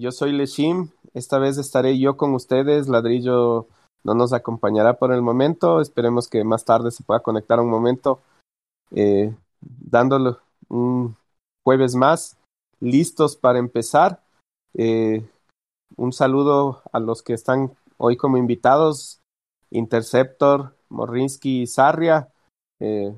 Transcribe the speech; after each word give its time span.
Yo 0.00 0.12
soy 0.12 0.32
Leshim. 0.32 0.88
Esta 1.12 1.38
vez 1.38 1.58
estaré 1.58 1.98
yo 1.98 2.16
con 2.16 2.32
ustedes. 2.32 2.88
Ladrillo 2.88 3.66
no 4.02 4.14
nos 4.14 4.32
acompañará 4.32 4.94
por 4.94 5.12
el 5.12 5.20
momento. 5.20 5.82
Esperemos 5.82 6.26
que 6.26 6.42
más 6.42 6.64
tarde 6.64 6.90
se 6.90 7.02
pueda 7.02 7.20
conectar 7.20 7.60
un 7.60 7.68
momento. 7.68 8.22
Eh, 8.92 9.34
dándole 9.60 10.36
un 10.70 11.16
jueves 11.62 11.94
más. 11.96 12.38
Listos 12.80 13.36
para 13.36 13.58
empezar. 13.58 14.22
Eh, 14.72 15.22
un 15.96 16.14
saludo 16.14 16.80
a 16.92 16.98
los 16.98 17.22
que 17.22 17.34
están 17.34 17.76
hoy 17.98 18.16
como 18.16 18.38
invitados. 18.38 19.20
Interceptor, 19.70 20.74
Morinsky 20.88 21.62
y 21.62 21.66
Sarria. 21.66 22.30
Eh, 22.80 23.14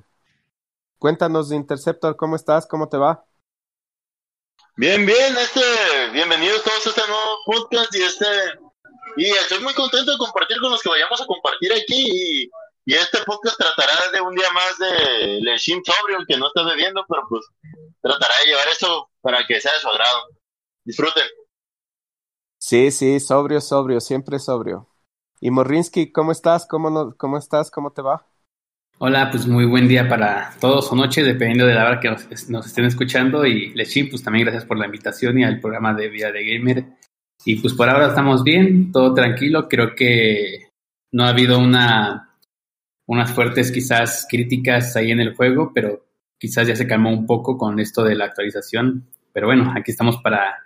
cuéntanos, 0.98 1.52
Interceptor, 1.52 2.16
¿cómo 2.16 2.34
estás? 2.34 2.66
¿Cómo 2.66 2.88
te 2.88 2.96
va? 2.96 3.24
Bien, 4.74 5.04
bien, 5.04 5.36
este, 5.36 5.60
bienvenidos 6.14 6.62
todos 6.62 6.86
a 6.86 6.88
este 6.88 7.02
nuevo 7.06 7.38
podcast 7.44 7.94
y 7.94 8.02
este, 8.02 8.26
y 9.18 9.26
estoy 9.26 9.62
muy 9.62 9.74
contento 9.74 10.12
de 10.12 10.16
compartir 10.16 10.58
con 10.62 10.70
los 10.70 10.80
que 10.80 10.88
vayamos 10.88 11.20
a 11.20 11.26
compartir 11.26 11.74
aquí 11.74 12.46
y, 12.46 12.50
este 12.86 13.18
podcast 13.24 13.58
tratará 13.58 14.10
de 14.12 14.20
un 14.22 14.34
día 14.34 14.50
más 14.52 14.78
de 14.78 15.40
Leshim 15.42 15.82
sobrio, 15.84 16.24
que 16.26 16.38
no 16.38 16.46
está 16.46 16.64
bebiendo, 16.64 17.04
pero 17.06 17.22
pues 17.28 17.44
tratará 18.00 18.34
de 18.40 18.46
llevar 18.50 18.66
eso 18.68 19.10
para 19.20 19.46
que 19.46 19.60
sea 19.60 19.74
de 19.74 19.78
su 19.78 19.88
agrado. 19.88 20.22
Disfruten. 20.84 21.28
Sí, 22.58 22.90
sí, 22.90 23.20
sobrio, 23.20 23.60
sobrio, 23.60 24.00
siempre 24.00 24.38
sobrio. 24.38 24.88
Y 25.40 25.50
Morinsky, 25.50 26.10
¿cómo 26.10 26.32
estás? 26.32 26.66
¿Cómo, 26.66 26.90
no, 26.90 27.14
¿Cómo 27.16 27.36
estás? 27.36 27.70
¿Cómo 27.70 27.92
te 27.92 28.02
va? 28.02 28.26
Hola, 29.04 29.32
pues 29.32 29.48
muy 29.48 29.64
buen 29.64 29.88
día 29.88 30.08
para 30.08 30.54
todos 30.60 30.92
o 30.92 30.94
noche, 30.94 31.24
dependiendo 31.24 31.66
de 31.66 31.74
la 31.74 31.84
hora 31.84 31.98
que 31.98 32.08
nos, 32.08 32.48
nos 32.48 32.66
estén 32.66 32.84
escuchando. 32.84 33.44
Y 33.44 33.70
Lechín, 33.74 34.08
pues 34.08 34.22
también 34.22 34.44
gracias 34.44 34.64
por 34.64 34.78
la 34.78 34.86
invitación 34.86 35.40
y 35.40 35.42
al 35.42 35.58
programa 35.58 35.92
de 35.92 36.08
Vida 36.08 36.30
de 36.30 36.46
Gamer. 36.46 36.84
Y 37.44 37.56
pues 37.56 37.74
por 37.74 37.88
ahora 37.88 38.06
estamos 38.06 38.44
bien, 38.44 38.92
todo 38.92 39.12
tranquilo. 39.12 39.68
Creo 39.68 39.96
que 39.96 40.68
no 41.10 41.24
ha 41.24 41.30
habido 41.30 41.58
una, 41.58 42.38
unas 43.08 43.32
fuertes 43.32 43.72
quizás 43.72 44.24
críticas 44.30 44.94
ahí 44.94 45.10
en 45.10 45.18
el 45.18 45.34
juego, 45.34 45.72
pero 45.74 46.06
quizás 46.38 46.68
ya 46.68 46.76
se 46.76 46.86
calmó 46.86 47.10
un 47.10 47.26
poco 47.26 47.58
con 47.58 47.80
esto 47.80 48.04
de 48.04 48.14
la 48.14 48.26
actualización. 48.26 49.08
Pero 49.32 49.48
bueno, 49.48 49.74
aquí 49.76 49.90
estamos 49.90 50.18
para 50.22 50.62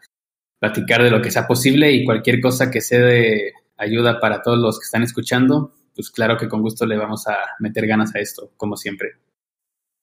platicar 0.60 1.02
de 1.02 1.10
lo 1.10 1.22
que 1.22 1.30
sea 1.30 1.46
posible 1.46 1.90
y 1.90 2.04
cualquier 2.04 2.42
cosa 2.42 2.70
que 2.70 2.82
sea 2.82 3.00
de 3.00 3.54
ayuda 3.78 4.20
para 4.20 4.42
todos 4.42 4.58
los 4.58 4.78
que 4.78 4.84
están 4.84 5.04
escuchando, 5.04 5.72
pues 5.96 6.10
claro 6.10 6.36
que 6.36 6.48
con 6.48 6.60
gusto 6.60 6.84
le 6.84 6.98
vamos 6.98 7.26
a 7.26 7.36
meter 7.58 7.86
ganas 7.86 8.14
a 8.14 8.20
esto, 8.20 8.50
como 8.58 8.76
siempre. 8.76 9.16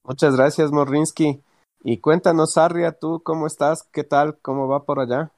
Muchas 0.04 0.36
gracias, 0.36 0.72
Morinsky. 0.72 1.42
Y 1.84 2.00
cuéntanos, 2.00 2.58
Arria, 2.58 2.92
tú 2.92 3.22
cómo 3.24 3.46
estás, 3.46 3.84
qué 3.92 4.04
tal, 4.04 4.40
cómo 4.42 4.68
va 4.68 4.84
por 4.84 5.00
allá. 5.00 5.32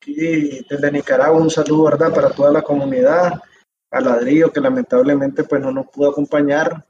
Aquí 0.00 0.64
desde 0.68 0.92
Nicaragua 0.92 1.40
un 1.40 1.50
saludo, 1.50 1.84
¿verdad? 1.84 2.14
Para 2.14 2.30
toda 2.30 2.52
la 2.52 2.62
comunidad, 2.62 3.42
a 3.90 4.00
Ladrillo 4.00 4.52
que 4.52 4.60
lamentablemente 4.60 5.44
pues 5.44 5.60
no 5.60 5.72
nos 5.72 5.88
pudo 5.88 6.10
acompañar 6.10 6.86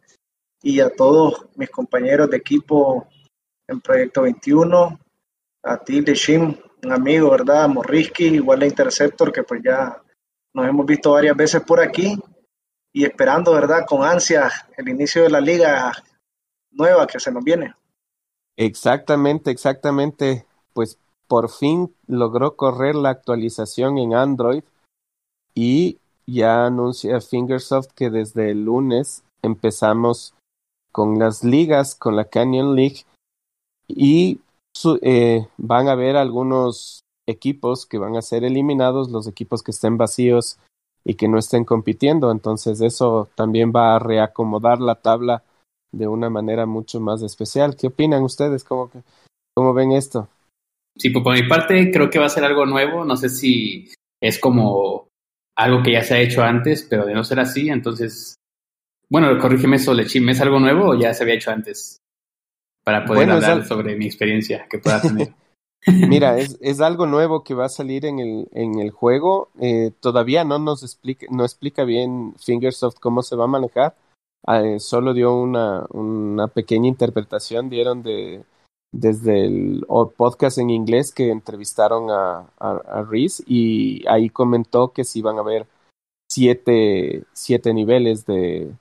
y 0.62 0.80
a 0.80 0.90
todos 0.90 1.46
mis 1.56 1.70
compañeros 1.70 2.28
de 2.28 2.36
equipo 2.36 3.08
en 3.66 3.80
Proyecto 3.80 4.22
21, 4.22 5.00
a 5.62 5.76
ti, 5.78 6.02
Leshim, 6.02 6.54
un 6.82 6.92
amigo, 6.92 7.30
¿verdad? 7.30 7.68
Morrisky, 7.68 8.26
igual 8.26 8.62
a 8.62 8.66
Interceptor, 8.66 9.32
que 9.32 9.42
pues 9.42 9.62
ya 9.64 10.02
nos 10.54 10.68
hemos 10.68 10.84
visto 10.84 11.12
varias 11.12 11.36
veces 11.36 11.62
por 11.62 11.80
aquí 11.80 12.18
y 12.92 13.04
esperando, 13.04 13.52
¿verdad? 13.52 13.84
Con 13.86 14.04
ansia 14.04 14.50
el 14.76 14.88
inicio 14.88 15.22
de 15.22 15.30
la 15.30 15.40
liga 15.40 15.92
nueva 16.72 17.06
que 17.06 17.20
se 17.20 17.32
nos 17.32 17.44
viene. 17.44 17.74
Exactamente, 18.56 19.50
exactamente. 19.50 20.44
Pues 20.72 20.98
por 21.26 21.50
fin 21.50 21.94
logró 22.06 22.56
correr 22.56 22.94
la 22.94 23.10
actualización 23.10 23.98
en 23.98 24.14
Android 24.14 24.64
y 25.54 25.98
ya 26.26 26.66
anuncia 26.66 27.20
Fingersoft 27.20 27.90
que 27.94 28.10
desde 28.10 28.50
el 28.50 28.64
lunes 28.64 29.22
empezamos 29.42 30.34
con 30.92 31.18
las 31.18 31.44
ligas, 31.44 31.94
con 31.94 32.16
la 32.16 32.24
Canyon 32.24 32.74
League 32.74 33.04
y 33.88 34.40
su, 34.76 34.98
eh, 35.02 35.48
van 35.56 35.88
a 35.88 35.92
haber 35.92 36.16
algunos 36.16 37.02
equipos 37.28 37.86
que 37.86 37.98
van 37.98 38.16
a 38.16 38.22
ser 38.22 38.44
eliminados, 38.44 39.10
los 39.10 39.26
equipos 39.26 39.62
que 39.62 39.70
estén 39.70 39.96
vacíos 39.96 40.58
y 41.04 41.14
que 41.14 41.28
no 41.28 41.38
estén 41.38 41.64
compitiendo. 41.64 42.30
Entonces 42.30 42.80
eso 42.80 43.28
también 43.34 43.72
va 43.74 43.96
a 43.96 43.98
reacomodar 43.98 44.80
la 44.80 44.96
tabla 44.96 45.42
de 45.92 46.06
una 46.06 46.30
manera 46.30 46.66
mucho 46.66 47.00
más 47.00 47.22
especial. 47.22 47.76
¿Qué 47.76 47.88
opinan 47.88 48.22
ustedes? 48.22 48.64
¿Cómo, 48.64 48.90
cómo 49.54 49.74
ven 49.74 49.92
esto? 49.92 50.28
Sí, 50.96 51.10
pues 51.10 51.24
por 51.24 51.34
mi 51.34 51.48
parte 51.48 51.90
creo 51.90 52.10
que 52.10 52.18
va 52.18 52.26
a 52.26 52.30
ser 52.30 52.44
algo 52.44 52.66
nuevo. 52.66 53.04
No 53.04 53.16
sé 53.16 53.28
si 53.28 53.88
es 54.20 54.38
como 54.38 55.08
algo 55.56 55.82
que 55.82 55.92
ya 55.92 56.02
se 56.02 56.14
ha 56.14 56.20
hecho 56.20 56.42
antes, 56.42 56.86
pero 56.88 57.04
de 57.04 57.14
no 57.14 57.22
ser 57.24 57.40
así, 57.40 57.68
entonces, 57.68 58.34
bueno, 59.10 59.36
corrígeme 59.38 59.76
eso, 59.76 59.92
Lechim, 59.92 60.28
¿es 60.30 60.40
algo 60.40 60.58
nuevo 60.58 60.90
o 60.90 60.98
ya 60.98 61.12
se 61.12 61.22
había 61.22 61.34
hecho 61.34 61.50
antes? 61.50 61.98
Para 62.82 63.04
poder 63.04 63.26
bueno, 63.26 63.34
hablar 63.34 63.50
al... 63.52 63.66
sobre 63.66 63.94
mi 63.94 64.06
experiencia 64.06 64.66
que 64.70 64.78
pueda 64.78 65.02
tener. 65.02 65.34
Mira, 65.86 66.38
es, 66.38 66.80
algo 66.80 67.06
nuevo 67.06 67.42
que 67.42 67.54
va 67.54 67.64
a 67.66 67.70
salir 67.70 68.04
en 68.04 68.18
el, 68.18 68.48
en 68.52 68.78
el 68.78 68.90
juego. 68.90 69.50
Eh, 69.60 69.92
todavía 70.00 70.44
no 70.44 70.58
nos 70.58 70.82
explica, 70.82 71.26
no 71.30 71.44
explica 71.44 71.84
bien 71.84 72.34
Fingersoft 72.38 72.98
cómo 72.98 73.22
se 73.22 73.36
va 73.36 73.44
a 73.44 73.48
manejar. 73.48 73.94
Eh, 74.46 74.78
solo 74.78 75.14
dio 75.14 75.34
una, 75.34 75.86
pequeña 76.48 76.88
interpretación, 76.88 77.70
dieron 77.70 78.02
de 78.02 78.44
desde 78.92 79.44
el 79.44 79.86
podcast 80.16 80.58
en 80.58 80.68
inglés 80.68 81.12
que 81.12 81.30
entrevistaron 81.30 82.10
a, 82.10 82.50
a, 82.58 83.02
Reese 83.08 83.44
y 83.46 84.04
ahí 84.08 84.30
comentó 84.30 84.92
que 84.92 85.04
sí 85.04 85.22
van 85.22 85.36
a 85.36 85.42
haber 85.42 85.68
siete, 86.28 87.22
siete 87.32 87.72
niveles 87.72 88.26
de, 88.26 88.72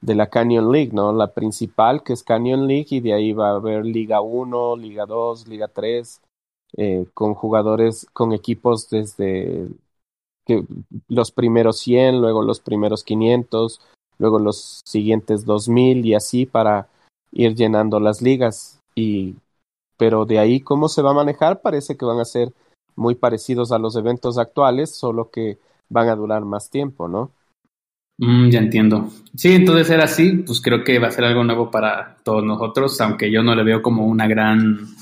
de 0.00 0.14
la 0.14 0.28
Canyon 0.28 0.72
League, 0.72 0.90
¿no? 0.92 1.12
La 1.12 1.32
principal 1.32 2.02
que 2.02 2.14
es 2.14 2.24
Canyon 2.24 2.66
League 2.66 2.88
y 2.90 3.00
de 3.00 3.14
ahí 3.14 3.32
va 3.32 3.50
a 3.50 3.56
haber 3.56 3.86
Liga 3.86 4.20
1, 4.20 4.76
Liga 4.76 5.06
2, 5.06 5.46
Liga 5.46 5.68
3, 5.68 6.20
eh, 6.76 7.06
con 7.14 7.34
jugadores, 7.34 8.06
con 8.12 8.32
equipos 8.32 8.90
desde 8.90 9.68
que 10.46 10.64
los 11.08 11.30
primeros 11.30 11.78
100, 11.78 12.20
luego 12.20 12.42
los 12.42 12.60
primeros 12.60 13.04
500, 13.04 13.80
luego 14.18 14.38
los 14.38 14.80
siguientes 14.84 15.44
2000 15.44 16.04
y 16.04 16.14
así 16.14 16.46
para 16.46 16.88
ir 17.32 17.54
llenando 17.54 18.00
las 18.00 18.22
ligas. 18.22 18.80
Y, 18.94 19.36
pero 19.96 20.24
de 20.24 20.38
ahí 20.38 20.60
cómo 20.60 20.88
se 20.88 21.02
va 21.02 21.10
a 21.10 21.14
manejar 21.14 21.62
parece 21.62 21.96
que 21.96 22.04
van 22.04 22.20
a 22.20 22.24
ser 22.24 22.52
muy 22.96 23.14
parecidos 23.14 23.72
a 23.72 23.78
los 23.78 23.96
eventos 23.96 24.38
actuales, 24.38 24.94
solo 24.94 25.30
que 25.30 25.58
van 25.88 26.08
a 26.08 26.16
durar 26.16 26.44
más 26.44 26.70
tiempo, 26.70 27.08
¿no? 27.08 27.30
Mm, 28.18 28.48
ya 28.48 28.60
entiendo. 28.60 29.08
Sí, 29.34 29.52
entonces 29.52 29.90
era 29.90 30.04
así, 30.04 30.44
pues 30.46 30.60
creo 30.60 30.84
que 30.84 30.98
va 30.98 31.08
a 31.08 31.12
ser 31.12 31.24
algo 31.24 31.42
nuevo 31.42 31.70
para 31.70 32.16
todos 32.22 32.44
nosotros, 32.44 33.00
aunque 33.00 33.30
yo 33.30 33.42
no 33.42 33.54
le 33.54 33.64
veo 33.64 33.82
como 33.82 34.06
una 34.06 34.28
gran 34.28 34.93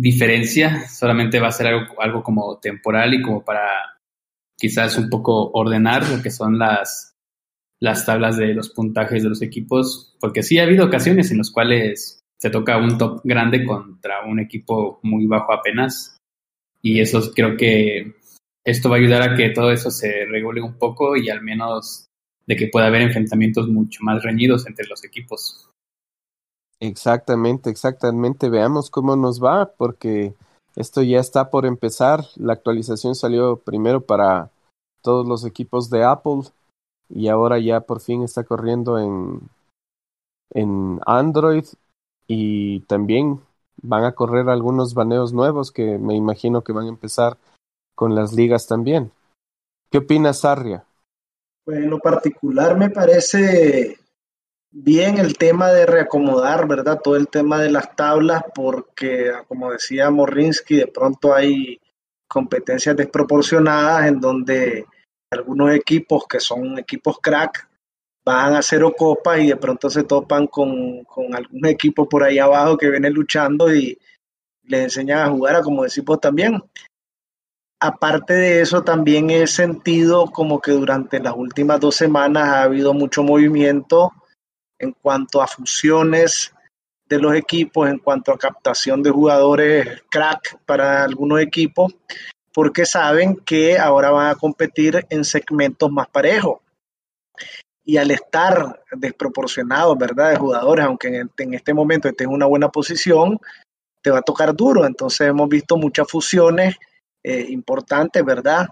diferencia, 0.00 0.88
solamente 0.88 1.40
va 1.40 1.48
a 1.48 1.52
ser 1.52 1.66
algo, 1.66 2.00
algo 2.00 2.22
como 2.22 2.58
temporal 2.58 3.14
y 3.14 3.22
como 3.22 3.44
para 3.44 3.98
quizás 4.56 4.96
un 4.96 5.10
poco 5.10 5.50
ordenar 5.52 6.08
lo 6.08 6.22
que 6.22 6.30
son 6.30 6.58
las, 6.58 7.16
las 7.80 8.06
tablas 8.06 8.36
de 8.36 8.54
los 8.54 8.70
puntajes 8.70 9.22
de 9.22 9.28
los 9.28 9.42
equipos, 9.42 10.16
porque 10.20 10.42
sí 10.42 10.58
ha 10.58 10.62
habido 10.62 10.86
ocasiones 10.86 11.30
en 11.30 11.38
las 11.38 11.50
cuales 11.50 12.20
se 12.38 12.50
toca 12.50 12.78
un 12.78 12.96
top 12.96 13.20
grande 13.24 13.64
contra 13.64 14.24
un 14.24 14.38
equipo 14.38 15.00
muy 15.02 15.26
bajo 15.26 15.52
apenas 15.52 16.16
y 16.80 17.00
eso 17.00 17.32
creo 17.34 17.56
que 17.56 18.14
esto 18.64 18.88
va 18.88 18.96
a 18.96 18.98
ayudar 19.00 19.22
a 19.22 19.34
que 19.34 19.50
todo 19.50 19.72
eso 19.72 19.90
se 19.90 20.26
regule 20.26 20.60
un 20.62 20.78
poco 20.78 21.16
y 21.16 21.28
al 21.28 21.42
menos 21.42 22.06
de 22.46 22.54
que 22.54 22.68
pueda 22.68 22.86
haber 22.86 23.02
enfrentamientos 23.02 23.68
mucho 23.68 23.98
más 24.02 24.22
reñidos 24.22 24.66
entre 24.68 24.86
los 24.86 25.04
equipos. 25.04 25.68
Exactamente, 26.80 27.70
exactamente. 27.70 28.48
Veamos 28.48 28.90
cómo 28.90 29.16
nos 29.16 29.42
va, 29.42 29.66
porque 29.66 30.34
esto 30.76 31.02
ya 31.02 31.18
está 31.18 31.50
por 31.50 31.66
empezar. 31.66 32.24
La 32.36 32.52
actualización 32.52 33.14
salió 33.14 33.56
primero 33.56 34.00
para 34.00 34.50
todos 35.02 35.26
los 35.26 35.44
equipos 35.44 35.90
de 35.90 36.04
Apple 36.04 36.42
y 37.08 37.28
ahora 37.28 37.58
ya 37.58 37.80
por 37.80 38.00
fin 38.00 38.22
está 38.22 38.44
corriendo 38.44 38.98
en, 38.98 39.40
en 40.50 41.00
Android 41.06 41.64
y 42.26 42.80
también 42.80 43.40
van 43.82 44.04
a 44.04 44.12
correr 44.12 44.48
algunos 44.48 44.94
baneos 44.94 45.32
nuevos 45.32 45.72
que 45.72 45.98
me 45.98 46.14
imagino 46.14 46.62
que 46.62 46.72
van 46.72 46.86
a 46.86 46.90
empezar 46.90 47.38
con 47.94 48.14
las 48.14 48.32
ligas 48.32 48.66
también. 48.66 49.10
¿Qué 49.90 49.98
opinas, 49.98 50.40
Sarria? 50.40 50.84
Pues 51.64 51.78
en 51.78 51.90
lo 51.90 51.98
particular 51.98 52.76
me 52.76 52.90
parece 52.90 53.98
bien 54.70 55.18
el 55.18 55.36
tema 55.36 55.70
de 55.72 55.86
reacomodar, 55.86 56.66
¿verdad? 56.66 57.00
Todo 57.02 57.16
el 57.16 57.28
tema 57.28 57.60
de 57.60 57.70
las 57.70 57.94
tablas, 57.96 58.42
porque 58.54 59.32
como 59.46 59.72
decía 59.72 60.10
Morinsky, 60.10 60.76
de 60.76 60.86
pronto 60.86 61.34
hay 61.34 61.80
competencias 62.28 62.96
desproporcionadas 62.96 64.06
en 64.06 64.20
donde 64.20 64.84
algunos 65.30 65.74
equipos 65.74 66.26
que 66.28 66.40
son 66.40 66.78
equipos 66.78 67.18
crack 67.20 67.68
van 68.24 68.54
a 68.54 68.58
hacer 68.58 68.82
copa 68.96 69.38
y 69.38 69.48
de 69.48 69.56
pronto 69.56 69.88
se 69.88 70.04
topan 70.04 70.46
con, 70.46 71.04
con 71.04 71.34
algún 71.34 71.66
equipo 71.66 72.06
por 72.08 72.22
ahí 72.22 72.38
abajo 72.38 72.76
que 72.76 72.90
viene 72.90 73.10
luchando 73.10 73.74
y 73.74 73.98
les 74.64 74.84
enseñan 74.84 75.20
a 75.20 75.30
jugar, 75.30 75.56
a 75.56 75.62
como 75.62 75.84
decimos 75.84 76.20
también. 76.20 76.62
Aparte 77.80 78.34
de 78.34 78.60
eso, 78.60 78.82
también 78.82 79.30
he 79.30 79.46
sentido 79.46 80.26
como 80.26 80.60
que 80.60 80.72
durante 80.72 81.20
las 81.20 81.34
últimas 81.34 81.80
dos 81.80 81.94
semanas 81.94 82.48
ha 82.48 82.62
habido 82.64 82.92
mucho 82.92 83.22
movimiento 83.22 84.12
en 84.78 84.92
cuanto 84.92 85.42
a 85.42 85.46
fusiones 85.46 86.52
de 87.08 87.18
los 87.18 87.34
equipos, 87.34 87.88
en 87.88 87.98
cuanto 87.98 88.32
a 88.32 88.38
captación 88.38 89.02
de 89.02 89.10
jugadores 89.10 90.02
crack 90.10 90.58
para 90.66 91.04
algunos 91.04 91.40
equipos, 91.40 91.94
porque 92.52 92.84
saben 92.84 93.36
que 93.36 93.78
ahora 93.78 94.10
van 94.10 94.30
a 94.30 94.34
competir 94.34 95.06
en 95.10 95.24
segmentos 95.24 95.90
más 95.90 96.08
parejos. 96.08 96.60
Y 97.84 97.96
al 97.96 98.10
estar 98.10 98.82
desproporcionados, 98.92 99.96
¿verdad?, 99.96 100.30
de 100.30 100.36
jugadores, 100.36 100.84
aunque 100.84 101.24
en, 101.38 101.54
este 101.54 101.72
momento 101.72 102.08
esté 102.08 102.24
en 102.24 102.30
una 102.30 102.44
buena 102.44 102.68
posición, 102.68 103.38
te 104.02 104.10
va 104.10 104.18
a 104.18 104.22
tocar 104.22 104.54
duro. 104.54 104.84
Entonces 104.84 105.28
hemos 105.28 105.48
visto 105.48 105.76
muchas 105.76 106.06
fusiones 106.10 106.76
eh, 107.22 107.46
importantes, 107.48 108.22
¿verdad? 108.24 108.68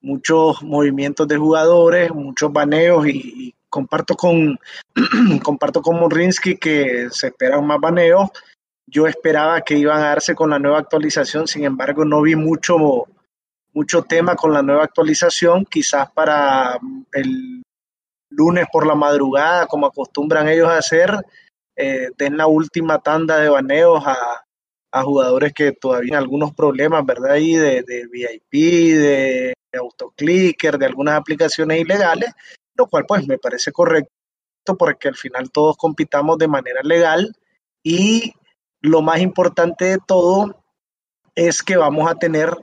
Muchos 0.00 0.62
movimientos 0.62 1.26
de 1.26 1.36
jugadores, 1.36 2.12
muchos 2.12 2.52
baneos 2.52 3.06
y, 3.08 3.54
comparto 3.70 4.14
con 4.14 4.58
comparto 5.42 5.80
con 5.80 5.96
que 6.60 7.08
se 7.10 7.28
esperan 7.28 7.66
más 7.66 7.78
baneos. 7.80 8.30
Yo 8.86 9.06
esperaba 9.06 9.60
que 9.62 9.78
iban 9.78 9.98
a 9.98 10.08
darse 10.08 10.34
con 10.34 10.50
la 10.50 10.58
nueva 10.58 10.80
actualización, 10.80 11.46
sin 11.46 11.64
embargo 11.64 12.04
no 12.04 12.20
vi 12.22 12.34
mucho 12.34 13.06
mucho 13.72 14.02
tema 14.02 14.34
con 14.34 14.52
la 14.52 14.62
nueva 14.62 14.84
actualización, 14.84 15.64
quizás 15.64 16.10
para 16.10 16.78
el 17.12 17.62
lunes 18.30 18.66
por 18.72 18.86
la 18.86 18.96
madrugada, 18.96 19.66
como 19.66 19.86
acostumbran 19.86 20.48
ellos 20.48 20.68
a 20.68 20.78
hacer, 20.78 21.14
eh, 21.76 22.08
den 22.18 22.36
la 22.36 22.48
última 22.48 22.98
tanda 22.98 23.38
de 23.38 23.48
baneos 23.48 24.04
a, 24.06 24.16
a 24.92 25.02
jugadores 25.02 25.52
que 25.52 25.72
todavía 25.72 26.08
tienen 26.08 26.22
algunos 26.22 26.52
problemas, 26.54 27.04
¿verdad? 27.06 27.32
Ahí 27.32 27.54
de, 27.54 27.82
de 27.82 28.06
VIP, 28.08 28.96
de 28.98 29.54
autoclicker, 29.78 30.78
de 30.78 30.86
algunas 30.86 31.14
aplicaciones 31.14 31.80
ilegales, 31.80 32.32
lo 32.80 32.86
cual 32.86 33.04
pues 33.06 33.26
me 33.26 33.38
parece 33.38 33.72
correcto 33.72 34.10
porque 34.78 35.08
al 35.08 35.16
final 35.16 35.50
todos 35.50 35.76
compitamos 35.76 36.38
de 36.38 36.48
manera 36.48 36.80
legal 36.82 37.34
y 37.82 38.34
lo 38.80 39.02
más 39.02 39.20
importante 39.20 39.84
de 39.84 39.98
todo 39.98 40.64
es 41.34 41.62
que 41.62 41.76
vamos 41.76 42.10
a 42.10 42.14
tener 42.14 42.56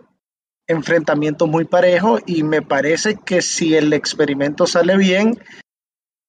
enfrentamientos 0.67 1.47
muy 1.47 1.65
parejos 1.65 2.21
y 2.25 2.43
me 2.43 2.61
parece 2.61 3.15
que 3.15 3.41
si 3.41 3.75
el 3.75 3.93
experimento 3.93 4.67
sale 4.67 4.97
bien, 4.97 5.39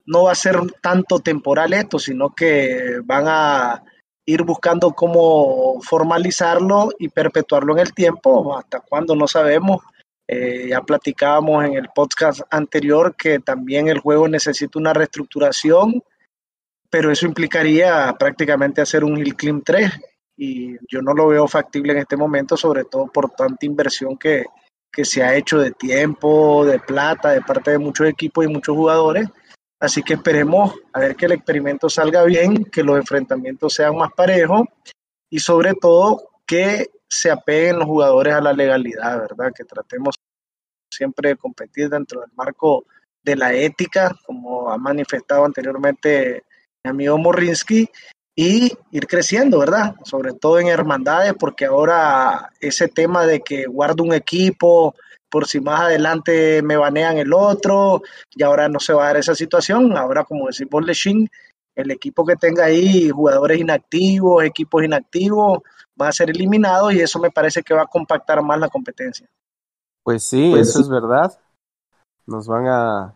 no 0.06 0.25
va 0.25 0.32
a 0.32 0.37
ser 0.37 0.56
tanto 0.81 1.19
temporal 1.20 1.73
esto, 1.73 1.99
sino 1.99 2.35
que 2.35 3.00
van 3.05 3.25
a 3.26 3.82
ir 4.25 4.43
buscando 4.43 4.93
cómo 4.93 5.81
formalizarlo 5.81 6.90
y 6.99 7.08
perpetuarlo 7.08 7.75
en 7.75 7.81
el 7.81 7.94
tiempo, 7.94 8.56
hasta 8.56 8.81
cuando 8.81 9.17
no 9.17 9.26
sabemos. 9.26 9.82
Eh, 10.30 10.69
ya 10.69 10.82
platicábamos 10.82 11.64
en 11.64 11.75
el 11.75 11.88
podcast 11.94 12.42
anterior 12.50 13.16
que 13.16 13.38
también 13.38 13.88
el 13.88 13.98
juego 13.98 14.28
necesita 14.28 14.78
una 14.78 14.92
reestructuración, 14.92 16.02
pero 16.90 17.10
eso 17.10 17.26
implicaría 17.26 18.14
prácticamente 18.19 18.82
hacer 18.82 19.04
un 19.04 19.16
Hill 19.16 19.34
Climb 19.34 19.62
3 19.64 19.90
y 20.36 20.76
yo 20.86 21.00
no 21.00 21.14
lo 21.14 21.28
veo 21.28 21.48
factible 21.48 21.92
en 21.92 22.00
este 22.00 22.16
momento, 22.16 22.58
sobre 22.58 22.84
todo 22.84 23.06
por 23.06 23.30
tanta 23.30 23.64
inversión 23.64 24.19
que, 24.19 24.44
que 24.92 25.04
se 25.06 25.22
ha 25.22 25.34
hecho 25.34 25.58
de 25.58 25.70
tiempo, 25.70 26.64
de 26.66 26.78
plata, 26.78 27.30
de 27.30 27.40
parte 27.40 27.70
de 27.70 27.78
muchos 27.78 28.06
equipos 28.06 28.44
y 28.44 28.48
muchos 28.48 28.76
jugadores. 28.76 29.28
Así 29.80 30.02
que 30.02 30.14
esperemos 30.14 30.75
a 30.92 31.00
ver 31.00 31.16
que 31.16 31.26
el 31.26 31.32
experimento 31.32 31.88
salga 31.88 32.22
bien, 32.25 32.64
que 32.66 32.82
los 32.82 32.98
enfrentamientos 32.98 33.72
sean 33.72 33.96
más 33.96 34.10
parejos 34.14 34.66
y 35.30 35.38
sobre 35.38 35.72
todo 35.75 36.30
que 36.44 36.90
se 37.08 37.31
apeguen 37.31 37.78
los 37.78 37.87
jugadores 37.87 38.34
a 38.34 38.40
la 38.40 38.52
legalidad, 38.52 39.20
¿verdad? 39.20 39.52
Que 39.55 39.64
tratemos 39.64 40.14
siempre 40.93 41.31
de 41.31 41.37
competir 41.37 41.88
dentro 41.88 42.20
del 42.20 42.31
marco 42.34 42.84
de 43.22 43.37
la 43.37 43.52
ética, 43.52 44.16
como 44.26 44.70
ha 44.70 44.78
manifestado 44.78 45.44
anteriormente 45.44 46.44
mi 46.84 46.90
amigo 46.90 47.19
Morinsky, 47.19 47.88
y 48.34 48.72
ir 48.93 49.06
creciendo, 49.06 49.58
¿verdad? 49.58 49.96
Sobre 50.05 50.32
todo 50.32 50.60
en 50.60 50.69
hermandades, 50.69 51.34
porque 51.38 51.64
ahora 51.64 52.50
ese 52.60 52.88
tema 52.88 53.26
de 53.26 53.40
que 53.40 53.66
guardo 53.66 54.04
un 54.04 54.14
equipo, 54.14 54.94
por 55.28 55.46
si 55.46 55.61
más 55.61 55.81
adelante 55.81 56.62
me 56.62 56.76
banean 56.76 57.19
el 57.19 57.32
otro, 57.32 58.02
y 58.34 58.43
ahora 58.43 58.69
no 58.69 58.78
se 58.78 58.93
va 58.93 59.04
a 59.04 59.06
dar 59.08 59.16
esa 59.16 59.34
situación. 59.34 59.96
Ahora, 59.96 60.25
como 60.25 60.46
decimos 60.46 60.84
Lechín, 60.87 61.28
el 61.75 61.90
equipo 61.90 62.25
que 62.25 62.37
tenga 62.37 62.66
ahí 62.66 63.11
jugadores 63.11 63.58
inactivos, 63.58 64.44
equipos 64.44 64.84
inactivos, 64.84 65.61
va 66.00 66.08
a 66.08 66.12
ser 66.12 66.30
eliminado 66.30 66.90
y 66.90 67.00
eso 67.00 67.18
me 67.18 67.30
parece 67.30 67.62
que 67.62 67.74
va 67.74 67.82
a 67.82 67.86
compactar 67.86 68.42
más 68.42 68.58
la 68.58 68.68
competencia. 68.68 69.28
Pues 70.02 70.24
sí, 70.24 70.50
pues 70.50 70.68
eso 70.68 70.80
es 70.80 70.88
verdad. 70.88 71.38
Nos 72.26 72.46
van 72.46 72.66
a 72.66 73.14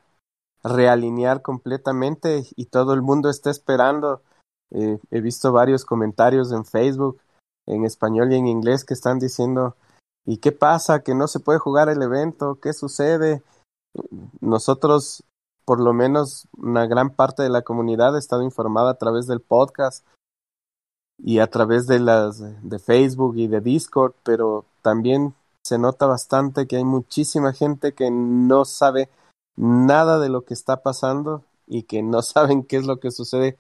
realinear 0.63 1.43
completamente 1.43 2.45
y 2.57 2.67
todo 2.67 2.95
el 2.95 3.03
mundo 3.03 3.31
está 3.31 3.51
esperando. 3.51 4.23
Eh, 4.71 4.99
he 5.11 5.21
visto 5.21 5.53
varios 5.53 5.85
comentarios 5.85 6.53
en 6.53 6.65
Facebook, 6.65 7.21
en 7.67 7.85
español 7.85 8.33
y 8.33 8.37
en 8.37 8.47
inglés, 8.47 8.85
que 8.85 8.95
están 8.95 9.19
diciendo 9.19 9.77
¿Y 10.25 10.39
qué 10.39 10.53
pasa? 10.53 11.03
¿Que 11.03 11.15
no 11.15 11.27
se 11.27 11.41
puede 11.41 11.59
jugar 11.59 11.89
el 11.89 12.03
evento? 12.03 12.59
¿Qué 12.61 12.73
sucede? 12.73 13.43
Nosotros, 14.41 15.25
por 15.65 15.81
lo 15.81 15.93
menos 15.93 16.49
una 16.57 16.87
gran 16.87 17.11
parte 17.11 17.43
de 17.43 17.51
la 17.51 17.63
comunidad 17.63 18.15
ha 18.15 18.19
estado 18.19 18.43
informada 18.43 18.91
a 18.91 18.99
través 18.99 19.27
del 19.27 19.41
podcast 19.41 20.07
y 21.25 21.39
a 21.39 21.47
través 21.47 21.87
de 21.87 22.01
las 22.01 22.41
de 22.69 22.79
Facebook 22.79 23.37
y 23.37 23.47
de 23.47 23.61
Discord, 23.61 24.13
pero 24.25 24.65
también 24.83 25.35
se 25.65 25.79
nota 25.79 26.07
bastante 26.07 26.67
que 26.67 26.77
hay 26.77 26.85
muchísima 26.85 27.53
gente 27.53 27.95
que 27.95 28.11
no 28.11 28.65
sabe 28.65 29.09
nada 29.57 30.19
de 30.19 30.29
lo 30.29 30.45
que 30.45 30.55
está 30.55 30.83
pasando 30.83 31.45
y 31.67 31.85
que 31.85 32.03
no 32.03 32.23
saben 32.23 32.65
qué 32.65 32.77
es 32.77 32.87
lo 32.87 32.99
que 32.99 33.11
sucede, 33.11 33.57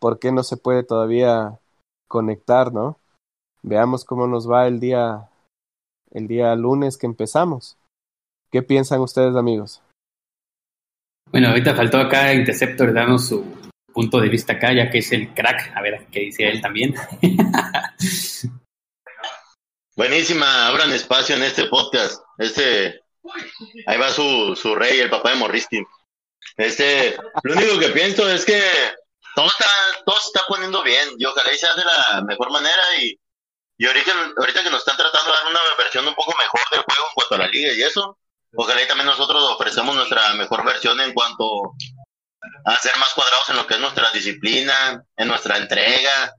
por 0.00 0.18
qué 0.18 0.32
no 0.32 0.42
se 0.42 0.56
puede 0.56 0.82
todavía 0.82 1.60
conectar, 2.08 2.72
¿no? 2.72 2.98
Veamos 3.62 4.04
cómo 4.04 4.26
nos 4.26 4.50
va 4.50 4.66
el 4.66 4.80
día 4.80 5.28
el 6.12 6.28
día 6.28 6.54
lunes 6.54 6.96
que 6.96 7.06
empezamos. 7.06 7.76
¿Qué 8.50 8.62
piensan 8.62 9.00
ustedes, 9.00 9.36
amigos? 9.36 9.82
Bueno, 11.30 11.48
ahorita 11.48 11.74
faltó 11.74 11.98
acá 11.98 12.32
Interceptor 12.32 12.92
darnos 12.92 13.26
su 13.26 13.44
punto 13.96 14.20
de 14.20 14.28
vista 14.28 14.52
acá, 14.52 14.74
ya 14.74 14.90
que 14.90 14.98
es 14.98 15.10
el 15.12 15.32
crack. 15.32 15.72
A 15.74 15.80
ver 15.80 16.06
qué 16.12 16.20
dice 16.20 16.46
él 16.46 16.60
también. 16.60 16.94
Buenísima, 19.96 20.66
abran 20.66 20.92
espacio 20.92 21.34
en 21.34 21.42
este 21.42 21.64
podcast. 21.64 22.20
Este, 22.36 23.00
ahí 23.86 23.96
va 23.96 24.10
su, 24.10 24.54
su 24.54 24.74
rey, 24.74 25.00
el 25.00 25.08
papá 25.08 25.30
de 25.30 25.36
Morristi. 25.36 25.82
Este, 26.58 27.16
lo 27.42 27.54
único 27.54 27.78
que 27.78 27.88
pienso 27.88 28.30
es 28.30 28.44
que 28.44 28.60
todo 29.34 29.46
está, 29.46 29.64
todo 30.04 30.20
se 30.20 30.26
está 30.26 30.42
poniendo 30.46 30.82
bien 30.82 31.08
y 31.16 31.24
ojalá 31.24 31.50
y 31.54 31.56
sea 31.56 31.74
de 31.74 31.84
la 31.84 32.22
mejor 32.22 32.50
manera 32.52 32.82
y 33.00 33.18
y 33.78 33.86
ahorita, 33.86 34.12
ahorita 34.38 34.62
que 34.62 34.70
nos 34.70 34.80
están 34.80 34.96
tratando 34.96 35.30
de 35.30 35.36
dar 35.36 35.50
una 35.50 35.60
versión 35.76 36.08
un 36.08 36.14
poco 36.14 36.34
mejor 36.38 36.60
del 36.70 36.80
juego 36.80 37.08
en 37.08 37.14
cuanto 37.14 37.34
a 37.34 37.38
la 37.38 37.48
liga 37.48 37.74
y 37.74 37.82
eso, 37.82 38.18
ojalá 38.54 38.82
y 38.82 38.88
también 38.88 39.06
nosotros 39.06 39.42
ofrecemos 39.52 39.94
nuestra 39.94 40.32
mejor 40.34 40.64
versión 40.64 40.98
en 41.00 41.12
cuanto 41.12 41.74
a 42.64 42.76
ser 42.80 42.96
más 42.98 43.12
cuadrados 43.14 43.48
en 43.50 43.56
lo 43.56 43.66
que 43.66 43.74
es 43.74 43.80
nuestra 43.80 44.10
disciplina, 44.10 45.04
en 45.16 45.28
nuestra 45.28 45.56
entrega 45.56 46.34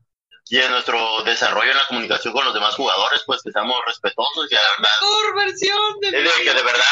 y 0.50 0.58
en 0.58 0.72
nuestro 0.72 1.24
desarrollo 1.24 1.72
en 1.72 1.78
la 1.78 1.88
comunicación 1.88 2.34
con 2.34 2.46
los 2.46 2.54
demás 2.54 2.76
jugadores, 2.76 3.22
pues 3.26 3.42
que 3.44 3.52
seamos 3.52 3.78
respetuosos 3.86 4.48
y 4.50 4.56
la 4.56 4.62
verdad. 4.62 4.90
Mejor 5.02 5.36
versión 5.36 6.00
de, 6.00 6.12
que 6.12 6.54
de 6.54 6.64
verdad 6.64 6.86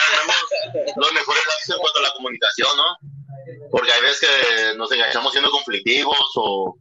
los 0.95 1.13
mejores 1.13 1.43
datos 1.45 1.69
en 1.69 1.79
cuanto 1.79 1.99
a 1.99 2.03
la 2.03 2.13
comunicación, 2.13 2.77
¿no? 2.77 2.97
Porque 3.71 3.91
hay 3.91 4.01
veces 4.01 4.19
que 4.19 4.77
nos 4.77 4.91
enganchamos 4.91 5.31
siendo 5.31 5.51
conflictivos 5.51 6.19
o, 6.35 6.77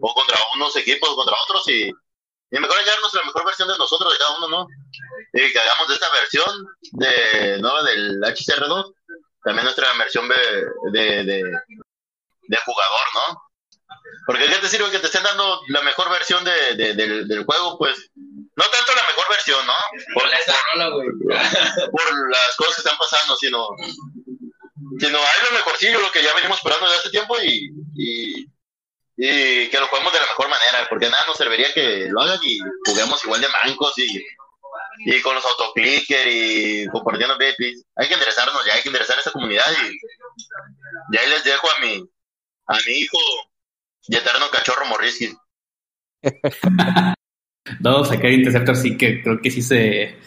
o 0.00 0.14
contra 0.14 0.38
unos 0.54 0.74
equipos 0.76 1.08
o 1.08 1.16
contra 1.16 1.36
otros 1.42 1.68
y 1.68 1.92
y 2.50 2.58
mejor 2.58 2.76
hallarnos 2.78 3.14
la 3.14 3.24
mejor 3.24 3.46
versión 3.46 3.68
de 3.68 3.78
nosotros, 3.78 4.12
de 4.12 4.18
cada 4.18 4.36
uno, 4.38 4.48
¿no? 4.48 4.66
Y 5.32 5.52
que 5.52 5.58
hagamos 5.58 5.88
de 5.88 5.94
esta 5.94 6.10
versión 6.10 6.66
de, 6.92 7.58
¿no? 7.60 7.82
del 7.84 8.20
HCR2, 8.20 8.92
también 9.42 9.64
nuestra 9.64 9.92
versión 9.94 10.28
de, 10.28 10.36
de, 10.92 11.24
de, 11.24 11.42
jugador, 12.64 13.06
¿no? 13.14 13.42
Porque 14.26 14.46
¿qué 14.46 14.56
te 14.56 14.68
sirve 14.68 14.90
que 14.90 14.98
te 14.98 15.06
estén 15.06 15.22
dando 15.22 15.62
la 15.68 15.80
mejor 15.82 16.10
versión 16.10 16.44
de, 16.44 16.74
de, 16.74 16.92
del, 16.94 17.26
del 17.26 17.44
juego? 17.44 17.78
Pues 17.78 18.10
no 18.14 18.64
tanto 18.64 18.92
la 18.94 19.06
mejor 19.08 19.26
versión, 19.28 19.66
¿no? 19.66 19.72
Por 20.14 20.28
las 22.30 22.56
cosas 22.56 22.74
que 22.74 22.80
están 22.80 22.98
pasando, 22.98 23.36
sino, 23.36 23.68
sino 24.98 25.18
hay 25.18 25.40
lo 25.48 25.52
mejorcillo, 25.56 26.00
lo 26.00 26.12
que 26.12 26.22
ya 26.22 26.34
venimos 26.34 26.58
esperando 26.58 26.84
desde 26.86 27.00
hace 27.00 27.10
tiempo 27.10 27.40
y, 27.40 27.70
y, 27.96 28.46
y 29.16 29.70
que 29.70 29.80
lo 29.80 29.88
juguemos 29.88 30.12
de 30.12 30.20
la 30.20 30.26
mejor 30.26 30.48
manera, 30.48 30.86
porque 30.88 31.08
nada 31.08 31.24
nos 31.26 31.38
serviría 31.38 31.72
que 31.72 32.08
lo 32.10 32.20
hagan 32.20 32.38
y 32.42 32.58
juguemos 32.86 33.24
igual 33.24 33.40
de 33.40 33.48
mancos 33.48 33.98
y, 33.98 34.22
y 35.04 35.20
con 35.22 35.34
los 35.34 35.44
autoclicker 35.44 36.28
y 36.28 36.86
compartiendo 36.88 37.38
babies. 37.38 37.84
Hay 37.96 38.08
que 38.08 38.14
interesarnos 38.14 38.64
ya, 38.66 38.74
hay 38.74 38.82
que 38.82 38.88
interesar 38.88 39.16
a 39.16 39.20
esa 39.20 39.32
comunidad 39.32 39.64
y, 39.82 41.14
y 41.14 41.18
ahí 41.18 41.30
les 41.30 41.44
dejo 41.44 41.68
a 41.70 41.80
mi, 41.80 42.04
a 42.66 42.76
mi 42.86 42.92
hijo 42.92 43.18
y 44.08 44.16
eterno 44.16 44.46
cachorro 44.52 44.86
Morrisky. 44.86 45.34
no, 47.80 48.04
sacar 48.04 48.30
Interceptor 48.30 48.76
sí 48.76 48.96
que 48.96 49.22
creo 49.22 49.40
que 49.40 49.50
sí 49.50 49.62
se... 49.62 50.18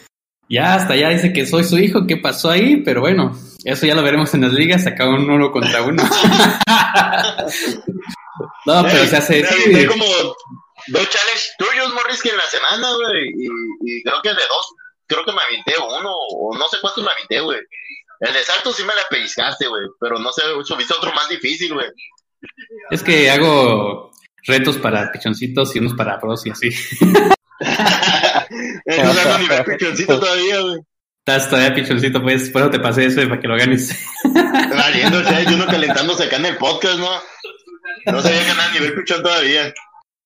Ya 0.49 0.75
hasta 0.75 0.95
ya 0.95 1.09
dice 1.09 1.33
que 1.33 1.45
soy 1.45 1.63
su 1.63 1.77
hijo, 1.77 2.05
¿qué 2.05 2.17
pasó 2.17 2.49
ahí? 2.49 2.77
Pero 2.83 3.01
bueno, 3.01 3.37
eso 3.63 3.85
ya 3.85 3.95
lo 3.95 4.03
veremos 4.03 4.33
en 4.33 4.41
las 4.41 4.53
ligas, 4.53 4.85
acá 4.85 5.07
un 5.07 5.29
uno 5.29 5.51
contra 5.51 5.83
uno. 5.83 6.03
no, 8.65 8.83
pero 8.83 9.05
se 9.05 9.17
hace... 9.17 9.87
Como 9.87 10.05
dos 10.87 11.09
challenges 11.09 11.53
tuyos, 11.57 11.93
Morrisky, 11.93 12.29
en 12.29 12.37
la 12.37 12.47
semana, 12.47 12.93
güey, 12.95 13.29
y, 13.29 13.47
y 13.81 14.03
creo 14.03 14.21
que 14.21 14.29
de 14.29 14.35
dos, 14.35 14.75
creo 15.07 15.25
que 15.25 15.31
me 15.31 15.41
aventé 15.41 15.73
uno, 15.77 16.13
o 16.13 16.57
no 16.57 16.67
sé 16.67 16.77
cuántos 16.81 17.03
me 17.03 17.11
aventé, 17.11 17.39
güey. 17.41 17.59
El 18.19 18.33
de 18.33 18.43
salto 18.43 18.71
sí 18.71 18.83
me 18.83 18.95
la 18.95 19.01
pellizcaste, 19.09 19.67
güey, 19.67 19.83
pero 19.99 20.17
no 20.17 20.31
sé, 20.31 20.43
subiste 20.63 20.93
otro 20.93 21.13
más 21.13 21.27
difícil, 21.29 21.73
güey. 21.73 21.87
Es 22.89 23.03
que 23.03 23.29
hago 23.29 24.11
retos 24.45 24.77
para 24.77 25.11
pichoncitos 25.11 25.75
y 25.75 25.79
unos 25.79 25.93
para 25.93 26.19
pros 26.19 26.45
y 26.45 26.51
así. 26.51 26.69
no 27.01 27.35
tengo 29.13 29.37
nivel 29.39 29.63
pichoncito 29.65 30.19
todavía, 30.19 30.61
güey. 30.61 30.79
Estás 31.25 31.49
todavía 31.49 31.73
pichoncito, 31.73 32.21
pues, 32.21 32.49
eso 32.49 32.69
te 32.69 32.79
pasé 32.79 33.05
eso 33.05 33.21
para 33.29 33.39
que 33.39 33.47
lo 33.47 33.55
ganes. 33.55 33.97
Valiendo, 34.23 35.19
o 35.19 35.23
sea, 35.23 35.37
hay 35.37 35.53
uno 35.53 35.65
calentándose 35.67 36.25
acá 36.25 36.35
en 36.35 36.47
el 36.47 36.57
podcast, 36.57 36.99
¿no? 36.99 37.09
No 38.11 38.21
sabía 38.21 38.43
ganar 38.43 38.73
nivel 38.73 38.93
pichón 38.93 39.23
todavía. 39.23 39.73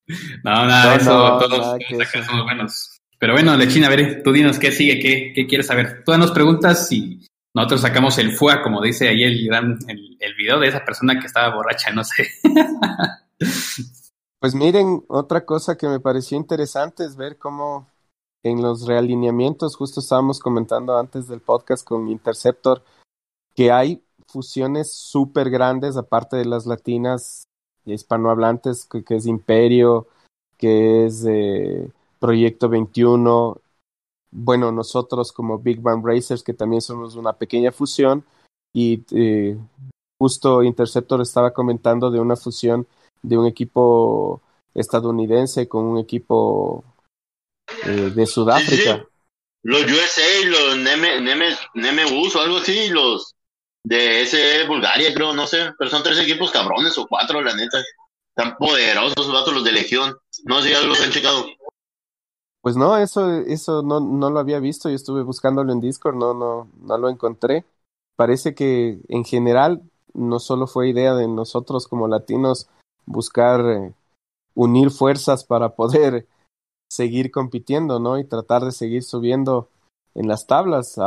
No, 0.44 0.66
nada, 0.66 0.94
no, 0.94 1.00
eso, 1.00 1.10
no, 1.10 1.38
todos, 1.38 1.58
nada 1.58 1.78
todos 1.88 2.02
acá 2.02 2.24
somos 2.24 2.44
buenos. 2.44 2.98
Pero 3.18 3.34
bueno, 3.34 3.56
Lechina, 3.56 3.88
a 3.88 3.90
ver, 3.90 4.22
tú 4.22 4.32
dinos 4.32 4.58
qué 4.58 4.72
sigue, 4.72 4.98
qué, 5.00 5.32
qué 5.34 5.46
quieres 5.46 5.66
saber. 5.66 6.02
Tú 6.04 6.16
nos 6.16 6.30
preguntas 6.30 6.90
y 6.92 7.26
nosotros 7.54 7.80
sacamos 7.80 8.16
el 8.18 8.32
FUA, 8.32 8.62
como 8.62 8.80
dice 8.80 9.08
ahí 9.08 9.24
el, 9.24 9.48
el, 9.88 10.16
el 10.20 10.34
video 10.36 10.60
de 10.60 10.68
esa 10.68 10.84
persona 10.84 11.18
que 11.18 11.26
estaba 11.26 11.54
borracha, 11.54 11.90
no 11.90 12.04
sé. 12.04 12.28
Pues 14.40 14.54
miren, 14.54 15.02
otra 15.08 15.44
cosa 15.44 15.76
que 15.76 15.88
me 15.88 15.98
pareció 15.98 16.38
interesante 16.38 17.04
es 17.04 17.16
ver 17.16 17.38
cómo 17.38 17.90
en 18.44 18.62
los 18.62 18.86
realineamientos, 18.86 19.74
justo 19.74 19.98
estábamos 19.98 20.38
comentando 20.38 20.96
antes 20.96 21.26
del 21.26 21.40
podcast 21.40 21.84
con 21.84 22.08
Interceptor, 22.08 22.84
que 23.56 23.72
hay 23.72 24.04
fusiones 24.28 24.92
súper 24.92 25.50
grandes, 25.50 25.96
aparte 25.96 26.36
de 26.36 26.44
las 26.44 26.66
latinas 26.66 27.47
hispanohablantes, 27.94 28.86
que, 28.86 29.04
que 29.04 29.16
es 29.16 29.26
Imperio, 29.26 30.06
que 30.56 31.06
es 31.06 31.24
eh, 31.26 31.88
Proyecto 32.18 32.68
21, 32.68 33.60
bueno, 34.30 34.72
nosotros 34.72 35.32
como 35.32 35.58
Big 35.58 35.80
Bang 35.80 36.04
Racers, 36.04 36.42
que 36.42 36.54
también 36.54 36.82
somos 36.82 37.16
una 37.16 37.32
pequeña 37.32 37.72
fusión, 37.72 38.24
y 38.74 39.04
eh, 39.12 39.56
justo 40.18 40.62
Interceptor 40.62 41.20
estaba 41.20 41.52
comentando 41.52 42.10
de 42.10 42.20
una 42.20 42.36
fusión 42.36 42.86
de 43.22 43.38
un 43.38 43.46
equipo 43.46 44.42
estadounidense 44.74 45.68
con 45.68 45.84
un 45.84 45.98
equipo 45.98 46.84
eh, 47.86 48.12
de 48.14 48.26
Sudáfrica. 48.26 48.96
Sí, 48.96 49.00
sí. 49.00 49.08
Los 49.64 49.82
USA, 49.84 50.46
los 50.46 50.76
Neme, 50.78 51.20
Neme, 51.20 51.46
Nemebus 51.74 52.36
o 52.36 52.40
algo 52.40 52.58
así, 52.58 52.88
los 52.90 53.34
de 53.88 54.20
ese 54.20 54.66
Bulgaria, 54.66 55.14
creo, 55.14 55.32
no 55.32 55.46
sé, 55.46 55.72
pero 55.78 55.90
son 55.90 56.02
tres 56.02 56.20
equipos 56.20 56.50
cabrones 56.50 56.96
o 56.98 57.06
cuatro, 57.06 57.40
la 57.40 57.54
neta. 57.54 57.78
Tan 58.34 58.56
poderosos 58.56 59.26
los 59.26 59.64
de 59.64 59.72
Legión. 59.72 60.14
No 60.44 60.60
sé 60.60 60.68
si 60.68 60.74
ya 60.74 60.82
los 60.82 61.00
han 61.00 61.10
checado. 61.10 61.46
Pues 62.60 62.76
no, 62.76 62.98
eso, 62.98 63.30
eso 63.32 63.82
no, 63.82 63.98
no 63.98 64.30
lo 64.30 64.40
había 64.40 64.60
visto. 64.60 64.90
Yo 64.90 64.94
estuve 64.94 65.22
buscándolo 65.22 65.72
en 65.72 65.80
Discord, 65.80 66.16
no, 66.16 66.34
no, 66.34 66.68
no 66.80 66.98
lo 66.98 67.08
encontré. 67.08 67.64
Parece 68.14 68.54
que 68.54 68.98
en 69.08 69.24
general 69.24 69.82
no 70.12 70.38
solo 70.38 70.66
fue 70.66 70.90
idea 70.90 71.14
de 71.14 71.26
nosotros 71.26 71.88
como 71.88 72.08
latinos 72.08 72.68
buscar 73.06 73.60
eh, 73.60 73.94
unir 74.54 74.90
fuerzas 74.90 75.44
para 75.44 75.70
poder 75.70 76.26
seguir 76.90 77.30
compitiendo, 77.30 78.00
¿no? 78.00 78.18
Y 78.18 78.24
tratar 78.24 78.64
de 78.64 78.72
seguir 78.72 79.02
subiendo 79.02 79.68
en 80.14 80.28
las 80.28 80.46
tablas. 80.46 80.98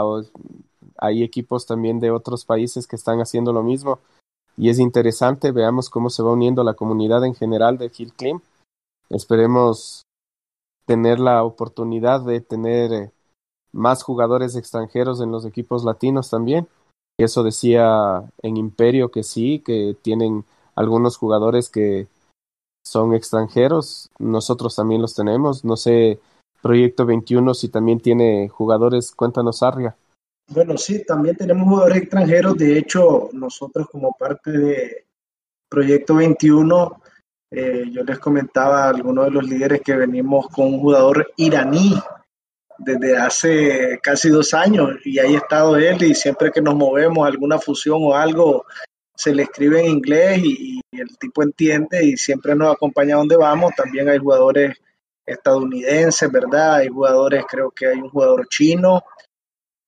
Hay 1.01 1.23
equipos 1.23 1.65
también 1.65 1.99
de 1.99 2.11
otros 2.11 2.45
países 2.45 2.87
que 2.87 2.95
están 2.95 3.19
haciendo 3.19 3.51
lo 3.51 3.63
mismo 3.63 3.99
y 4.57 4.69
es 4.69 4.79
interesante, 4.79 5.51
veamos 5.51 5.89
cómo 5.89 6.09
se 6.09 6.23
va 6.23 6.31
uniendo 6.31 6.63
la 6.63 6.73
comunidad 6.73 7.25
en 7.25 7.33
general 7.33 7.77
de 7.77 7.91
Hill 7.95 8.13
Climb. 8.13 8.41
Esperemos 9.09 10.03
tener 10.85 11.19
la 11.19 11.43
oportunidad 11.43 12.21
de 12.21 12.41
tener 12.41 12.93
eh, 12.93 13.11
más 13.71 14.03
jugadores 14.03 14.55
extranjeros 14.55 15.21
en 15.21 15.31
los 15.31 15.45
equipos 15.45 15.83
latinos 15.83 16.29
también. 16.29 16.67
Eso 17.17 17.43
decía 17.43 18.23
en 18.41 18.57
Imperio 18.57 19.09
que 19.09 19.23
sí, 19.23 19.59
que 19.59 19.95
tienen 20.01 20.45
algunos 20.75 21.17
jugadores 21.17 21.69
que 21.69 22.07
son 22.83 23.13
extranjeros, 23.13 24.09
nosotros 24.19 24.75
también 24.75 25.01
los 25.01 25.13
tenemos. 25.13 25.63
No 25.63 25.77
sé, 25.77 26.19
Proyecto 26.61 27.05
21 27.05 27.53
si 27.53 27.69
también 27.69 27.99
tiene 27.99 28.47
jugadores, 28.49 29.11
cuéntanos 29.11 29.63
Arria. 29.63 29.95
Bueno, 30.53 30.77
sí, 30.77 31.05
también 31.05 31.37
tenemos 31.37 31.65
jugadores 31.65 31.99
extranjeros. 31.99 32.57
De 32.57 32.77
hecho, 32.77 33.29
nosotros 33.31 33.87
como 33.89 34.11
parte 34.11 34.51
de 34.51 35.05
Proyecto 35.69 36.15
21, 36.15 37.01
eh, 37.51 37.85
yo 37.89 38.03
les 38.03 38.19
comentaba 38.19 38.83
a 38.83 38.89
algunos 38.89 39.25
de 39.25 39.31
los 39.31 39.47
líderes 39.47 39.79
que 39.81 39.95
venimos 39.95 40.47
con 40.49 40.67
un 40.67 40.79
jugador 40.81 41.31
iraní 41.37 41.95
desde 42.77 43.17
hace 43.17 43.99
casi 44.03 44.27
dos 44.27 44.53
años 44.53 44.89
y 45.05 45.19
ahí 45.19 45.35
ha 45.35 45.37
estado 45.37 45.77
él 45.77 46.03
y 46.03 46.15
siempre 46.15 46.51
que 46.51 46.61
nos 46.61 46.75
movemos 46.75 47.25
alguna 47.25 47.59
fusión 47.59 47.99
o 48.01 48.15
algo 48.15 48.65
se 49.15 49.33
le 49.33 49.43
escribe 49.43 49.81
en 49.81 49.87
inglés 49.87 50.39
y, 50.43 50.81
y 50.91 50.99
el 50.99 51.17
tipo 51.17 51.43
entiende 51.43 52.03
y 52.03 52.17
siempre 52.17 52.55
nos 52.55 52.73
acompaña 52.73 53.15
donde 53.15 53.37
vamos. 53.37 53.71
También 53.75 54.09
hay 54.09 54.17
jugadores 54.17 54.77
estadounidenses, 55.25 56.29
¿verdad? 56.29 56.75
Hay 56.75 56.89
jugadores, 56.89 57.45
creo 57.49 57.71
que 57.71 57.87
hay 57.87 58.01
un 58.01 58.09
jugador 58.09 58.47
chino, 58.49 59.03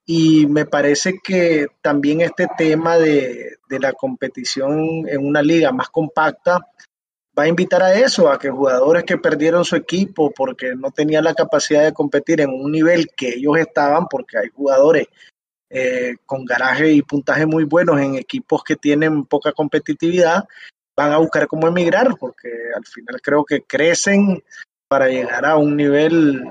y 0.05 0.45
me 0.47 0.65
parece 0.65 1.19
que 1.23 1.67
también 1.81 2.21
este 2.21 2.47
tema 2.57 2.97
de, 2.97 3.57
de, 3.69 3.79
la 3.79 3.93
competición 3.93 5.07
en 5.07 5.25
una 5.25 5.41
liga 5.41 5.71
más 5.71 5.89
compacta 5.89 6.67
va 7.37 7.43
a 7.43 7.47
invitar 7.47 7.81
a 7.81 7.93
eso, 7.95 8.29
a 8.29 8.37
que 8.37 8.49
jugadores 8.49 9.03
que 9.05 9.17
perdieron 9.17 9.65
su 9.65 9.75
equipo 9.75 10.31
porque 10.31 10.75
no 10.75 10.91
tenían 10.91 11.23
la 11.23 11.33
capacidad 11.33 11.83
de 11.83 11.93
competir 11.93 12.41
en 12.41 12.49
un 12.49 12.71
nivel 12.71 13.07
que 13.15 13.29
ellos 13.29 13.57
estaban, 13.57 14.07
porque 14.07 14.37
hay 14.37 14.49
jugadores 14.49 15.07
eh, 15.69 16.15
con 16.25 16.45
garaje 16.45 16.91
y 16.91 17.01
puntaje 17.01 17.45
muy 17.45 17.63
buenos 17.63 17.99
en 17.99 18.15
equipos 18.15 18.63
que 18.63 18.75
tienen 18.75 19.25
poca 19.25 19.51
competitividad, 19.53 20.43
van 20.95 21.11
a 21.11 21.17
buscar 21.17 21.47
cómo 21.47 21.67
emigrar, 21.67 22.15
porque 22.19 22.49
al 22.75 22.85
final 22.85 23.19
creo 23.21 23.43
que 23.43 23.63
crecen 23.63 24.43
para 24.87 25.07
llegar 25.07 25.45
a 25.45 25.57
un 25.57 25.75
nivel 25.75 26.43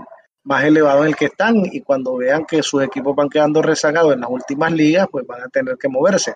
más 0.44 0.64
elevado 0.64 1.02
en 1.02 1.08
el 1.08 1.16
que 1.16 1.26
están 1.26 1.56
y 1.64 1.80
cuando 1.80 2.16
vean 2.16 2.44
que 2.44 2.62
sus 2.62 2.82
equipos 2.82 3.14
van 3.14 3.28
quedando 3.28 3.62
rezagados 3.62 4.14
en 4.14 4.20
las 4.20 4.30
últimas 4.30 4.72
ligas, 4.72 5.06
pues 5.10 5.26
van 5.26 5.42
a 5.42 5.48
tener 5.48 5.76
que 5.78 5.88
moverse. 5.88 6.34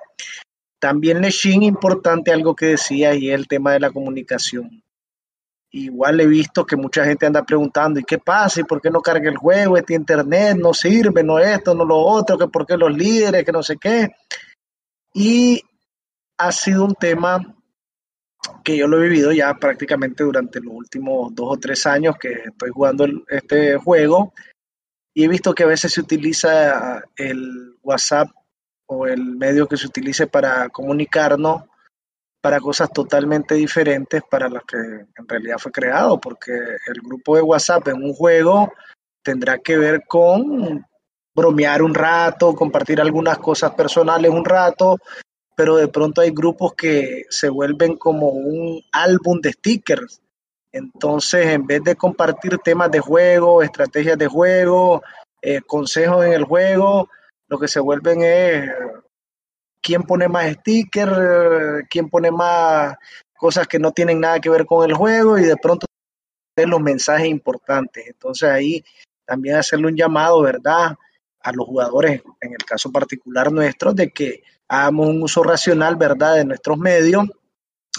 También 0.78 1.20
Leshin, 1.20 1.62
importante 1.62 2.32
algo 2.32 2.54
que 2.54 2.66
decía, 2.66 3.14
y 3.14 3.30
el 3.30 3.48
tema 3.48 3.72
de 3.72 3.80
la 3.80 3.90
comunicación. 3.90 4.82
Igual 5.70 6.20
he 6.20 6.26
visto 6.26 6.64
que 6.64 6.76
mucha 6.76 7.04
gente 7.04 7.26
anda 7.26 7.44
preguntando, 7.44 7.98
¿y 7.98 8.04
qué 8.04 8.18
pasa? 8.18 8.60
¿Y 8.60 8.64
por 8.64 8.80
qué 8.80 8.90
no 8.90 9.00
carga 9.00 9.28
el 9.28 9.36
juego? 9.36 9.76
Este 9.76 9.94
internet 9.94 10.56
no 10.56 10.72
sirve, 10.72 11.24
no 11.24 11.38
esto, 11.38 11.74
no 11.74 11.84
lo 11.84 11.98
otro, 11.98 12.38
que 12.38 12.48
por 12.48 12.66
qué 12.66 12.76
los 12.76 12.96
líderes, 12.96 13.44
que 13.44 13.52
no 13.52 13.62
sé 13.62 13.76
qué. 13.76 14.10
Y 15.12 15.62
ha 16.38 16.52
sido 16.52 16.84
un 16.84 16.94
tema 16.94 17.55
que 18.64 18.76
yo 18.76 18.86
lo 18.86 18.98
he 18.98 19.08
vivido 19.08 19.32
ya 19.32 19.54
prácticamente 19.54 20.24
durante 20.24 20.60
los 20.60 20.74
últimos 20.74 21.34
dos 21.34 21.46
o 21.50 21.56
tres 21.58 21.86
años 21.86 22.16
que 22.18 22.32
estoy 22.32 22.70
jugando 22.70 23.04
el, 23.04 23.24
este 23.28 23.76
juego. 23.76 24.32
Y 25.14 25.24
he 25.24 25.28
visto 25.28 25.54
que 25.54 25.64
a 25.64 25.68
veces 25.68 25.92
se 25.92 26.00
utiliza 26.00 27.02
el 27.16 27.76
WhatsApp 27.82 28.28
o 28.86 29.06
el 29.06 29.36
medio 29.36 29.66
que 29.66 29.76
se 29.76 29.86
utilice 29.86 30.26
para 30.26 30.68
comunicarnos 30.68 31.64
para 32.46 32.60
cosas 32.60 32.92
totalmente 32.92 33.56
diferentes 33.56 34.22
para 34.30 34.48
las 34.48 34.62
que 34.62 34.76
en 34.76 35.28
realidad 35.28 35.56
fue 35.58 35.72
creado, 35.72 36.20
porque 36.20 36.52
el 36.52 37.00
grupo 37.02 37.34
de 37.34 37.42
WhatsApp 37.42 37.88
en 37.88 38.04
un 38.04 38.12
juego 38.12 38.72
tendrá 39.20 39.58
que 39.58 39.76
ver 39.76 40.04
con 40.06 40.86
bromear 41.34 41.82
un 41.82 41.92
rato, 41.92 42.54
compartir 42.54 43.00
algunas 43.00 43.38
cosas 43.38 43.72
personales 43.74 44.30
un 44.30 44.44
rato, 44.44 44.96
pero 45.56 45.76
de 45.76 45.88
pronto 45.88 46.20
hay 46.20 46.30
grupos 46.30 46.74
que 46.74 47.24
se 47.30 47.48
vuelven 47.48 47.96
como 47.96 48.28
un 48.28 48.82
álbum 48.92 49.40
de 49.40 49.52
stickers. 49.52 50.20
Entonces, 50.70 51.46
en 51.46 51.66
vez 51.66 51.82
de 51.82 51.96
compartir 51.96 52.58
temas 52.58 52.90
de 52.90 53.00
juego, 53.00 53.62
estrategias 53.62 54.18
de 54.18 54.26
juego, 54.26 55.02
eh, 55.40 55.62
consejos 55.62 56.26
en 56.26 56.34
el 56.34 56.44
juego, 56.44 57.08
lo 57.48 57.58
que 57.58 57.68
se 57.68 57.80
vuelven 57.80 58.22
es 58.22 58.70
quién 59.80 60.02
pone 60.02 60.28
más 60.28 60.52
stickers, 60.52 61.86
quién 61.88 62.10
pone 62.10 62.30
más 62.30 62.96
cosas 63.34 63.66
que 63.66 63.78
no 63.78 63.92
tienen 63.92 64.20
nada 64.20 64.40
que 64.40 64.50
ver 64.50 64.66
con 64.66 64.88
el 64.88 64.94
juego 64.94 65.38
y 65.38 65.44
de 65.44 65.56
pronto 65.56 65.86
los 66.56 66.80
mensajes 66.80 67.28
importantes. 67.28 68.06
Entonces 68.06 68.50
ahí 68.50 68.84
también 69.24 69.56
hacerle 69.56 69.88
un 69.88 69.96
llamado, 69.96 70.42
¿verdad? 70.42 70.96
A 71.40 71.52
los 71.52 71.66
jugadores, 71.66 72.22
en 72.40 72.52
el 72.52 72.64
caso 72.64 72.92
particular 72.92 73.50
nuestro, 73.50 73.94
de 73.94 74.10
que 74.10 74.42
hagamos 74.68 75.08
un 75.08 75.22
uso 75.22 75.42
racional, 75.42 75.96
¿verdad?, 75.96 76.36
de 76.36 76.44
nuestros 76.44 76.78
medios 76.78 77.24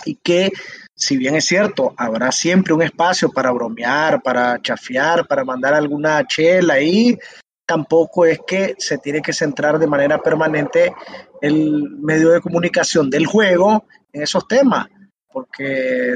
y 0.05 0.15
que, 0.15 0.51
si 0.95 1.17
bien 1.17 1.35
es 1.35 1.45
cierto, 1.45 1.93
habrá 1.97 2.31
siempre 2.31 2.73
un 2.73 2.81
espacio 2.81 3.31
para 3.31 3.51
bromear, 3.51 4.21
para 4.21 4.61
chafiar, 4.61 5.27
para 5.27 5.43
mandar 5.43 5.73
alguna 5.73 6.25
chela 6.27 6.75
ahí, 6.75 7.17
tampoco 7.65 8.25
es 8.25 8.39
que 8.47 8.75
se 8.77 8.97
tiene 8.97 9.21
que 9.21 9.33
centrar 9.33 9.77
de 9.79 9.87
manera 9.87 10.21
permanente 10.21 10.93
el 11.41 11.97
medio 11.99 12.29
de 12.29 12.41
comunicación 12.41 13.09
del 13.09 13.25
juego 13.25 13.85
en 14.13 14.23
esos 14.23 14.47
temas, 14.47 14.87
porque 15.31 15.63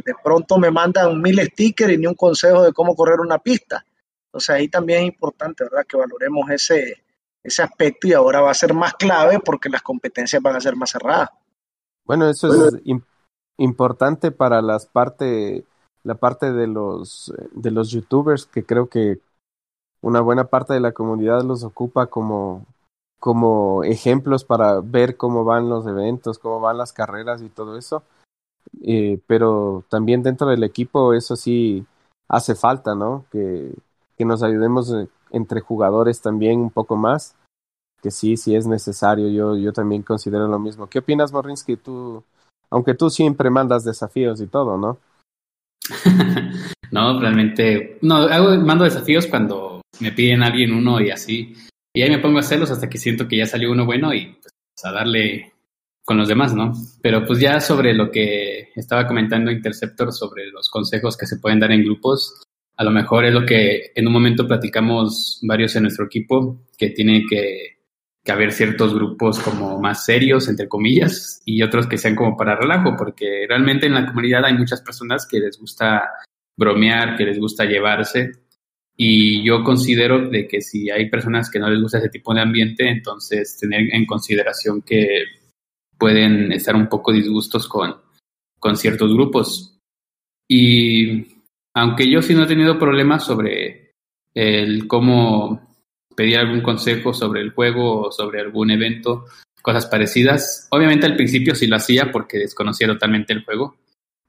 de 0.05 0.13
pronto 0.24 0.58
me 0.58 0.72
mandan 0.72 1.22
mil 1.22 1.39
stickers 1.41 1.93
y 1.93 1.98
ni 1.98 2.08
un 2.08 2.15
consejo 2.15 2.63
de 2.63 2.72
cómo 2.72 2.96
correr 2.96 3.20
una 3.20 3.39
pista. 3.39 3.84
Entonces 4.27 4.50
ahí 4.50 4.67
también 4.70 5.01
es 5.01 5.08
importante, 5.08 5.65
¿verdad?, 5.65 5.86
que 5.86 5.98
valoremos 5.98 6.50
ese, 6.50 7.03
ese 7.43 7.63
aspecto 7.63 8.07
y 8.07 8.13
ahora 8.13 8.41
va 8.41 8.51
a 8.51 8.55
ser 8.55 8.74
más 8.74 8.93
clave 8.93 9.39
porque 9.39 9.69
las 9.69 9.81
competencias 9.81 10.41
van 10.41 10.55
a 10.55 10.62
ser 10.62 10.75
más 10.75 10.91
cerradas. 10.91 11.29
Bueno, 12.05 12.29
eso 12.29 12.67
es 12.67 12.75
importante 13.57 14.31
para 14.31 14.62
las 14.62 14.86
parte, 14.86 15.63
la 16.03 16.15
parte 16.15 16.51
de 16.51 16.67
los, 16.67 17.33
de 17.51 17.71
los 17.71 17.89
youtubers 17.89 18.45
que 18.45 18.63
creo 18.63 18.88
que 18.88 19.19
una 20.01 20.21
buena 20.21 20.45
parte 20.45 20.74
de 20.74 20.79
la 20.79 20.93
comunidad 20.93 21.43
los 21.43 21.63
ocupa 21.63 22.07
como, 22.07 22.65
como 23.19 23.83
ejemplos 23.83 24.43
para 24.43 24.81
ver 24.81 25.15
cómo 25.15 25.43
van 25.43 25.69
los 25.69 25.86
eventos, 25.86 26.39
cómo 26.39 26.60
van 26.60 26.77
las 26.77 26.91
carreras 26.91 27.41
y 27.41 27.50
todo 27.50 27.77
eso. 27.77 28.03
Eh, 28.83 29.19
pero 29.27 29.83
también 29.89 30.24
dentro 30.24 30.48
del 30.48 30.63
equipo 30.63 31.13
eso 31.13 31.36
sí 31.36 31.86
hace 32.27 32.55
falta, 32.55 32.95
¿no? 32.95 33.25
Que, 33.31 33.71
que 34.17 34.25
nos 34.25 34.41
ayudemos 34.41 34.91
eh, 34.93 35.07
entre 35.32 35.62
jugadores 35.62 36.22
también 36.22 36.60
un 36.60 36.72
poco 36.72 36.96
más, 36.96 37.36
que 38.02 38.12
sí, 38.12 38.38
sí 38.38 38.56
es 38.56 38.68
necesario, 38.68 39.30
yo, 39.30 39.58
yo 39.58 39.74
también 39.74 40.02
considero 40.02 40.48
lo 40.48 40.60
mismo. 40.60 40.88
¿Qué 40.88 41.00
opinas, 41.00 41.32
Morinsky? 41.32 41.78
Tú, 41.78 42.24
aunque 42.70 42.94
tú 42.94 43.10
siempre 43.10 43.50
mandas 43.50 43.84
desafíos 43.84 44.42
y 44.42 44.48
todo, 44.48 44.78
¿no? 44.78 44.98
no, 46.92 47.20
realmente, 47.20 47.98
no, 48.02 48.16
hago, 48.16 48.56
mando 48.58 48.84
desafíos 48.84 49.28
cuando 49.28 49.82
me 50.00 50.12
piden 50.12 50.44
a 50.44 50.48
alguien 50.48 50.74
uno 50.74 51.00
y 51.00 51.12
así, 51.12 51.56
y 51.94 52.02
ahí 52.02 52.10
me 52.10 52.20
pongo 52.20 52.38
a 52.38 52.42
hacerlos 52.42 52.72
hasta 52.72 52.90
que 52.90 52.98
siento 52.98 53.28
que 53.28 53.38
ya 53.38 53.46
salió 53.46 53.72
uno 53.72 53.86
bueno 53.86 54.14
y 54.14 54.38
pues 54.42 54.54
a 54.84 54.92
darle 54.92 55.54
con 56.04 56.18
los 56.18 56.28
demás, 56.28 56.54
¿no? 56.54 56.74
Pero 57.02 57.26
pues 57.26 57.40
ya 57.40 57.60
sobre 57.60 57.94
lo 57.94 58.12
que 58.12 58.70
estaba 58.76 59.08
comentando 59.08 59.52
Interceptor 59.52 60.12
sobre 60.12 60.48
los 60.48 60.70
consejos 60.70 61.18
que 61.18 61.28
se 61.28 61.38
pueden 61.38 61.60
dar 61.60 61.72
en 61.72 61.84
grupos, 61.84 62.44
a 62.82 62.84
lo 62.84 62.90
mejor 62.90 63.26
es 63.26 63.34
lo 63.34 63.46
que 63.46 63.92
en 63.94 64.08
un 64.08 64.14
momento 64.14 64.48
platicamos 64.48 65.40
varios 65.44 65.76
en 65.76 65.84
nuestro 65.84 66.08
equipo, 66.08 66.66
que 66.76 66.90
tiene 66.90 67.26
que, 67.30 67.78
haber 68.28 68.52
ciertos 68.52 68.96
grupos 68.96 69.40
como 69.40 69.80
más 69.80 70.04
serios, 70.06 70.48
entre 70.48 70.68
comillas, 70.68 71.44
y 71.46 71.62
otros 71.62 71.86
que 71.86 72.00
sean 72.00 72.16
como 72.16 72.36
para 72.36 72.56
relajo, 72.56 72.96
porque 72.98 73.46
realmente 73.48 73.86
en 73.86 73.94
la 73.94 74.08
comunidad 74.08 74.46
hay 74.46 74.58
muchas 74.58 74.82
personas 74.82 75.28
que 75.28 75.40
les 75.40 75.60
gusta 75.60 76.10
bromear, 76.58 77.18
que 77.18 77.26
les 77.26 77.38
gusta 77.38 77.66
llevarse, 77.66 78.32
y 78.98 79.44
yo 79.44 79.64
considero 79.64 80.28
de 80.30 80.48
que 80.48 80.62
si 80.62 80.90
hay 80.90 81.08
personas 81.08 81.52
que 81.52 81.60
no 81.60 81.70
les 81.70 81.80
gusta 81.80 82.00
ese 82.00 82.10
tipo 82.10 82.34
de 82.34 82.42
ambiente, 82.42 82.90
entonces 82.90 83.60
tener 83.60 83.94
en 83.94 84.08
consideración 84.08 84.82
que 84.82 85.26
pueden 86.00 86.52
estar 86.52 86.76
un 86.76 86.89
poco 86.89 87.12
disgustos 87.12 87.67
con, 87.67 87.96
con 88.58 88.76
ciertos 88.76 89.13
grupos. 89.13 89.78
Y 90.48 91.40
aunque 91.73 92.10
yo 92.10 92.21
sí 92.21 92.34
no 92.34 92.43
he 92.43 92.47
tenido 92.47 92.77
problemas 92.77 93.25
sobre 93.25 93.93
el 94.34 94.88
cómo 94.88 95.71
pedir 96.15 96.38
algún 96.38 96.62
consejo 96.62 97.13
sobre 97.13 97.41
el 97.41 97.51
juego 97.51 98.01
o 98.01 98.12
sobre 98.12 98.41
algún 98.41 98.71
evento, 98.71 99.25
cosas 99.62 99.86
parecidas. 99.86 100.67
Obviamente 100.71 101.05
al 101.05 101.15
principio 101.15 101.55
sí 101.55 101.67
lo 101.67 101.77
hacía 101.77 102.12
porque 102.12 102.39
desconocía 102.39 102.88
totalmente 102.88 103.34
el 103.34 103.43
juego. 103.43 103.77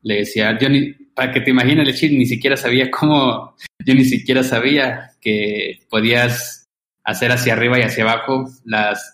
Le 0.02 0.16
decía, 0.16 0.58
yo 0.58 0.68
ni, 0.68 0.92
para 1.14 1.32
que 1.32 1.40
te 1.40 1.50
imagines, 1.50 1.86
Lechit, 1.86 2.12
ni 2.12 2.26
siquiera 2.26 2.56
sabía 2.56 2.90
cómo, 2.90 3.54
yo 3.84 3.94
ni 3.94 4.04
siquiera 4.04 4.42
sabía 4.42 5.12
que 5.20 5.80
podías 5.88 6.66
hacer 7.04 7.32
hacia 7.32 7.54
arriba 7.54 7.78
y 7.78 7.82
hacia 7.82 8.04
abajo 8.04 8.46
las, 8.64 9.12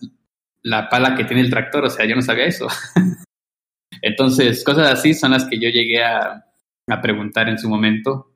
la 0.62 0.88
pala 0.88 1.14
que 1.14 1.24
tiene 1.24 1.42
el 1.42 1.50
tractor, 1.50 1.84
o 1.84 1.90
sea, 1.90 2.06
yo 2.06 2.14
no 2.14 2.22
sabía 2.22 2.46
eso. 2.46 2.68
Entonces, 4.02 4.62
cosas 4.62 4.92
así 4.92 5.14
son 5.14 5.32
las 5.32 5.44
que 5.46 5.58
yo 5.58 5.68
llegué 5.68 6.02
a, 6.02 6.44
a 6.88 7.00
preguntar 7.00 7.48
en 7.48 7.58
su 7.58 7.68
momento. 7.68 8.34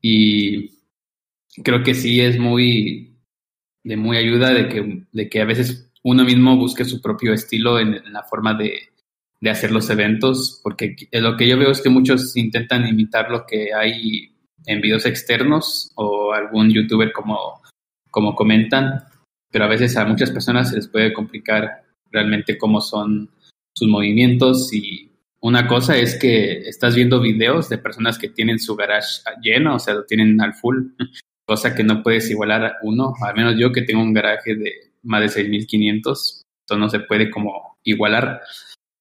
Y 0.00 0.70
creo 1.62 1.82
que 1.82 1.94
sí 1.94 2.20
es 2.20 2.38
muy 2.38 3.16
de 3.84 3.96
muy 3.96 4.16
ayuda 4.16 4.50
de 4.50 4.68
que, 4.68 5.06
de 5.12 5.28
que 5.28 5.40
a 5.40 5.44
veces 5.44 5.90
uno 6.02 6.24
mismo 6.24 6.56
busque 6.56 6.84
su 6.84 7.00
propio 7.00 7.32
estilo 7.32 7.78
en, 7.78 8.12
la 8.12 8.22
forma 8.22 8.54
de, 8.54 8.88
de, 9.40 9.50
hacer 9.50 9.72
los 9.72 9.88
eventos, 9.90 10.60
porque 10.62 10.94
lo 11.12 11.36
que 11.36 11.48
yo 11.48 11.58
veo 11.58 11.70
es 11.70 11.80
que 11.80 11.88
muchos 11.88 12.36
intentan 12.36 12.86
imitar 12.86 13.30
lo 13.30 13.46
que 13.46 13.72
hay 13.72 14.30
en 14.66 14.80
videos 14.80 15.06
externos 15.06 15.90
o 15.94 16.32
algún 16.32 16.70
youtuber 16.70 17.12
como, 17.12 17.62
como 18.10 18.34
comentan, 18.34 19.04
pero 19.50 19.64
a 19.64 19.68
veces 19.68 19.96
a 19.96 20.04
muchas 20.04 20.30
personas 20.30 20.70
se 20.70 20.76
les 20.76 20.88
puede 20.88 21.12
complicar 21.12 21.84
realmente 22.10 22.58
cómo 22.58 22.80
son 22.80 23.30
sus 23.74 23.88
movimientos 23.88 24.72
y 24.72 25.10
una 25.40 25.66
cosa 25.66 25.96
es 25.96 26.18
que 26.18 26.68
estás 26.68 26.94
viendo 26.94 27.20
videos 27.20 27.68
de 27.68 27.78
personas 27.78 28.18
que 28.18 28.28
tienen 28.28 28.58
su 28.58 28.74
garage 28.74 29.22
lleno, 29.42 29.76
o 29.76 29.78
sea, 29.78 29.94
lo 29.94 30.04
tienen 30.04 30.40
al 30.40 30.54
full, 30.54 30.88
cosa 31.44 31.74
que 31.74 31.84
no 31.84 32.02
puedes 32.02 32.30
igualar 32.30 32.64
a 32.64 32.76
uno, 32.82 33.14
al 33.22 33.36
menos 33.36 33.54
yo 33.58 33.72
que 33.72 33.82
tengo 33.82 34.02
un 34.02 34.12
garaje 34.12 34.54
de 34.54 34.72
más 35.02 35.20
de 35.20 35.28
6500, 35.28 36.44
esto 36.60 36.76
no 36.76 36.88
se 36.88 37.00
puede 37.00 37.30
como 37.30 37.78
igualar. 37.84 38.40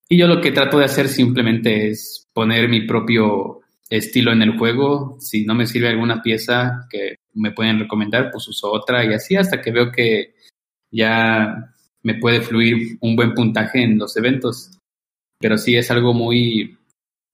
Y 0.09 0.17
yo 0.17 0.27
lo 0.27 0.39
que 0.39 0.51
trato 0.51 0.77
de 0.77 0.85
hacer 0.85 1.09
simplemente 1.09 1.89
es 1.89 2.27
poner 2.33 2.69
mi 2.69 2.81
propio 2.81 3.61
estilo 3.89 4.31
en 4.31 4.41
el 4.41 4.57
juego. 4.57 5.17
Si 5.19 5.43
no 5.45 5.53
me 5.53 5.67
sirve 5.67 5.89
alguna 5.89 6.21
pieza 6.21 6.87
que 6.89 7.17
me 7.33 7.51
pueden 7.51 7.79
recomendar, 7.79 8.31
pues 8.31 8.47
uso 8.47 8.71
otra 8.71 9.03
y 9.03 9.13
así 9.13 9.35
hasta 9.35 9.61
que 9.61 9.71
veo 9.71 9.91
que 9.91 10.35
ya 10.91 11.73
me 12.03 12.15
puede 12.15 12.41
fluir 12.41 12.97
un 13.01 13.15
buen 13.15 13.33
puntaje 13.33 13.83
en 13.83 13.97
los 13.97 14.15
eventos 14.15 14.76
pero 15.39 15.57
sí 15.57 15.75
es 15.75 15.91
algo 15.91 16.13
muy 16.13 16.77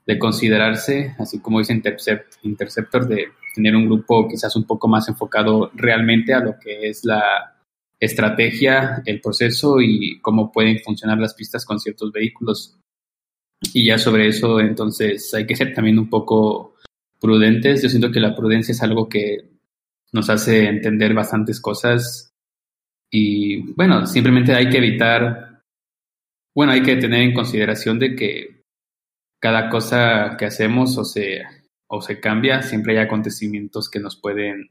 de 0.05 0.19
considerarse, 0.19 1.15
así 1.17 1.39
como 1.39 1.59
dice 1.59 1.73
Intercept, 1.73 2.33
Interceptor, 2.43 3.07
de 3.07 3.27
tener 3.55 3.75
un 3.75 3.85
grupo 3.85 4.27
quizás 4.27 4.55
un 4.55 4.65
poco 4.65 4.87
más 4.87 5.07
enfocado 5.07 5.71
realmente 5.73 6.33
a 6.33 6.39
lo 6.39 6.59
que 6.59 6.89
es 6.89 7.05
la 7.05 7.55
estrategia, 7.99 9.01
el 9.05 9.21
proceso 9.21 9.79
y 9.79 10.19
cómo 10.19 10.51
pueden 10.51 10.79
funcionar 10.79 11.19
las 11.19 11.33
pistas 11.33 11.65
con 11.65 11.79
ciertos 11.79 12.11
vehículos. 12.11 12.77
Y 13.73 13.85
ya 13.85 13.97
sobre 13.97 14.27
eso, 14.27 14.59
entonces 14.59 15.33
hay 15.33 15.45
que 15.45 15.55
ser 15.55 15.73
también 15.73 15.97
un 15.97 16.09
poco 16.09 16.75
prudentes. 17.21 17.81
Yo 17.81 17.89
siento 17.89 18.11
que 18.11 18.19
la 18.19 18.35
prudencia 18.35 18.73
es 18.73 18.83
algo 18.83 19.07
que 19.07 19.37
nos 20.11 20.29
hace 20.29 20.67
entender 20.67 21.13
bastantes 21.13 21.61
cosas 21.61 22.33
y 23.09 23.71
bueno, 23.73 24.05
simplemente 24.05 24.53
hay 24.53 24.69
que 24.69 24.79
evitar 24.79 25.52
bueno, 26.55 26.71
hay 26.71 26.83
que 26.83 26.95
tener 26.97 27.21
en 27.21 27.33
consideración 27.33 27.99
de 27.99 28.15
que 28.15 28.63
cada 29.41 29.69
cosa 29.69 30.35
que 30.37 30.45
hacemos 30.45 30.97
o 30.97 31.03
se, 31.03 31.43
o 31.87 32.01
se 32.01 32.19
cambia, 32.19 32.61
siempre 32.61 32.97
hay 32.97 33.03
acontecimientos 33.03 33.89
que 33.89 33.99
nos 33.99 34.15
pueden 34.15 34.69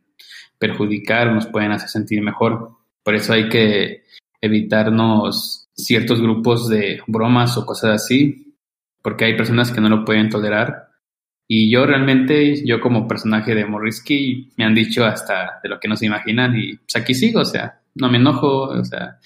perjudicar, 0.59 1.33
nos 1.33 1.47
pueden 1.47 1.73
hacer 1.73 1.89
sentir 1.89 2.23
mejor. 2.23 2.77
Por 3.03 3.15
eso 3.15 3.33
hay 3.33 3.49
que 3.49 4.05
evitarnos 4.41 5.69
ciertos 5.75 6.21
grupos 6.21 6.69
de 6.69 7.01
bromas 7.07 7.57
o 7.59 7.67
cosas 7.67 8.03
así, 8.03 8.57
porque 9.03 9.25
hay 9.25 9.37
personas 9.37 9.71
que 9.71 9.81
no 9.81 9.89
lo 9.89 10.05
pueden 10.05 10.31
tolerar. 10.31 10.89
Y 11.49 11.71
yo 11.71 11.85
realmente, 11.85 12.65
yo 12.65 12.81
como 12.81 13.09
personaje 13.09 13.55
de 13.55 13.67
Morrisky, 13.67 14.53
me 14.57 14.65
han 14.65 14.75
dicho 14.75 15.05
hasta 15.05 15.61
de 15.63 15.69
lo 15.69 15.81
que 15.81 15.89
no 15.89 15.97
se 15.97 16.07
imaginan 16.07 16.57
y 16.57 16.77
pues 16.77 16.97
aquí 16.97 17.13
sigo, 17.13 17.41
o 17.41 17.45
sea, 17.45 17.81
no 17.95 18.09
me 18.09 18.19
enojo, 18.19 18.69
o 18.69 18.85
sea, 18.85 19.19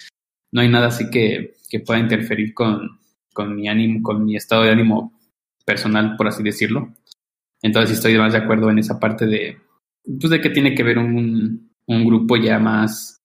no 0.53 0.61
hay 0.61 0.69
nada 0.69 0.89
así 0.89 1.11
que, 1.11 1.55
que 1.69 1.81
pueda 1.81 2.01
interferir 2.01 2.55
con, 2.55 2.99
con, 3.33 3.55
mi 3.55 3.69
ánimo, 3.69 4.03
con 4.03 4.25
mi 4.25 4.37
estado 4.37 4.63
de 4.63 4.71
ánimo 4.71 5.19
personal, 5.65 6.17
por 6.17 6.29
así 6.29 6.43
decirlo. 6.43 6.95
Entonces 7.63 7.97
estoy 7.97 8.17
más 8.19 8.33
de 8.33 8.39
acuerdo 8.39 8.71
en 8.71 8.79
esa 8.79 8.99
parte 9.01 9.27
de, 9.27 9.59
pues 10.05 10.31
de 10.31 10.41
que 10.41 10.51
tiene 10.51 10.75
que 10.75 10.83
ver 10.83 10.99
un, 10.99 11.73
un 11.87 12.07
grupo 12.07 12.37
ya 12.37 12.59
más, 12.59 13.23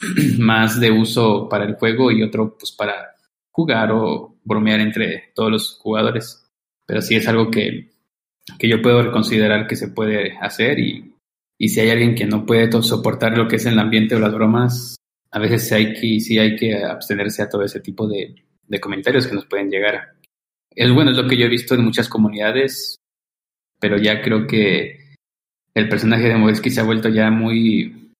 más 0.38 0.80
de 0.80 0.90
uso 0.90 1.48
para 1.48 1.64
el 1.64 1.74
juego 1.74 2.10
y 2.10 2.22
otro 2.22 2.56
pues 2.58 2.72
para 2.72 3.14
jugar 3.50 3.92
o 3.92 4.38
bromear 4.44 4.80
entre 4.80 5.32
todos 5.34 5.50
los 5.50 5.78
jugadores. 5.78 6.46
Pero 6.86 7.02
sí 7.02 7.16
es 7.16 7.28
algo 7.28 7.50
que, 7.50 7.90
que 8.58 8.68
yo 8.68 8.82
puedo 8.82 9.12
considerar 9.12 9.66
que 9.66 9.76
se 9.76 9.88
puede 9.88 10.36
hacer 10.38 10.78
y, 10.78 11.14
y 11.58 11.68
si 11.68 11.80
hay 11.80 11.90
alguien 11.90 12.14
que 12.14 12.26
no 12.26 12.46
puede 12.46 12.70
soportar 12.82 13.36
lo 13.36 13.46
que 13.46 13.56
es 13.56 13.66
el 13.66 13.78
ambiente 13.78 14.16
o 14.16 14.20
las 14.20 14.34
bromas, 14.34 14.96
a 15.32 15.38
veces 15.38 15.70
hay 15.72 15.94
que, 15.94 16.20
sí 16.20 16.38
hay 16.38 16.56
que 16.56 16.82
abstenerse 16.84 17.42
a 17.42 17.48
todo 17.48 17.62
ese 17.62 17.80
tipo 17.80 18.08
de, 18.08 18.34
de 18.66 18.80
comentarios 18.80 19.26
que 19.26 19.34
nos 19.34 19.46
pueden 19.46 19.70
llegar. 19.70 20.14
Es 20.70 20.92
bueno, 20.92 21.10
es 21.10 21.16
lo 21.16 21.26
que 21.26 21.36
yo 21.36 21.46
he 21.46 21.50
visto 21.50 21.74
en 21.74 21.84
muchas 21.84 22.08
comunidades, 22.08 22.96
pero 23.80 23.96
ya 23.98 24.22
creo 24.22 24.46
que 24.46 25.16
el 25.74 25.88
personaje 25.88 26.28
de 26.28 26.36
Moesky 26.36 26.70
se 26.70 26.80
ha 26.80 26.84
vuelto 26.84 27.08
ya 27.08 27.30
muy... 27.30 28.12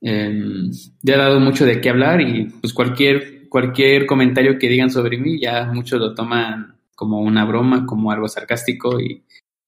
Eh, 0.00 0.70
ya 1.02 1.14
ha 1.14 1.18
dado 1.18 1.38
mucho 1.38 1.64
de 1.64 1.80
qué 1.80 1.90
hablar 1.90 2.20
y 2.20 2.46
pues 2.60 2.72
cualquier, 2.72 3.48
cualquier 3.48 4.04
comentario 4.06 4.58
que 4.58 4.68
digan 4.68 4.90
sobre 4.90 5.16
mí 5.16 5.38
ya 5.40 5.66
muchos 5.66 6.00
lo 6.00 6.12
toman 6.12 6.76
como 6.96 7.20
una 7.20 7.44
broma, 7.44 7.86
como 7.86 8.10
algo 8.10 8.26
sarcástico 8.26 9.00
y 9.00 9.22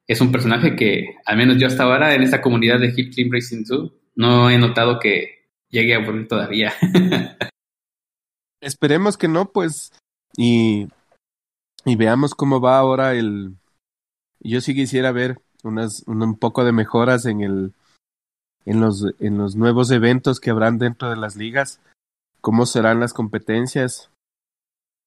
es 0.09 0.21
un 0.21 0.33
personaje 0.33 0.75
que 0.75 1.15
al 1.25 1.37
menos 1.37 1.57
yo 1.59 1.69
hasta 1.69 1.85
ahora 1.85 2.17
en 2.17 2.23
esta 2.23 2.41
comunidad 2.41 2.81
de 2.81 2.93
Hip 2.97 3.15
Team 3.15 3.31
Racing 3.31 3.63
2 3.65 3.93
no 4.17 4.51
he 4.51 4.59
notado 4.59 4.99
que 4.99 5.44
llegue 5.75 5.95
a 5.95 5.99
aburrir 5.99 6.29
todavía. 6.29 6.73
Esperemos 8.61 9.19
que 9.19 9.29
no, 9.29 9.51
pues, 9.51 9.93
y, 10.37 10.89
y 11.85 11.97
veamos 11.97 12.35
cómo 12.35 12.61
va 12.61 12.79
ahora 12.79 13.15
el... 13.15 13.57
Yo 14.41 14.61
sí 14.61 14.75
quisiera 14.75 15.13
ver 15.13 15.41
unas, 15.63 16.05
un 16.07 16.39
poco 16.39 16.65
de 16.65 16.73
mejoras 16.73 17.27
en 17.27 17.41
el 17.41 17.73
en 18.67 18.81
los 18.81 19.05
en 19.19 19.37
los 19.37 19.57
nuevos 19.57 19.91
eventos 19.91 20.41
que 20.41 20.51
habrán 20.51 20.79
dentro 20.79 21.11
de 21.11 21.17
las 21.17 21.37
ligas, 21.37 21.81
cómo 22.41 22.65
serán 22.65 23.01
las 23.01 23.13
competencias. 23.13 24.11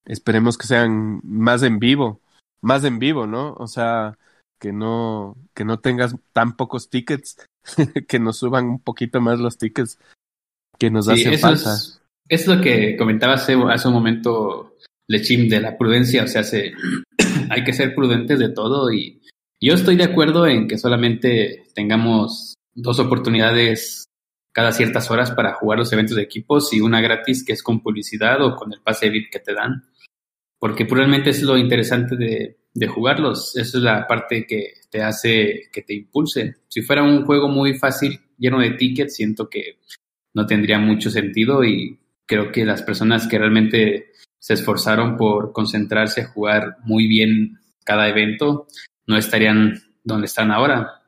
Esperemos 0.06 0.58
que 0.58 0.68
sean 0.68 1.22
más 1.24 1.64
en 1.64 1.80
vivo, 1.80 2.20
más 2.62 2.84
en 2.84 3.00
vivo, 3.00 3.26
¿no? 3.26 3.54
O 3.54 3.68
sea, 3.68 4.18
que 4.60 4.74
no 4.74 5.36
que 5.56 5.66
no 5.66 5.80
tengas 5.80 6.16
tan 6.34 6.56
pocos 6.56 6.90
tickets, 6.90 7.46
que 8.08 8.20
nos 8.20 8.38
suban 8.38 8.66
un 8.66 8.80
poquito 8.80 9.22
más 9.22 9.40
los 9.40 9.58
tickets 9.58 10.00
que 10.78 10.90
nos 10.90 11.08
hacen 11.08 11.38
falta. 11.40 11.74
Es, 11.74 12.02
es, 12.28 12.48
lo 12.48 12.62
que 12.62 12.96
comentaba 12.98 13.34
hace, 13.34 13.56
hace 13.70 13.88
un 13.88 13.94
momento 13.94 14.76
Lechim 15.08 15.48
de 15.48 15.62
la 15.62 15.78
prudencia, 15.78 16.24
o 16.24 16.28
sea, 16.28 16.44
se, 16.44 16.74
hay 17.50 17.64
que 17.64 17.74
ser 17.74 17.96
prudentes 17.96 18.40
de 18.40 18.50
todo 18.50 18.92
y 18.92 19.22
yo 19.60 19.74
estoy 19.74 19.96
de 19.96 20.04
acuerdo 20.04 20.46
en 20.46 20.68
que 20.68 20.78
solamente 20.78 21.64
tengamos 21.74 22.56
dos 22.76 23.00
oportunidades 23.00 24.06
cada 24.54 24.72
ciertas 24.72 25.10
horas 25.10 25.32
para 25.32 25.54
jugar 25.54 25.80
los 25.80 25.92
eventos 25.94 26.16
de 26.16 26.24
equipos 26.24 26.74
y 26.74 26.82
una 26.82 27.02
gratis 27.02 27.44
que 27.46 27.54
es 27.54 27.64
con 27.64 27.82
publicidad 27.82 28.42
o 28.44 28.56
con 28.56 28.74
el 28.74 28.82
pase 28.82 29.10
VIP 29.10 29.32
que 29.32 29.40
te 29.40 29.54
dan, 29.54 29.84
porque 30.60 30.86
probablemente 30.86 31.30
es 31.30 31.42
lo 31.44 31.58
interesante 31.58 32.16
de, 32.16 32.58
de 32.74 32.88
jugarlos, 32.88 33.56
esa 33.56 33.78
es 33.78 33.84
la 33.84 34.08
parte 34.08 34.46
que 34.46 34.74
te 34.90 35.02
hace 35.02 35.70
que 35.72 35.82
te 35.82 35.94
impulse. 35.94 36.58
Si 36.68 36.82
fuera 36.82 37.04
un 37.04 37.26
juego 37.26 37.48
muy 37.48 37.76
fácil, 37.76 38.20
lleno 38.38 38.60
de 38.60 38.72
tickets, 38.72 39.16
siento 39.16 39.50
que 39.50 39.80
no 40.38 40.46
tendría 40.46 40.78
mucho 40.78 41.10
sentido 41.10 41.64
y 41.64 41.98
creo 42.28 42.52
que 42.52 42.64
las 42.64 42.84
personas 42.84 43.28
que 43.28 43.40
realmente 43.40 44.12
se 44.38 44.54
esforzaron 44.54 45.18
por 45.18 45.52
concentrarse 45.52 46.22
a 46.22 46.28
jugar 46.28 46.78
muy 46.84 47.08
bien 47.08 47.58
cada 47.84 48.08
evento, 48.08 48.68
no 49.08 49.18
estarían 49.18 49.82
donde 50.04 50.28
están 50.28 50.52
ahora. 50.52 51.02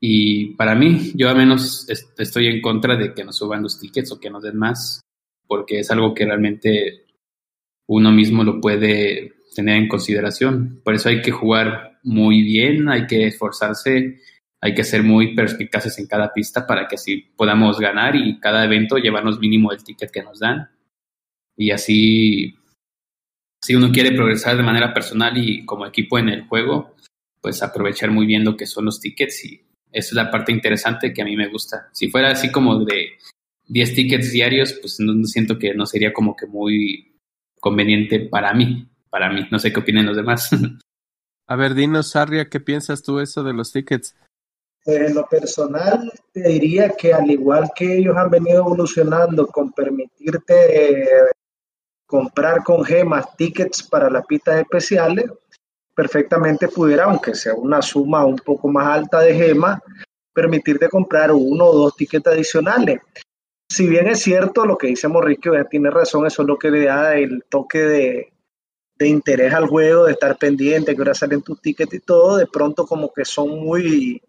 Y 0.00 0.56
para 0.56 0.74
mí, 0.74 1.12
yo 1.14 1.28
al 1.28 1.36
menos 1.36 1.86
estoy 2.18 2.48
en 2.48 2.60
contra 2.60 2.96
de 2.96 3.14
que 3.14 3.22
nos 3.22 3.36
suban 3.36 3.62
los 3.62 3.78
tickets 3.78 4.10
o 4.10 4.18
que 4.18 4.30
nos 4.30 4.42
den 4.42 4.56
más, 4.56 5.00
porque 5.46 5.78
es 5.78 5.90
algo 5.92 6.12
que 6.12 6.24
realmente 6.24 7.04
uno 7.86 8.10
mismo 8.10 8.42
lo 8.42 8.60
puede 8.60 9.34
tener 9.54 9.76
en 9.76 9.86
consideración. 9.86 10.80
Por 10.82 10.96
eso 10.96 11.08
hay 11.08 11.22
que 11.22 11.30
jugar 11.30 12.00
muy 12.02 12.42
bien, 12.42 12.88
hay 12.88 13.06
que 13.06 13.28
esforzarse, 13.28 14.18
hay 14.60 14.74
que 14.74 14.84
ser 14.84 15.02
muy 15.02 15.34
perspicaces 15.34 15.98
en 15.98 16.06
cada 16.06 16.32
pista 16.32 16.66
para 16.66 16.88
que 16.88 16.96
así 16.96 17.30
podamos 17.36 17.78
ganar 17.78 18.16
y 18.16 18.40
cada 18.40 18.64
evento 18.64 18.96
llevarnos 18.96 19.38
mínimo 19.38 19.72
el 19.72 19.82
ticket 19.84 20.10
que 20.10 20.22
nos 20.22 20.40
dan. 20.40 20.70
Y 21.56 21.70
así, 21.70 22.56
si 23.62 23.74
uno 23.74 23.92
quiere 23.92 24.12
progresar 24.12 24.56
de 24.56 24.62
manera 24.62 24.92
personal 24.92 25.36
y 25.36 25.64
como 25.64 25.86
equipo 25.86 26.18
en 26.18 26.28
el 26.28 26.46
juego, 26.46 26.94
pues 27.40 27.62
aprovechar 27.62 28.10
muy 28.10 28.26
bien 28.26 28.44
lo 28.44 28.56
que 28.56 28.66
son 28.66 28.86
los 28.86 29.00
tickets 29.00 29.44
y 29.44 29.60
esa 29.92 30.08
es 30.08 30.12
la 30.12 30.30
parte 30.30 30.52
interesante 30.52 31.12
que 31.14 31.22
a 31.22 31.24
mí 31.24 31.36
me 31.36 31.48
gusta. 31.48 31.88
Si 31.92 32.10
fuera 32.10 32.30
así 32.30 32.50
como 32.50 32.84
de 32.84 33.12
10 33.68 33.94
tickets 33.94 34.32
diarios, 34.32 34.74
pues 34.74 35.00
no, 35.00 35.24
siento 35.24 35.58
que 35.58 35.74
no 35.74 35.86
sería 35.86 36.12
como 36.12 36.36
que 36.36 36.46
muy 36.46 37.14
conveniente 37.60 38.20
para 38.20 38.52
mí, 38.52 38.88
para 39.10 39.32
mí. 39.32 39.46
No 39.50 39.58
sé 39.58 39.72
qué 39.72 39.80
opinan 39.80 40.06
los 40.06 40.16
demás. 40.16 40.50
A 41.48 41.56
ver, 41.56 41.74
dinos, 41.74 42.10
Sarria, 42.10 42.48
¿qué 42.48 42.58
piensas 42.58 43.02
tú 43.02 43.20
eso 43.20 43.44
de 43.44 43.52
los 43.52 43.72
tickets? 43.72 44.16
En 44.86 45.14
lo 45.14 45.26
personal, 45.26 46.12
te 46.32 46.48
diría 46.48 46.90
que 46.90 47.12
al 47.12 47.28
igual 47.28 47.70
que 47.74 47.98
ellos 47.98 48.16
han 48.16 48.30
venido 48.30 48.58
evolucionando 48.58 49.48
con 49.48 49.72
permitirte 49.72 51.08
comprar 52.06 52.62
con 52.62 52.84
gemas 52.84 53.36
tickets 53.36 53.82
para 53.82 54.08
las 54.08 54.24
pistas 54.26 54.60
especiales, 54.60 55.26
perfectamente 55.92 56.68
pudiera, 56.68 57.04
aunque 57.04 57.34
sea 57.34 57.54
una 57.54 57.82
suma 57.82 58.24
un 58.24 58.36
poco 58.36 58.68
más 58.68 58.86
alta 58.86 59.20
de 59.20 59.34
gemas, 59.34 59.80
permitirte 60.32 60.88
comprar 60.88 61.32
uno 61.32 61.64
o 61.64 61.76
dos 61.76 61.96
tickets 61.96 62.28
adicionales. 62.28 63.00
Si 63.68 63.88
bien 63.88 64.06
es 64.06 64.20
cierto 64.20 64.64
lo 64.64 64.78
que 64.78 64.86
dice 64.86 65.08
Morriquio, 65.08 65.54
ya 65.54 65.64
tiene 65.64 65.90
razón, 65.90 66.26
eso 66.26 66.42
es 66.42 66.48
lo 66.48 66.56
que 66.56 66.70
le 66.70 66.84
da 66.84 67.16
el 67.16 67.42
toque 67.48 67.80
de, 67.80 68.32
de 68.98 69.08
interés 69.08 69.52
al 69.52 69.66
juego, 69.66 70.04
de 70.04 70.12
estar 70.12 70.36
pendiente, 70.36 70.94
que 70.94 71.00
ahora 71.00 71.14
salen 71.14 71.42
tus 71.42 71.60
tickets 71.60 71.94
y 71.94 72.00
todo, 72.00 72.36
de 72.36 72.46
pronto 72.46 72.86
como 72.86 73.12
que 73.12 73.24
son 73.24 73.58
muy, 73.58 74.22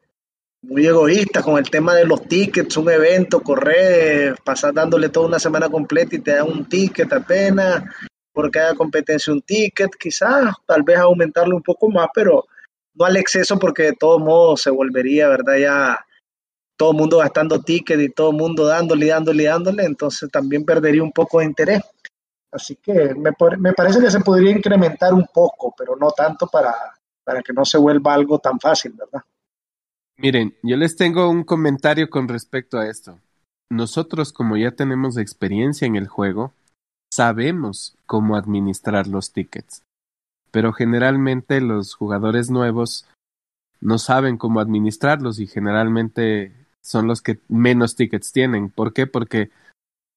muy 0.62 0.86
egoístas 0.86 1.43
con 1.43 1.58
el 1.58 1.70
tema 1.70 1.93
de 1.96 2.06
los 2.06 2.28
tickets, 2.28 2.78
un 2.78 2.89
evento, 2.89 3.41
correr, 3.41 4.36
pasar 4.43 4.74
dándole 4.74 5.10
toda 5.10 5.28
una 5.28 5.39
semana 5.39 5.70
completa 5.70 6.15
y 6.15 6.20
te 6.20 6.36
dan 6.36 6.48
un 6.48 6.65
ticket 6.67 7.12
apenas, 7.13 7.84
por 8.34 8.52
cada 8.52 8.76
competencia 8.76 9.34
un 9.34 9.41
ticket, 9.41 9.91
quizás, 10.00 10.54
tal 10.65 10.84
vez 10.84 10.98
aumentarlo 10.98 11.56
un 11.56 11.63
poco 11.63 11.89
más, 11.89 12.08
pero 12.13 12.46
no 12.93 13.06
al 13.06 13.17
exceso 13.17 13.58
porque 13.60 13.84
de 13.84 13.93
todos 13.93 14.20
modos 14.20 14.62
se 14.62 14.70
volvería, 14.70 15.28
¿verdad? 15.28 15.58
Ya 15.58 16.06
todo 16.76 16.91
el 16.91 16.98
mundo 16.98 17.17
gastando 17.17 17.62
tickets 17.62 18.04
y 18.04 18.10
todo 18.10 18.32
el 18.32 18.38
mundo 18.38 18.65
dándole, 18.65 19.08
dándole, 19.08 19.46
dándole, 19.46 19.84
entonces 19.84 20.30
también 20.32 20.65
perdería 20.65 21.04
un 21.04 21.12
poco 21.12 21.39
de 21.39 21.46
interés. 21.46 21.82
Así 22.52 22.76
que 22.76 23.13
me, 23.15 23.32
me 23.58 23.74
parece 23.74 24.00
que 24.00 24.12
se 24.12 24.20
podría 24.20 24.52
incrementar 24.52 25.13
un 25.13 25.26
poco, 25.34 25.74
pero 25.78 25.96
no 25.96 26.12
tanto 26.12 26.48
para, 26.48 26.74
para 27.24 27.41
que 27.41 27.54
no 27.54 27.65
se 27.65 27.78
vuelva 27.78 28.13
algo 28.13 28.39
tan 28.39 28.60
fácil, 28.60 28.93
¿verdad? 28.93 29.22
Miren, 30.19 30.56
yo 30.63 30.77
les 30.77 30.95
tengo 30.95 31.30
un 31.30 31.43
comentario 31.43 32.10
con 32.10 32.27
respecto 32.27 32.80
a 32.80 32.88
esto. 32.89 33.19
Nosotros, 33.69 34.34
como 34.34 34.58
ya 34.58 34.71
tenemos 34.71 35.17
experiencia 35.17 35.86
en 35.86 35.95
el 35.95 36.08
juego, 36.08 36.53
sabemos 37.13 37.95
cómo 38.06 38.36
administrar 38.36 39.08
los 39.08 39.32
tickets. 39.32 39.84
Pero 40.51 40.73
generalmente 40.73 41.62
los 41.62 41.93
jugadores 41.93 42.49
nuevos 42.49 43.06
no 43.80 43.99
saben 43.99 44.38
cómo 44.38 44.60
administrarlos 44.60 45.39
y 45.39 45.45
generalmente 45.45 46.51
son 46.82 47.08
los 47.08 47.21
que 47.21 47.39
menos 47.47 47.95
tickets 47.95 48.32
tienen. 48.32 48.69
¿Por 48.69 48.93
qué? 48.93 49.06
Porque 49.06 49.51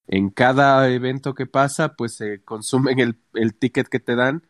en 0.06 0.30
cada 0.30 0.88
evento 0.88 1.34
que 1.34 1.46
pasa, 1.46 1.94
pues 1.94 2.14
se 2.14 2.40
consumen 2.42 3.00
el, 3.00 3.16
el 3.34 3.54
ticket 3.54 3.88
que 3.88 4.00
te 4.00 4.16
dan 4.16 4.42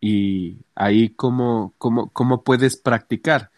y 0.00 0.58
ahí 0.74 1.08
cómo, 1.08 1.74
cómo, 1.78 2.10
cómo 2.10 2.44
puedes 2.44 2.76
practicar, 2.76 3.50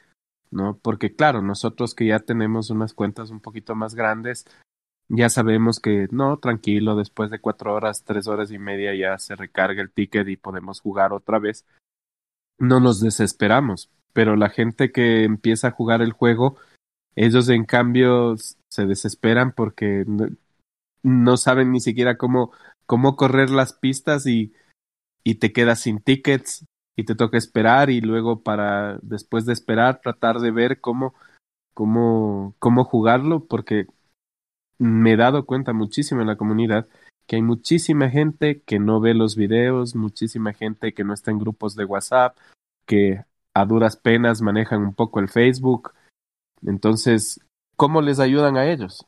¿no? 0.51 0.79
Porque 0.79 1.15
claro, 1.15 1.43
nosotros 1.43 1.95
que 1.95 2.07
ya 2.07 2.21
tenemos 2.21 2.71
unas 2.71 2.95
cuentas 2.95 3.31
un 3.31 3.41
poquito 3.41 3.75
más 3.75 3.95
grandes, 3.95 4.45
ya 5.09 5.29
sabemos 5.31 5.81
que 5.81 6.07
no, 6.11 6.39
tranquilo, 6.39 6.95
después 6.95 7.31
de 7.31 7.41
cuatro 7.41 7.75
horas, 7.75 8.05
tres 8.05 8.27
horas 8.27 8.51
y 8.51 8.59
media 8.59 8.95
ya 8.95 9.19
se 9.19 9.37
recarga 9.37 9.81
el 9.81 9.91
ticket 9.91 10.29
y 10.29 10.37
podemos 10.37 10.81
jugar 10.81 11.13
otra 11.13 11.39
vez. 11.39 11.65
No 12.59 12.81
nos 12.81 13.01
desesperamos, 13.01 13.91
pero 14.13 14.37
la 14.37 14.51
gente 14.51 14.93
que 14.93 15.25
empieza 15.25 15.69
a 15.69 15.73
jugar 15.73 16.03
el 16.03 16.13
juego, 16.13 16.57
ellos 17.17 17.49
en 17.49 17.65
cambio 17.65 18.37
se 18.69 18.87
desesperan 18.87 19.53
porque 19.53 20.05
no 21.03 21.37
saben 21.37 21.73
ni 21.73 21.81
siquiera 21.81 22.19
cómo, 22.19 22.53
cómo 22.85 23.17
correr 23.17 23.49
las 23.51 23.73
pistas 23.73 24.27
y, 24.27 24.53
y 25.25 25.37
te 25.37 25.53
quedas 25.53 25.81
sin 25.81 26.01
tickets 26.01 26.67
y 26.99 27.05
te 27.05 27.15
toca 27.15 27.39
esperar 27.39 27.91
y 27.91 28.01
luego 28.01 28.43
para 28.43 28.99
después 29.03 29.47
de 29.47 29.53
esperar 29.53 30.01
tratar 30.01 30.41
de 30.41 30.51
ver 30.51 30.81
cómo, 30.81 31.15
cómo, 31.73 32.57
cómo 32.59 32.83
jugarlo 32.83 33.45
porque 33.45 33.87
me 34.79 35.13
he 35.13 35.17
dado 35.17 35.47
cuenta 35.47 35.73
muchísimo 35.73 36.23
en 36.23 36.27
la 36.27 36.35
comunidad 36.35 36.89
que 37.29 37.37
hay 37.37 37.43
muchísima 37.43 38.11
gente 38.11 38.63
que 38.63 38.81
no 38.81 38.99
ve 38.99 39.15
los 39.15 39.37
videos, 39.37 39.95
muchísima 39.95 40.55
gente 40.55 40.93
que 40.93 41.05
no 41.05 41.15
está 41.15 41.31
en 41.31 41.39
grupos 41.39 41.77
de 41.77 41.85
WhatsApp, 41.85 42.37
que 42.85 43.23
a 43.55 43.65
duras 43.65 43.97
penas 43.97 44.43
manejan 44.43 44.83
un 44.83 44.95
poco 44.95 45.21
el 45.21 45.29
Facebook. 45.29 45.93
Entonces, 46.67 47.39
¿cómo 47.77 48.03
les 48.03 48.19
ayudan 48.19 48.57
a 48.57 48.69
ellos? 48.69 49.07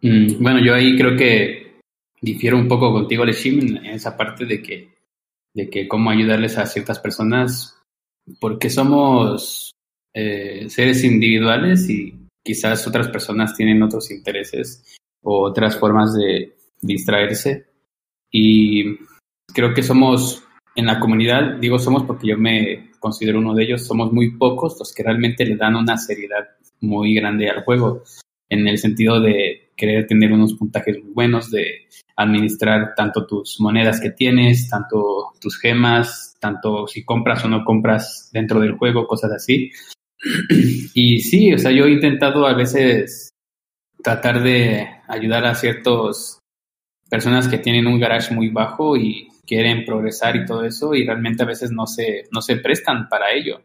Mm, 0.00 0.42
bueno, 0.42 0.64
yo 0.64 0.72
ahí 0.72 0.96
creo 0.96 1.14
que 1.14 1.78
difiero 2.22 2.56
un 2.56 2.68
poco 2.68 2.90
contigo, 2.90 3.22
Leshim, 3.26 3.76
en 3.76 3.86
esa 3.86 4.16
parte 4.16 4.46
de 4.46 4.62
que, 4.62 4.95
de 5.56 5.70
que 5.70 5.88
cómo 5.88 6.10
ayudarles 6.10 6.58
a 6.58 6.66
ciertas 6.66 6.98
personas, 6.98 7.78
porque 8.40 8.68
somos 8.68 9.72
eh, 10.14 10.66
seres 10.68 11.02
individuales 11.02 11.88
y 11.88 12.14
quizás 12.44 12.86
otras 12.86 13.08
personas 13.08 13.56
tienen 13.56 13.82
otros 13.82 14.10
intereses 14.10 14.98
o 15.22 15.46
otras 15.46 15.78
formas 15.78 16.12
de 16.14 16.54
distraerse. 16.82 17.68
Y 18.30 18.98
creo 19.54 19.72
que 19.72 19.82
somos 19.82 20.44
en 20.74 20.84
la 20.84 21.00
comunidad, 21.00 21.56
digo 21.56 21.78
somos 21.78 22.02
porque 22.02 22.28
yo 22.28 22.36
me 22.36 22.90
considero 23.00 23.38
uno 23.38 23.54
de 23.54 23.64
ellos, 23.64 23.86
somos 23.86 24.12
muy 24.12 24.36
pocos 24.36 24.76
los 24.78 24.92
que 24.92 25.04
realmente 25.04 25.46
le 25.46 25.56
dan 25.56 25.74
una 25.74 25.96
seriedad 25.96 26.44
muy 26.82 27.14
grande 27.14 27.48
al 27.48 27.64
juego, 27.64 28.02
en 28.50 28.68
el 28.68 28.76
sentido 28.76 29.20
de 29.22 29.65
querer 29.76 30.06
tener 30.06 30.32
unos 30.32 30.54
puntajes 30.54 31.02
muy 31.02 31.12
buenos, 31.12 31.50
de 31.50 31.86
administrar 32.16 32.94
tanto 32.96 33.26
tus 33.26 33.60
monedas 33.60 34.00
que 34.00 34.10
tienes, 34.10 34.68
tanto 34.68 35.32
tus 35.40 35.58
gemas, 35.58 36.36
tanto 36.40 36.86
si 36.86 37.04
compras 37.04 37.44
o 37.44 37.48
no 37.48 37.64
compras 37.64 38.30
dentro 38.32 38.60
del 38.60 38.72
juego, 38.72 39.06
cosas 39.06 39.32
así. 39.32 39.70
Y 40.94 41.20
sí, 41.20 41.52
o 41.52 41.58
sea, 41.58 41.70
yo 41.70 41.84
he 41.84 41.92
intentado 41.92 42.46
a 42.46 42.54
veces 42.54 43.28
tratar 44.02 44.42
de 44.42 44.88
ayudar 45.08 45.44
a 45.44 45.54
ciertas 45.54 46.38
personas 47.10 47.48
que 47.48 47.58
tienen 47.58 47.86
un 47.86 48.00
garage 48.00 48.34
muy 48.34 48.48
bajo 48.48 48.96
y 48.96 49.28
quieren 49.46 49.84
progresar 49.84 50.36
y 50.36 50.46
todo 50.46 50.64
eso 50.64 50.94
y 50.94 51.04
realmente 51.04 51.42
a 51.42 51.46
veces 51.46 51.70
no 51.70 51.86
se, 51.86 52.24
no 52.32 52.40
se 52.40 52.56
prestan 52.56 53.08
para 53.08 53.32
ello. 53.32 53.60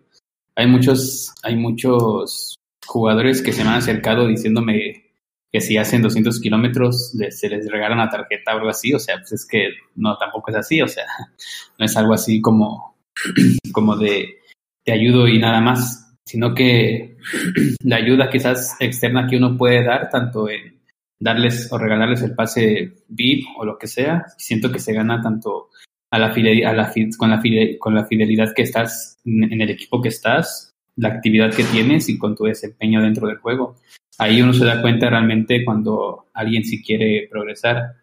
Hay 0.56 0.68
muchos, 0.68 1.34
hay 1.44 1.56
muchos 1.56 2.56
jugadores 2.86 3.42
que 3.42 3.54
se 3.54 3.64
me 3.64 3.70
han 3.70 3.78
acercado 3.78 4.28
diciéndome 4.28 5.11
que 5.52 5.62
si 5.62 5.78
hacen 5.78 6.02
200 6.02 6.40
kilómetros 6.40 7.14
se 7.30 7.50
les 7.50 7.70
regala 7.70 7.96
una 7.96 8.10
tarjeta 8.10 8.54
o 8.54 8.58
algo 8.58 8.70
así, 8.70 8.94
o 8.94 9.00
sea, 9.00 9.18
pues 9.18 9.34
es 9.34 9.46
que 9.46 9.70
no, 9.96 10.18
tampoco 10.18 10.52
es 10.52 10.58
así, 10.58 10.82
o 10.82 10.88
sea, 10.88 11.06
no 11.78 11.86
es 11.86 11.98
algo 11.98 12.14
así 12.14 12.42
como, 12.42 12.96
como 13.74 13.98
de 13.98 14.40
te 14.84 14.94
ayudo 14.94 15.28
y 15.28 15.40
nada 15.40 15.62
más, 15.62 16.16
sino 16.26 16.56
que 16.56 17.18
la 17.84 17.98
ayuda 17.98 18.30
quizás 18.30 18.78
externa 18.80 19.28
que 19.28 19.38
uno 19.38 19.58
puede 19.58 19.84
dar, 19.84 20.10
tanto 20.10 20.50
en 20.50 20.82
darles 21.20 21.72
o 21.72 21.78
regalarles 21.78 22.24
el 22.24 22.34
pase 22.34 22.94
VIP 23.08 23.46
o 23.58 23.66
lo 23.66 23.78
que 23.78 23.88
sea, 23.88 24.26
siento 24.38 24.72
que 24.72 24.80
se 24.80 24.94
gana 24.94 25.22
tanto 25.22 25.70
a 26.10 26.18
la, 26.18 26.28
a 26.28 26.74
la 26.74 26.94
con, 27.18 27.30
la 27.30 27.42
con 27.80 27.96
la 27.96 28.06
fidelidad 28.06 28.54
que 28.56 28.64
estás 28.64 29.20
en 29.24 29.62
el 29.62 29.70
equipo 29.70 30.02
que 30.02 30.10
estás, 30.10 30.72
la 30.96 31.10
actividad 31.10 31.54
que 31.54 31.64
tienes 31.64 32.10
y 32.10 32.18
con 32.18 32.36
tu 32.36 32.46
desempeño 32.46 33.02
dentro 33.02 33.28
del 33.28 33.38
juego. 33.38 33.78
Ahí 34.18 34.42
uno 34.42 34.54
se 34.54 34.66
da 34.66 34.82
cuenta 34.82 35.10
realmente 35.10 35.64
cuando 35.66 36.28
alguien 36.34 36.64
sí 36.64 36.84
quiere 36.84 37.28
progresar. 37.30 37.96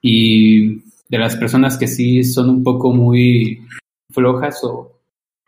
Y 0.00 0.76
de 1.08 1.18
las 1.18 1.36
personas 1.36 1.76
que 1.76 1.86
sí 1.86 2.24
son 2.24 2.48
un 2.48 2.64
poco 2.64 2.92
muy 2.92 3.60
flojas 4.10 4.60
o 4.62 5.00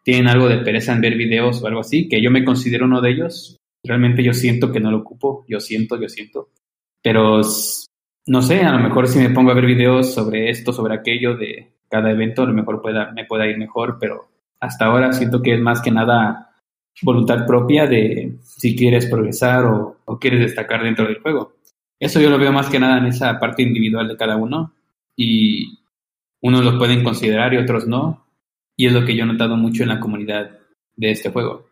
tienen 0.05 0.29
algo 0.29 0.49
de 0.49 0.59
pereza 0.59 0.93
en 0.93 1.01
ver 1.01 1.17
videos 1.17 1.63
o 1.63 1.67
algo 1.67 1.81
así, 1.81 2.09
que 2.09 2.21
yo 2.21 2.31
me 2.31 2.45
considero 2.45 2.87
uno 2.87 3.01
de 3.01 3.11
ellos, 3.11 3.57
realmente 3.85 4.23
yo 4.23 4.35
siento 4.35 4.73
que 4.73 4.81
no 4.81 4.91
lo 4.91 4.99
ocupo, 4.99 5.45
yo 5.49 5.61
siento, 5.61 6.01
yo 6.01 6.09
siento. 6.09 6.49
Pero 7.03 7.41
no 8.27 8.43
sé, 8.43 8.61
a 8.63 8.73
lo 8.73 8.79
mejor 8.79 9.09
si 9.09 9.19
me 9.19 9.31
pongo 9.31 9.51
a 9.51 9.55
ver 9.55 9.67
videos 9.67 10.13
sobre 10.13 10.51
esto, 10.51 10.73
sobre 10.73 10.95
aquello 10.95 11.37
de 11.37 11.73
cada 11.89 12.11
evento, 12.11 12.43
a 12.43 12.47
lo 12.47 12.55
mejor 12.55 12.81
pueda, 12.81 13.13
me 13.13 13.25
pueda 13.25 13.47
ir 13.47 13.59
mejor, 13.59 13.99
pero 14.01 14.29
hasta 14.61 14.87
ahora 14.87 15.13
siento 15.13 15.43
que 15.43 15.55
es 15.55 15.61
más 15.61 15.81
que 15.81 15.91
nada 15.91 16.52
voluntad 17.01 17.47
propia 17.47 17.87
de 17.87 18.37
si 18.43 18.77
quieres 18.77 19.07
progresar 19.07 19.65
o, 19.65 19.97
quieres 20.21 20.41
destacar 20.41 20.83
dentro 20.83 21.07
del 21.07 21.21
juego. 21.21 21.55
Eso 21.99 22.21
yo 22.21 22.29
lo 22.29 22.39
veo 22.39 22.53
más 22.53 22.69
que 22.69 22.79
nada 22.79 22.99
en 22.99 23.07
esa 23.07 23.39
parte 23.39 23.63
individual 23.63 24.09
de 24.09 24.17
cada 24.17 24.37
uno 24.37 24.73
y 25.17 25.79
unos 26.43 26.65
lo 26.65 26.79
pueden 26.79 27.03
considerar 27.03 27.55
y 27.55 27.59
otros 27.59 27.87
no. 27.87 28.27
Y 28.77 28.87
es 28.87 28.93
lo 28.93 29.05
que 29.05 29.17
yo 29.17 29.25
he 29.25 29.27
notado 29.27 29.57
mucho 29.57 29.83
en 29.83 29.91
la 29.91 30.01
comunidad 30.01 30.59
de 30.97 31.11
este 31.11 31.31
juego. 31.31 31.67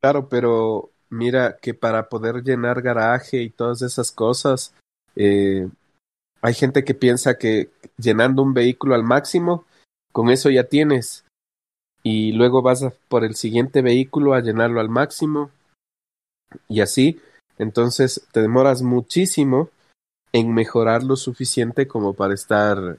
Claro, 0.00 0.28
pero 0.28 0.90
mira 1.10 1.56
que 1.60 1.74
para 1.74 2.08
poder 2.08 2.42
llenar 2.42 2.82
garaje 2.82 3.42
y 3.42 3.50
todas 3.50 3.82
esas 3.82 4.12
cosas, 4.12 4.74
eh, 5.16 5.68
hay 6.42 6.54
gente 6.54 6.84
que 6.84 6.94
piensa 6.94 7.38
que 7.38 7.70
llenando 7.96 8.42
un 8.42 8.52
vehículo 8.52 8.94
al 8.94 9.02
máximo, 9.02 9.64
con 10.12 10.30
eso 10.30 10.50
ya 10.50 10.64
tienes. 10.64 11.23
Y 12.04 12.32
luego 12.32 12.62
vas 12.62 12.84
por 13.08 13.24
el 13.24 13.34
siguiente 13.34 13.80
vehículo 13.80 14.34
a 14.34 14.40
llenarlo 14.40 14.80
al 14.80 14.90
máximo. 14.90 15.50
Y 16.68 16.82
así, 16.82 17.20
entonces 17.58 18.26
te 18.32 18.42
demoras 18.42 18.82
muchísimo 18.82 19.70
en 20.32 20.52
mejorar 20.52 21.02
lo 21.02 21.16
suficiente 21.16 21.88
como 21.88 22.12
para 22.12 22.34
estar 22.34 22.98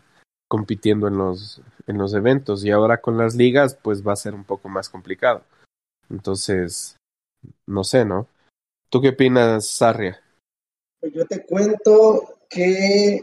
compitiendo 0.49 1.07
en 1.07 1.17
los, 1.17 1.61
en 1.85 1.97
los 1.97 2.13
eventos. 2.13 2.65
Y 2.65 2.71
ahora 2.71 2.99
con 2.99 3.17
las 3.17 3.35
ligas, 3.35 3.75
pues 3.75 4.05
va 4.05 4.13
a 4.13 4.17
ser 4.17 4.33
un 4.33 4.43
poco 4.43 4.69
más 4.69 4.89
complicado. 4.89 5.43
Entonces, 6.09 6.97
no 7.67 7.83
sé, 7.83 8.05
¿no? 8.05 8.27
¿Tú 8.89 9.01
qué 9.01 9.09
opinas, 9.09 9.67
Sarria? 9.67 10.19
Pues 10.99 11.13
yo 11.13 11.25
te 11.25 11.45
cuento 11.45 12.39
que 12.49 13.21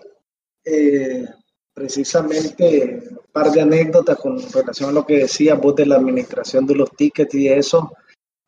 eh, 0.65 1.29
precisamente 1.75 3.03
un 3.11 3.33
par 3.33 3.51
de 3.51 3.61
anécdotas 3.61 4.19
con 4.19 4.39
relación 4.53 4.91
a 4.91 4.93
lo 4.93 5.07
que 5.07 5.19
decías 5.19 5.59
vos 5.59 5.75
de 5.75 5.87
la 5.87 5.97
administración 5.97 6.67
de 6.67 6.75
los 6.75 6.91
tickets 6.91 7.35
y 7.35 7.49
eso. 7.49 7.93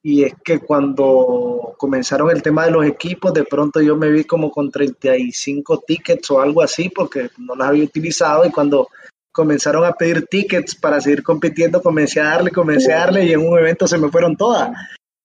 Y 0.03 0.25
es 0.25 0.35
que 0.45 0.61
cuando 0.61 1.75
comenzaron 1.79 2.31
el 2.31 2.43
tema 2.43 2.67
de 2.67 2.73
los 2.73 2.85
equipos, 2.85 3.33
de 3.33 3.45
pronto 3.45 3.81
yo 3.81 3.97
me 3.97 4.11
vi 4.11 4.25
como 4.25 4.51
con 4.51 4.71
35 4.71 5.81
tickets 5.87 6.31
o 6.31 6.41
algo 6.43 6.61
así, 6.61 6.91
porque 6.91 7.31
no 7.39 7.55
las 7.55 7.69
había 7.69 7.85
utilizado. 7.85 8.45
Y 8.45 8.51
cuando 8.51 8.89
comenzaron 9.33 9.85
a 9.85 9.95
pedir 9.95 10.27
tickets 10.27 10.75
para 10.75 11.01
seguir 11.01 11.23
compitiendo, 11.23 11.81
comencé 11.81 12.21
a 12.21 12.25
darle, 12.25 12.51
comencé 12.51 12.93
a 12.93 12.99
darle, 12.99 13.25
y 13.25 13.33
en 13.33 13.41
un 13.41 13.59
evento 13.59 13.87
se 13.87 13.97
me 13.97 14.11
fueron 14.11 14.37
todas. 14.37 14.77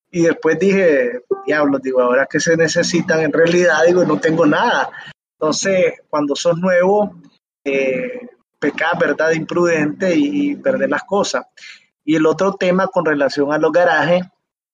Y 0.10 0.22
después 0.22 0.58
dije, 0.58 1.24
diablos, 1.46 1.82
digo, 1.82 2.02
ahora 2.02 2.26
que 2.26 2.40
se 2.40 2.56
necesitan 2.56 3.20
en 3.20 3.34
realidad, 3.34 3.84
digo, 3.86 4.06
no 4.06 4.18
tengo 4.18 4.46
nada. 4.46 4.90
Entonces, 5.38 5.94
cuando 6.10 6.36
sos 6.36 6.58
nuevo, 6.58 7.16
eh, 7.64 8.30
pecas, 8.60 8.98
¿verdad? 9.00 9.32
Imprudente 9.32 10.14
y, 10.16 10.56
perder 10.56 10.90
las 10.90 11.04
cosas. 11.04 11.46
Y 12.04 12.16
el 12.16 12.26
otro 12.26 12.54
tema 12.54 12.88
con 12.88 13.06
relación 13.06 13.52
a 13.52 13.58
los 13.58 13.72
garajes, 13.72 14.24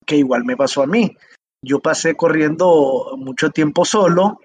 que 0.06 0.17
igual 0.17 0.45
me 0.45 0.58
pasó 0.58 0.84
a 0.84 0.88
mí. 0.88 1.15
Yo 1.62 1.80
pasé 1.80 2.15
corriendo 2.15 3.15
mucho 3.17 3.50
tiempo 3.50 3.86
solo, 3.86 4.39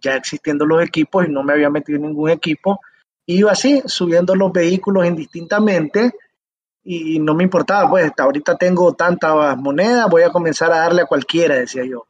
ya 0.00 0.16
existiendo 0.16 0.66
los 0.66 0.82
equipos 0.82 1.26
y 1.26 1.30
no 1.30 1.42
me 1.42 1.54
había 1.54 1.70
metido 1.70 1.96
en 1.96 2.06
ningún 2.06 2.30
equipo. 2.30 2.80
Iba 3.26 3.52
así, 3.52 3.82
subiendo 3.86 4.34
los 4.34 4.52
vehículos 4.52 5.06
indistintamente 5.06 6.12
y 6.84 7.18
no 7.18 7.34
me 7.34 7.42
importaba, 7.42 7.90
pues 7.90 8.12
ahorita 8.16 8.56
tengo 8.56 8.92
tantas 8.92 9.56
monedas, 9.56 10.08
voy 10.08 10.22
a 10.22 10.30
comenzar 10.30 10.70
a 10.72 10.78
darle 10.78 11.02
a 11.02 11.06
cualquiera, 11.06 11.56
decía 11.56 11.84
yo. 11.84 12.06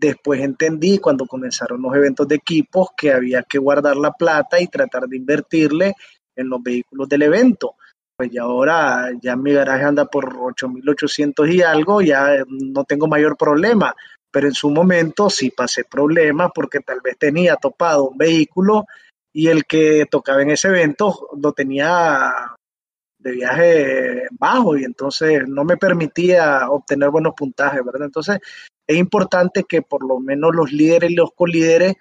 Después 0.00 0.40
entendí 0.40 0.98
cuando 0.98 1.26
comenzaron 1.26 1.82
los 1.82 1.92
eventos 1.96 2.28
de 2.28 2.36
equipos 2.36 2.90
que 2.96 3.12
había 3.12 3.42
que 3.42 3.58
guardar 3.58 3.96
la 3.96 4.12
plata 4.12 4.60
y 4.60 4.68
tratar 4.68 5.08
de 5.08 5.16
invertirle 5.16 5.94
en 6.36 6.48
los 6.48 6.62
vehículos 6.62 7.08
del 7.08 7.22
evento. 7.22 7.74
Pues 8.16 8.30
ya 8.30 8.42
ahora 8.42 9.10
ya 9.20 9.34
mi 9.34 9.52
garaje 9.52 9.84
anda 9.84 10.04
por 10.04 10.36
8.800 10.36 11.52
y 11.52 11.62
algo, 11.62 12.00
ya 12.00 12.44
no 12.48 12.84
tengo 12.84 13.08
mayor 13.08 13.36
problema, 13.36 13.92
pero 14.30 14.46
en 14.46 14.54
su 14.54 14.70
momento 14.70 15.30
sí 15.30 15.50
pasé 15.50 15.84
problemas 15.84 16.52
porque 16.54 16.78
tal 16.78 17.00
vez 17.02 17.18
tenía 17.18 17.56
topado 17.56 18.10
un 18.10 18.18
vehículo 18.18 18.84
y 19.32 19.48
el 19.48 19.64
que 19.64 20.06
tocaba 20.08 20.42
en 20.42 20.50
ese 20.50 20.68
evento 20.68 21.28
lo 21.40 21.52
tenía 21.52 22.54
de 23.18 23.32
viaje 23.32 24.22
bajo 24.30 24.76
y 24.76 24.84
entonces 24.84 25.42
no 25.48 25.64
me 25.64 25.76
permitía 25.76 26.70
obtener 26.70 27.10
buenos 27.10 27.34
puntajes, 27.36 27.84
¿verdad? 27.84 28.06
Entonces 28.06 28.38
es 28.88 28.96
importante 28.96 29.64
que 29.64 29.82
por 29.82 30.04
lo 30.04 30.18
menos 30.18 30.50
los 30.52 30.72
líderes 30.72 31.10
y 31.10 31.14
los 31.14 31.30
colíderes 31.32 31.94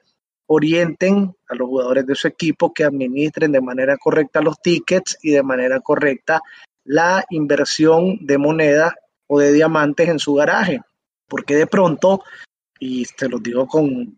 orienten 0.48 1.36
a 1.48 1.56
los 1.56 1.68
jugadores 1.68 2.06
de 2.08 2.16
su 2.16 2.28
equipo 2.28 2.74
que 2.74 2.86
administren 2.86 3.52
de 3.52 3.62
manera 3.62 3.98
correcta 3.98 4.42
los 4.42 4.60
tickets 4.62 5.20
y 5.22 5.32
de 5.32 5.44
manera 5.44 5.82
correcta 5.82 6.42
la 6.86 7.24
inversión 7.30 8.18
de 8.26 8.38
moneda 8.40 8.96
o 9.28 9.40
de 9.40 9.52
diamantes 9.52 10.08
en 10.08 10.20
su 10.20 10.34
garaje, 10.34 10.82
porque 11.28 11.56
de 11.56 11.68
pronto, 11.68 12.24
y 12.80 13.06
te 13.06 13.28
lo 13.28 13.40
digo 13.40 13.68
con 13.68 14.18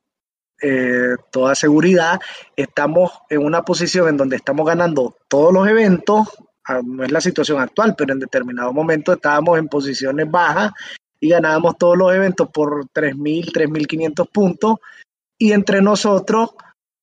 eh, 0.61 1.15
toda 1.31 1.55
seguridad, 1.55 2.19
estamos 2.55 3.11
en 3.29 3.43
una 3.43 3.63
posición 3.63 4.07
en 4.07 4.17
donde 4.17 4.35
estamos 4.35 4.67
ganando 4.67 5.17
todos 5.27 5.51
los 5.51 5.67
eventos 5.67 6.27
Ah, 6.69 6.81
no 6.85 7.03
es 7.03 7.11
la 7.11 7.19
situación 7.19 7.59
actual, 7.59 7.95
pero 7.97 8.13
en 8.13 8.19
determinado 8.19 8.71
momento 8.71 9.11
estábamos 9.11 9.57
en 9.57 9.67
posiciones 9.67 10.29
bajas 10.29 10.71
y 11.19 11.29
ganábamos 11.29 11.77
todos 11.77 11.97
los 11.97 12.13
eventos 12.13 12.49
por 12.49 12.87
3.000, 12.87 13.51
3.500 13.51 14.29
puntos 14.31 14.77
y 15.37 15.51
entre 15.51 15.81
nosotros 15.81 16.51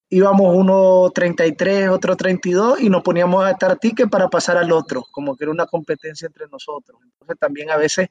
íbamos 0.09 0.55
uno 0.55 1.11
33, 1.11 1.89
otro 1.89 2.17
32 2.17 2.81
y 2.81 2.91
nos 2.91 3.03
poníamos 3.03 3.45
a 3.45 3.51
estar 3.51 3.79
tickets 3.79 4.11
para 4.11 4.29
pasar 4.29 4.57
al 4.57 4.73
otro, 4.73 5.05
como 5.11 5.37
que 5.37 5.45
era 5.45 5.51
una 5.51 5.67
competencia 5.67 6.27
entre 6.27 6.49
nosotros. 6.49 7.01
Entonces 7.03 7.39
también 7.39 7.71
a 7.71 7.77
veces 7.77 8.09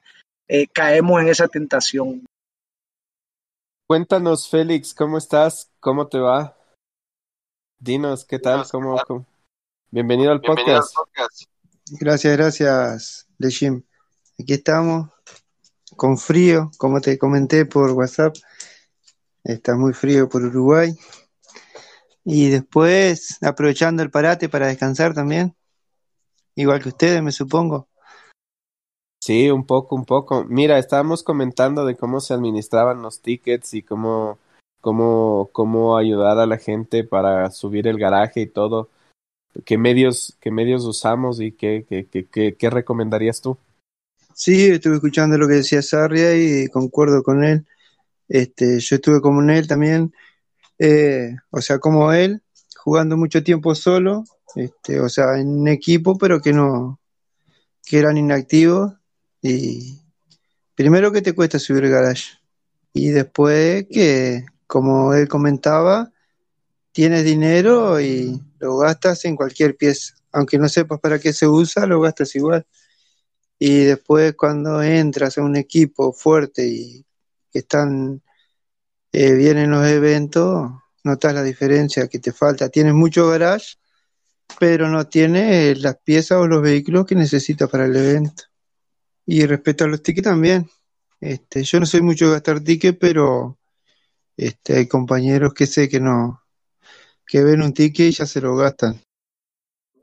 eh, 0.48 0.66
caemos 0.68 1.20
en 1.22 1.28
esa 1.28 1.48
tentación. 1.48 2.26
Cuéntanos, 3.88 4.48
Félix, 4.48 4.92
¿cómo 4.92 5.16
estás? 5.16 5.70
¿Cómo 5.80 6.08
te 6.08 6.18
va? 6.18 6.56
Dinos, 7.78 8.24
¿qué 8.24 8.38
tal? 8.38 8.66
¿Cómo, 8.70 8.96
cómo? 9.06 9.26
Bienvenido 9.90 10.32
al 10.32 10.40
podcast. 10.40 10.94
Gracias, 11.92 12.36
gracias, 12.36 13.28
Lejim. 13.38 13.84
Aquí 14.40 14.54
estamos, 14.54 15.08
con 15.96 16.18
frío, 16.18 16.70
como 16.78 17.00
te 17.00 17.18
comenté 17.18 17.66
por 17.66 17.90
WhatsApp. 17.92 18.36
Está 19.44 19.76
muy 19.76 19.92
frío 19.92 20.28
por 20.28 20.42
Uruguay. 20.42 20.94
Y 22.24 22.50
después, 22.50 23.38
aprovechando 23.42 24.02
el 24.02 24.10
parate 24.10 24.48
para 24.48 24.66
descansar 24.66 25.14
también. 25.14 25.54
Igual 26.54 26.82
que 26.82 26.88
ustedes, 26.88 27.22
me 27.22 27.32
supongo. 27.32 27.88
Sí, 29.22 29.50
un 29.50 29.66
poco, 29.66 29.96
un 29.96 30.04
poco. 30.04 30.44
Mira, 30.44 30.78
estábamos 30.78 31.22
comentando 31.22 31.84
de 31.84 31.96
cómo 31.96 32.20
se 32.20 32.34
administraban 32.34 33.02
los 33.02 33.20
tickets 33.20 33.74
y 33.74 33.82
cómo, 33.82 34.38
cómo, 34.80 35.50
cómo 35.52 35.96
ayudar 35.96 36.38
a 36.38 36.46
la 36.46 36.58
gente 36.58 37.02
para 37.02 37.50
subir 37.50 37.88
el 37.88 37.98
garaje 37.98 38.40
y 38.42 38.46
todo. 38.46 38.88
¿Qué 39.64 39.78
medios, 39.78 40.36
qué 40.40 40.50
medios 40.50 40.84
usamos 40.84 41.40
y 41.40 41.52
qué, 41.52 41.84
qué, 41.88 42.06
qué, 42.06 42.54
qué, 42.54 42.70
recomendarías 42.70 43.40
tú? 43.40 43.58
Sí, 44.38 44.66
estuve 44.66 44.96
escuchando 44.96 45.38
lo 45.38 45.48
que 45.48 45.54
decía 45.54 45.80
Sarria 45.80 46.36
y 46.36 46.68
concuerdo 46.68 47.22
con 47.22 47.42
él. 47.42 47.66
Este, 48.28 48.80
yo 48.80 48.96
estuve 48.96 49.22
como 49.22 49.40
él 49.50 49.66
también, 49.66 50.12
eh, 50.78 51.36
o 51.48 51.62
sea, 51.62 51.78
como 51.78 52.12
él, 52.12 52.42
jugando 52.76 53.16
mucho 53.16 53.42
tiempo 53.42 53.74
solo, 53.74 54.24
este, 54.54 55.00
o 55.00 55.08
sea, 55.08 55.38
en 55.38 55.66
equipo, 55.68 56.18
pero 56.18 56.42
que 56.42 56.52
no, 56.52 57.00
que 57.82 57.98
eran 57.98 58.18
inactivos. 58.18 58.92
Y 59.40 60.02
primero 60.74 61.12
que 61.12 61.22
te 61.22 61.32
cuesta 61.34 61.58
subir 61.58 61.84
el 61.84 61.92
garage. 61.92 62.34
Y 62.92 63.08
después 63.08 63.86
que, 63.90 64.44
como 64.66 65.14
él 65.14 65.28
comentaba, 65.28 66.12
tienes 66.92 67.24
dinero 67.24 67.98
y 68.02 68.38
lo 68.58 68.76
gastas 68.76 69.24
en 69.24 69.34
cualquier 69.34 69.78
pieza. 69.78 70.14
Aunque 70.30 70.58
no 70.58 70.68
sepas 70.68 71.00
para 71.00 71.18
qué 71.18 71.32
se 71.32 71.48
usa, 71.48 71.86
lo 71.86 72.02
gastas 72.02 72.36
igual. 72.36 72.66
Y 73.58 73.84
después 73.84 74.34
cuando 74.34 74.82
entras 74.82 75.38
a 75.38 75.42
un 75.42 75.56
equipo 75.56 76.12
fuerte 76.12 76.66
y 76.66 77.04
que 77.50 77.60
están 77.60 78.22
eh, 79.12 79.32
bien 79.32 79.56
en 79.56 79.70
los 79.70 79.86
eventos, 79.86 80.70
notas 81.04 81.34
la 81.34 81.42
diferencia 81.42 82.08
que 82.08 82.18
te 82.18 82.32
falta. 82.32 82.68
Tienes 82.68 82.92
mucho 82.92 83.28
garage, 83.28 83.76
pero 84.58 84.88
no 84.88 85.06
tienes 85.06 85.80
las 85.80 85.96
piezas 85.98 86.38
o 86.38 86.46
los 86.46 86.62
vehículos 86.62 87.06
que 87.06 87.14
necesitas 87.14 87.70
para 87.70 87.86
el 87.86 87.96
evento. 87.96 88.44
Y 89.24 89.46
respecto 89.46 89.84
a 89.84 89.88
los 89.88 90.02
tickets 90.02 90.26
también. 90.26 90.68
Este, 91.20 91.62
yo 91.62 91.80
no 91.80 91.86
soy 91.86 92.02
mucho 92.02 92.26
de 92.26 92.32
gastar 92.32 92.60
tickets, 92.60 92.98
pero 93.00 93.58
este, 94.36 94.76
hay 94.76 94.86
compañeros 94.86 95.54
que 95.54 95.66
sé 95.66 95.88
que 95.88 95.98
no, 95.98 96.42
que 97.26 97.42
ven 97.42 97.62
un 97.62 97.72
ticket 97.72 98.08
y 98.08 98.12
ya 98.12 98.26
se 98.26 98.40
lo 98.40 98.54
gastan. 98.54 99.00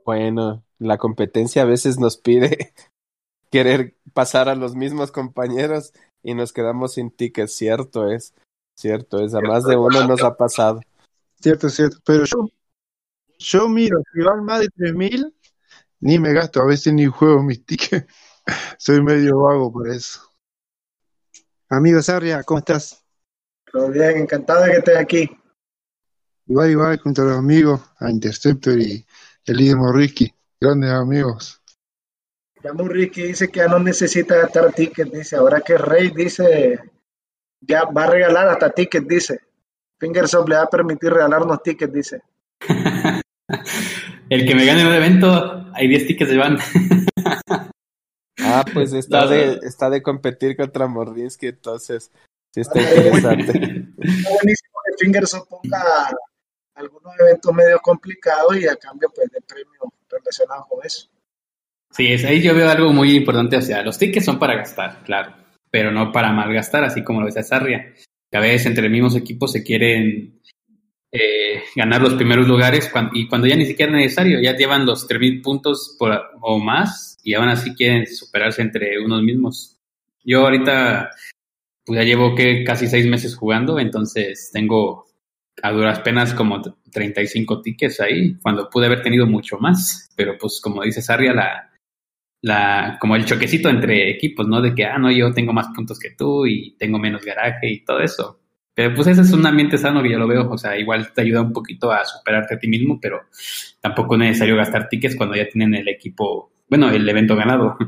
Bueno, 0.04 0.64
la 0.78 0.98
competencia 0.98 1.62
a 1.62 1.66
veces 1.66 1.98
nos 1.98 2.16
pide 2.16 2.74
querer 3.54 3.94
pasar 4.12 4.48
a 4.48 4.56
los 4.56 4.74
mismos 4.74 5.12
compañeros 5.12 5.92
y 6.24 6.34
nos 6.34 6.52
quedamos 6.52 6.94
sin 6.94 7.12
tickets, 7.12 7.54
cierto 7.54 8.10
es, 8.10 8.34
cierto 8.76 9.24
es, 9.24 9.32
a 9.32 9.40
más 9.40 9.62
de 9.62 9.76
uno 9.76 10.08
nos 10.08 10.24
ha 10.24 10.36
pasado. 10.36 10.80
Cierto, 11.40 11.68
cierto, 11.70 11.98
pero 12.04 12.24
yo, 12.24 12.48
yo 13.38 13.68
miro, 13.68 14.02
si 14.12 14.22
van 14.22 14.44
más 14.44 14.58
de 14.58 14.68
3000, 14.70 15.32
ni 16.00 16.18
me 16.18 16.32
gasto, 16.32 16.62
a 16.62 16.66
veces 16.66 16.94
ni 16.94 17.06
juego 17.06 17.44
mis 17.44 17.64
tickets, 17.64 18.12
soy 18.78 19.00
medio 19.00 19.38
vago 19.38 19.70
por 19.70 19.88
eso. 19.88 20.20
Amigo 21.68 22.02
Sarria, 22.02 22.42
¿cómo 22.42 22.58
estás? 22.58 23.04
Todo 23.70 23.88
bien, 23.88 24.16
encantado 24.16 24.64
de 24.64 24.72
que 24.72 24.78
estés 24.78 24.96
aquí. 24.96 25.30
Igual, 26.48 26.70
igual, 26.72 26.98
junto 26.98 27.22
a 27.22 27.26
los 27.26 27.38
amigos, 27.38 27.80
a 28.00 28.10
Interceptor 28.10 28.80
y 28.80 29.06
el 29.44 29.56
líder 29.56 29.76
Morriski, 29.76 30.34
grandes 30.60 30.90
amigos. 30.90 31.63
Ya 32.64 32.72
Morriski 32.72 33.24
dice 33.24 33.48
que 33.48 33.60
ya 33.60 33.68
no 33.68 33.78
necesita 33.78 34.36
gastar 34.36 34.72
tickets, 34.72 35.12
dice, 35.12 35.36
ahora 35.36 35.60
que 35.60 35.76
Rey 35.76 36.08
dice, 36.08 36.80
ya 37.60 37.84
va 37.84 38.04
a 38.04 38.10
regalar 38.10 38.48
hasta 38.48 38.70
tickets, 38.70 39.06
dice. 39.06 39.38
Fingersoft 40.00 40.48
le 40.48 40.56
va 40.56 40.62
a 40.62 40.70
permitir 40.70 41.12
regalarnos 41.12 41.62
tickets, 41.62 41.92
dice. 41.92 42.22
el 44.30 44.46
que 44.46 44.54
me 44.54 44.64
gane 44.64 44.80
el 44.80 44.94
evento, 44.94 45.66
hay 45.74 45.88
10 45.88 46.06
tickets 46.06 46.30
de 46.30 46.38
van. 46.38 46.56
ah, 48.40 48.64
pues 48.72 48.94
está, 48.94 49.26
de, 49.26 49.60
está 49.62 49.90
de 49.90 50.02
competir 50.02 50.56
contra 50.56 50.86
Morrinsky, 50.86 51.48
entonces 51.48 52.10
sí 52.50 52.62
está 52.62 52.80
interesante. 52.80 53.52
Está 53.98 54.30
buenísimo 54.30 54.72
que 54.86 55.04
Fingersoft 55.04 55.48
ponga 55.50 56.10
algunos 56.76 57.12
eventos 57.20 57.52
medio 57.52 57.78
complicados 57.80 58.56
y 58.56 58.66
a 58.66 58.76
cambio 58.76 59.12
pues 59.14 59.30
de 59.30 59.42
premios 59.42 59.84
relacionados 60.08 60.66
con 60.66 60.78
eso. 60.82 61.10
Sí, 61.94 62.08
es, 62.08 62.24
ahí 62.24 62.42
yo 62.42 62.54
veo 62.54 62.68
algo 62.68 62.92
muy 62.92 63.12
importante, 63.14 63.56
o 63.56 63.62
sea, 63.62 63.82
los 63.82 63.98
tickets 63.98 64.24
son 64.24 64.38
para 64.40 64.56
gastar, 64.56 65.04
claro, 65.04 65.32
pero 65.70 65.92
no 65.92 66.10
para 66.10 66.32
malgastar, 66.32 66.82
así 66.82 67.04
como 67.04 67.20
lo 67.20 67.26
decía 67.26 67.44
Sarria. 67.44 67.94
Que 68.30 68.36
a 68.36 68.40
veces 68.40 68.66
entre 68.66 68.88
mismos 68.88 69.14
equipos 69.14 69.52
se 69.52 69.62
quieren 69.62 70.40
eh, 71.12 71.62
ganar 71.76 72.02
los 72.02 72.14
primeros 72.14 72.48
lugares 72.48 72.90
y 73.12 73.28
cuando 73.28 73.46
ya 73.46 73.54
ni 73.54 73.64
siquiera 73.64 73.92
es 73.92 73.98
necesario, 73.98 74.40
ya 74.40 74.56
llevan 74.56 74.86
los 74.86 75.08
3.000 75.08 75.40
puntos 75.40 75.94
por, 75.96 76.20
o 76.40 76.58
más 76.58 77.16
y 77.22 77.34
aún 77.34 77.48
así 77.48 77.76
quieren 77.76 78.06
superarse 78.06 78.62
entre 78.62 78.98
unos 78.98 79.22
mismos. 79.22 79.78
Yo 80.24 80.40
ahorita 80.40 81.10
pues 81.84 82.00
ya 82.00 82.04
llevo 82.04 82.34
que 82.34 82.64
casi 82.64 82.88
seis 82.88 83.06
meses 83.06 83.36
jugando, 83.36 83.78
entonces 83.78 84.50
tengo 84.52 85.06
a 85.62 85.70
duras 85.70 86.00
penas 86.00 86.34
como 86.34 86.60
35 86.90 87.62
tickets 87.62 88.00
ahí, 88.00 88.36
cuando 88.42 88.68
pude 88.68 88.86
haber 88.86 89.02
tenido 89.02 89.26
mucho 89.26 89.58
más. 89.58 90.10
Pero 90.16 90.36
pues 90.36 90.60
como 90.60 90.82
dice 90.82 91.02
Sarria, 91.02 91.32
la, 91.32 91.70
la, 92.44 92.98
como 93.00 93.16
el 93.16 93.24
choquecito 93.24 93.70
entre 93.70 94.10
equipos, 94.10 94.46
¿no? 94.46 94.60
De 94.60 94.74
que, 94.74 94.84
ah, 94.84 94.98
no, 94.98 95.10
yo 95.10 95.32
tengo 95.32 95.54
más 95.54 95.68
puntos 95.74 95.98
que 95.98 96.10
tú 96.10 96.44
y 96.44 96.76
tengo 96.76 96.98
menos 96.98 97.24
garaje 97.24 97.70
y 97.70 97.84
todo 97.84 98.00
eso. 98.00 98.38
Pero 98.74 98.94
pues 98.94 99.06
ese 99.06 99.22
es 99.22 99.32
un 99.32 99.46
ambiente 99.46 99.78
sano 99.78 100.02
que 100.02 100.10
yo 100.10 100.18
lo 100.18 100.28
veo, 100.28 100.50
o 100.50 100.58
sea, 100.58 100.76
igual 100.76 101.10
te 101.14 101.22
ayuda 101.22 101.40
un 101.40 101.54
poquito 101.54 101.90
a 101.90 102.04
superarte 102.04 102.54
a 102.54 102.58
ti 102.58 102.68
mismo, 102.68 102.98
pero 103.00 103.22
tampoco 103.80 104.16
es 104.16 104.18
necesario 104.18 104.56
gastar 104.56 104.90
tickets 104.90 105.16
cuando 105.16 105.36
ya 105.36 105.48
tienen 105.48 105.74
el 105.74 105.88
equipo, 105.88 106.52
bueno, 106.68 106.90
el 106.90 107.08
evento 107.08 107.34
ganado. 107.34 107.78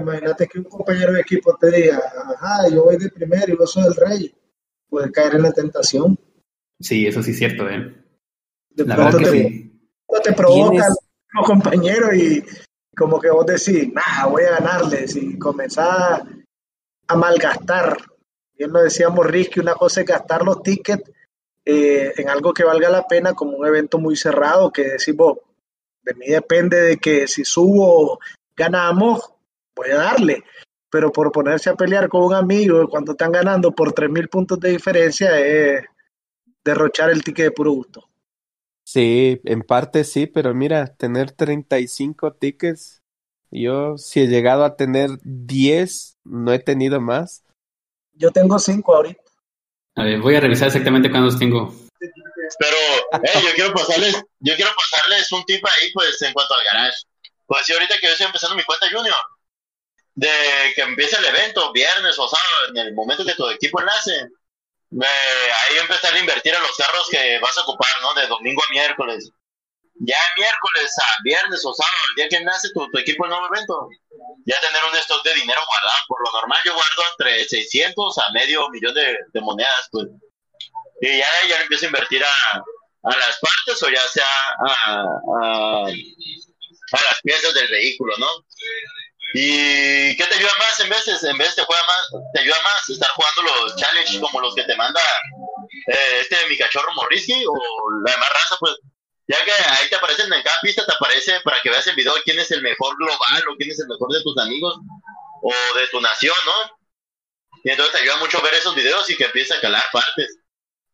imagínate 0.00 0.46
que 0.46 0.60
un 0.60 0.64
compañero 0.64 1.12
de 1.12 1.20
equipo 1.20 1.54
te 1.60 1.70
diga, 1.70 2.00
ajá, 2.34 2.70
yo 2.72 2.84
voy 2.84 2.96
de 2.96 3.10
primero 3.10 3.52
y 3.52 3.58
yo 3.58 3.66
soy 3.66 3.84
el 3.88 3.94
rey, 3.94 4.34
puede 4.88 5.12
caer 5.12 5.34
en 5.34 5.42
la 5.42 5.52
tentación. 5.52 6.18
Sí, 6.80 7.06
eso 7.06 7.22
sí 7.22 7.32
es 7.32 7.38
cierto, 7.38 7.68
¿eh? 7.68 7.94
De 8.70 8.86
la 8.86 8.96
pronto 8.96 9.18
te, 9.18 9.26
sí. 9.26 9.80
te 10.24 10.32
provoca 10.32 10.86
como 11.30 11.44
compañero 11.44 12.14
y 12.14 12.42
como 12.98 13.20
que 13.20 13.30
vos 13.30 13.46
decís, 13.46 13.92
nah, 13.92 14.26
voy 14.26 14.42
a 14.42 14.58
ganarles 14.58 15.14
y 15.14 15.38
comenzás 15.38 16.22
a 17.06 17.16
malgastar. 17.16 17.96
Bien 18.56 18.72
lo 18.72 18.82
decíamos, 18.82 19.26
que 19.52 19.60
una 19.60 19.74
cosa 19.74 20.00
es 20.00 20.06
gastar 20.06 20.42
los 20.42 20.62
tickets 20.62 21.08
eh, 21.64 22.12
en 22.16 22.28
algo 22.28 22.52
que 22.52 22.64
valga 22.64 22.90
la 22.90 23.06
pena, 23.06 23.34
como 23.34 23.56
un 23.56 23.66
evento 23.66 23.98
muy 23.98 24.16
cerrado, 24.16 24.72
que 24.72 24.82
decís 24.82 25.14
vos, 25.14 25.38
de 26.02 26.14
mí 26.14 26.26
depende 26.26 26.80
de 26.80 26.96
que 26.96 27.28
si 27.28 27.44
subo, 27.44 28.18
ganamos, 28.56 29.30
voy 29.76 29.90
a 29.90 29.98
darle. 29.98 30.42
Pero 30.90 31.12
por 31.12 31.30
ponerse 31.30 31.70
a 31.70 31.74
pelear 31.74 32.08
con 32.08 32.24
un 32.24 32.34
amigo 32.34 32.88
cuando 32.88 33.12
están 33.12 33.30
ganando 33.30 33.72
por 33.72 33.92
3.000 33.92 34.28
puntos 34.28 34.58
de 34.58 34.70
diferencia 34.70 35.38
es 35.38 35.84
derrochar 36.64 37.10
el 37.10 37.22
ticket 37.22 37.44
de 37.44 37.50
puro 37.52 37.72
gusto. 37.72 38.07
Sí, 38.90 39.38
en 39.44 39.60
parte 39.60 40.02
sí, 40.02 40.26
pero 40.26 40.54
mira, 40.54 40.86
tener 40.86 41.30
35 41.32 42.32
tickets, 42.32 43.02
yo 43.50 43.98
si 43.98 44.20
he 44.20 44.28
llegado 44.28 44.64
a 44.64 44.76
tener 44.76 45.10
10, 45.24 46.16
no 46.24 46.54
he 46.54 46.58
tenido 46.58 46.98
más. 46.98 47.44
Yo 48.14 48.30
tengo 48.30 48.58
5 48.58 48.96
ahorita. 48.96 49.20
A 49.94 50.04
ver, 50.04 50.20
voy 50.22 50.36
a 50.36 50.40
revisar 50.40 50.68
exactamente 50.68 51.10
cuántos 51.10 51.38
tengo. 51.38 51.70
Pero 51.98 52.76
eh, 53.24 53.30
yo 53.34 53.54
quiero 53.54 53.74
pasarles, 53.74 54.24
yo 54.40 54.56
quiero 54.56 54.70
pasarles 54.74 55.30
un 55.32 55.44
tip 55.44 55.62
ahí, 55.66 55.92
pues, 55.92 56.22
en 56.22 56.32
cuanto 56.32 56.54
al 56.54 56.64
garage. 56.64 56.96
Pues 57.44 57.66
sí, 57.66 57.74
ahorita 57.74 57.94
que 58.00 58.06
yo 58.06 58.12
estoy 58.12 58.26
empezando 58.28 58.56
mi 58.56 58.64
cuenta 58.64 58.86
junior, 58.90 59.14
de 60.14 60.30
que 60.74 60.80
empiece 60.80 61.18
el 61.18 61.26
evento, 61.26 61.74
viernes 61.74 62.18
o 62.18 62.26
sábado, 62.26 62.70
en 62.70 62.78
el 62.78 62.94
momento 62.94 63.22
que 63.22 63.34
tu 63.34 63.50
equipo 63.50 63.80
enlace, 63.80 64.30
ahí 64.92 65.78
empezar 65.78 66.14
a 66.14 66.18
invertir 66.18 66.54
en 66.54 66.62
los 66.62 66.74
cerros 66.76 67.08
que 67.10 67.38
vas 67.40 67.56
a 67.58 67.62
ocupar, 67.62 67.90
¿no? 68.00 68.14
De 68.14 68.26
domingo 68.26 68.62
a 68.62 68.70
miércoles. 68.70 69.30
Ya 70.00 70.18
miércoles 70.36 70.94
a 71.02 71.22
viernes 71.24 71.64
o 71.64 71.74
sábado, 71.74 71.96
el 72.10 72.14
día 72.14 72.28
que 72.28 72.44
nace 72.44 72.68
tu, 72.72 72.88
equipo 72.98 73.24
el 73.24 73.30
nuevo 73.30 73.46
evento, 73.52 73.88
ya 74.46 74.60
tener 74.60 74.80
un 74.84 74.96
stock 74.98 75.24
de 75.24 75.34
dinero 75.34 75.60
guardado. 75.66 75.98
Por 76.06 76.24
lo 76.24 76.32
normal 76.32 76.60
yo 76.64 76.74
guardo 76.74 77.02
entre 77.10 77.48
600 77.48 78.18
a 78.18 78.32
medio 78.32 78.68
millón 78.70 78.94
de, 78.94 79.40
monedas, 79.40 79.88
pues. 79.90 80.06
Y 81.00 81.18
ya, 81.18 81.26
ya 81.48 81.60
empiezo 81.60 81.86
a 81.86 81.88
invertir 81.88 82.24
a, 82.24 82.58
a 82.58 83.16
las 83.16 83.38
partes 83.40 83.82
o 83.82 83.88
ya 83.88 84.02
sea 84.08 84.26
a, 84.66 85.02
a, 85.42 85.86
a 85.86 87.04
las 87.04 87.22
piezas 87.22 87.54
del 87.54 87.68
vehículo, 87.68 88.14
¿no? 88.18 88.26
¿Y 89.34 90.16
qué 90.16 90.24
te 90.26 90.34
ayuda 90.36 90.52
más 90.58 90.80
en 90.80 90.88
veces? 90.88 91.22
En 91.24 91.36
vez 91.36 91.54
te 91.54 91.62
juega 91.62 91.82
más, 91.86 92.22
te 92.32 92.40
ayuda 92.40 92.56
más 92.62 92.88
estar 92.88 93.10
jugando 93.10 93.42
los 93.42 93.76
challenges 93.76 94.18
como 94.20 94.40
los 94.40 94.54
que 94.54 94.64
te 94.64 94.74
manda 94.76 95.00
eh, 95.86 96.20
este 96.20 96.36
mi 96.48 96.56
cachorro 96.56 96.92
Morrisky 96.94 97.44
o 97.46 97.54
la 98.04 98.12
demás 98.12 98.28
raza, 98.30 98.56
pues 98.58 98.74
ya 99.26 99.44
que 99.44 99.52
ahí 99.52 99.88
te 99.90 99.96
aparecen 99.96 100.32
en 100.32 100.42
cada 100.42 100.58
pista, 100.62 100.86
te 100.86 100.92
aparece 100.92 101.40
para 101.44 101.60
que 101.60 101.68
veas 101.68 101.86
el 101.86 101.96
video 101.96 102.14
quién 102.24 102.38
es 102.38 102.50
el 102.50 102.62
mejor 102.62 102.96
global 102.96 103.42
o 103.50 103.56
quién 103.56 103.70
es 103.70 103.78
el 103.78 103.88
mejor 103.88 104.10
de 104.10 104.22
tus 104.22 104.38
amigos 104.38 104.76
o 105.42 105.78
de 105.78 105.86
tu 105.88 106.00
nación, 106.00 106.36
¿no? 106.46 106.78
Y 107.64 107.70
entonces 107.70 107.94
te 107.94 108.02
ayuda 108.02 108.16
mucho 108.16 108.40
ver 108.40 108.54
esos 108.54 108.74
videos 108.74 109.08
y 109.10 109.16
que 109.16 109.24
empieces 109.24 109.58
a 109.58 109.60
calar 109.60 109.84
partes. 109.92 110.38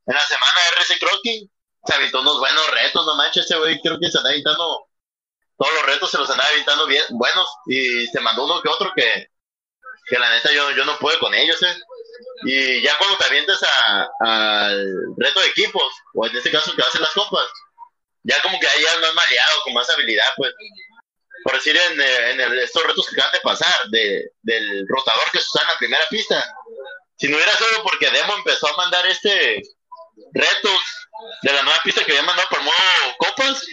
En 0.07 0.14
la 0.14 0.26
semana 0.26 0.53
RC 0.78 0.99
Crossing 0.99 1.51
se 1.87 1.95
aventó 1.95 2.20
unos 2.20 2.41
buenos 2.41 2.68
retos, 2.70 3.07
no 3.07 3.14
manches, 3.14 3.45
ese 3.45 3.57
güey 3.57 3.80
creo 3.80 3.99
que 4.01 4.11
se 4.11 4.18
anda 4.18 4.30
aventando 4.30 4.89
todos 5.64 5.76
los 5.76 5.86
retos 5.86 6.10
se 6.10 6.18
los 6.18 6.28
andaba 6.28 6.50
evitando 6.50 6.86
bien 6.86 7.02
buenos 7.10 7.48
y 7.66 8.06
se 8.08 8.20
mandó 8.20 8.44
uno 8.44 8.60
que 8.60 8.68
otro 8.68 8.92
que, 8.94 9.30
que 10.06 10.18
la 10.18 10.28
neta 10.28 10.52
yo, 10.52 10.70
yo 10.72 10.84
no 10.84 10.98
puedo 10.98 11.18
con 11.18 11.32
ellos, 11.32 11.62
¿eh? 11.62 11.74
Y 12.44 12.82
ya 12.82 12.98
cuando 12.98 13.16
te 13.16 13.24
avientas 13.24 13.60
al 14.20 14.94
reto 15.16 15.40
de 15.40 15.46
equipos, 15.46 15.90
o 16.12 16.26
en 16.26 16.36
este 16.36 16.50
caso 16.50 16.76
que 16.76 16.82
hacen 16.82 17.00
las 17.00 17.12
copas, 17.12 17.46
ya 18.24 18.40
como 18.42 18.60
que 18.60 18.66
ahí 18.66 18.82
ya 18.82 19.00
más 19.00 19.14
maleado, 19.14 19.62
con 19.64 19.72
más 19.72 19.88
habilidad, 19.88 20.26
pues. 20.36 20.52
Por 21.44 21.54
decir, 21.54 21.76
en, 21.76 22.00
en 22.40 22.58
estos 22.58 22.82
retos 22.84 23.06
que 23.08 23.14
acaban 23.14 23.32
de 23.32 23.40
pasar, 23.40 23.88
de, 23.88 24.32
del 24.42 24.86
rotador 24.86 25.30
que 25.32 25.38
se 25.38 25.46
usa 25.48 25.62
en 25.62 25.68
la 25.68 25.78
primera 25.78 26.04
pista, 26.10 26.44
si 27.16 27.28
no 27.28 27.36
hubiera 27.36 27.56
sido 27.56 27.82
porque 27.82 28.10
Demo 28.10 28.34
empezó 28.36 28.68
a 28.68 28.76
mandar 28.76 29.06
este 29.06 29.62
retos 30.32 30.80
de 31.42 31.52
la 31.52 31.62
nueva 31.62 31.78
pista 31.84 32.04
que 32.04 32.12
había 32.12 32.24
mandado 32.24 32.48
por 32.48 32.62
modo 32.62 32.74
copas, 33.18 33.66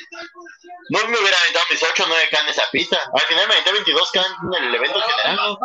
no 0.89 0.99
me 1.07 1.19
hubiera 1.19 1.37
aventado 1.39 1.65
mis 1.69 1.83
8 1.83 2.03
o 2.03 2.07
9 2.07 2.23
K 2.31 2.39
en 2.41 2.49
esa 2.49 2.63
pista. 2.71 2.97
Al 3.13 3.21
final 3.21 3.47
me 3.47 3.53
aventé 3.53 3.71
22 3.71 4.11
K 4.11 4.21
en 4.57 4.63
el 4.63 4.75
evento 4.75 4.99
general. 5.01 5.57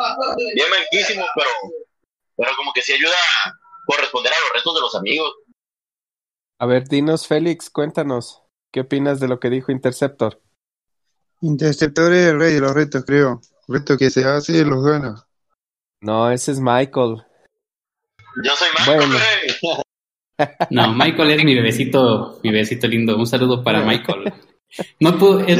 Bien 0.54 0.70
manquísimo, 0.70 1.26
pero, 1.34 1.50
pero 2.36 2.50
como 2.56 2.72
que 2.72 2.82
sí 2.82 2.92
ayuda 2.92 3.14
a 3.44 3.52
corresponder 3.86 4.32
a 4.32 4.40
los 4.40 4.52
retos 4.52 4.74
de 4.74 4.80
los 4.80 4.94
amigos. 4.94 5.34
A 6.58 6.66
ver, 6.66 6.88
dinos, 6.88 7.26
Félix, 7.26 7.70
cuéntanos. 7.70 8.42
¿Qué 8.72 8.80
opinas 8.80 9.20
de 9.20 9.28
lo 9.28 9.40
que 9.40 9.50
dijo 9.50 9.72
Interceptor? 9.72 10.40
Interceptor 11.42 12.12
es 12.12 12.28
el 12.28 12.38
rey 12.38 12.54
de 12.54 12.60
los 12.60 12.72
retos, 12.72 13.04
creo. 13.04 13.40
Reto 13.68 13.96
que 13.98 14.10
se 14.10 14.24
hace, 14.24 14.64
los 14.64 14.84
gana. 14.84 15.26
No, 16.00 16.30
ese 16.30 16.52
es 16.52 16.60
Michael. 16.60 17.24
Yo 18.42 18.56
soy 18.56 18.68
Michael, 18.78 19.08
bueno. 19.60 19.82
No, 20.70 20.94
Michael 20.94 21.30
es 21.30 21.44
mi 21.44 21.54
bebecito, 21.54 22.40
mi 22.42 22.50
bebecito 22.50 22.86
lindo. 22.86 23.16
Un 23.16 23.26
saludo 23.26 23.62
para 23.62 23.82
Michael. 23.84 24.32
No 25.00 25.16
puedo. 25.18 25.40
Es 25.40 25.58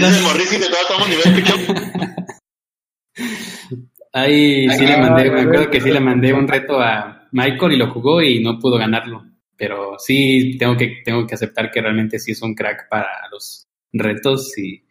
Ahí 4.12 4.68
sí 4.70 4.87
le 4.87 4.97
mandé, 4.97 5.31
me 5.31 5.43
acuerdo 5.43 5.70
que 5.70 5.81
sí 5.81 5.91
le 5.91 6.01
mandé 6.01 6.33
un 6.33 6.49
reto 6.49 6.81
a 6.81 7.29
Michael 7.33 7.72
y 7.72 7.77
lo 7.77 7.91
jugó 7.93 8.22
y 8.22 8.43
no 8.43 8.59
pudo 8.59 8.79
ganarlo. 8.79 9.24
Pero 9.57 9.97
sí 9.99 10.57
tengo 10.59 10.77
que, 10.77 11.03
tengo 11.05 11.27
que 11.27 11.35
aceptar 11.35 11.70
que 11.70 11.81
realmente 11.81 12.18
sí 12.18 12.33
es 12.33 12.43
un 12.43 12.55
crack 12.55 12.89
para 12.89 13.09
los 13.31 13.66
retos 13.93 14.57
y 14.59 14.83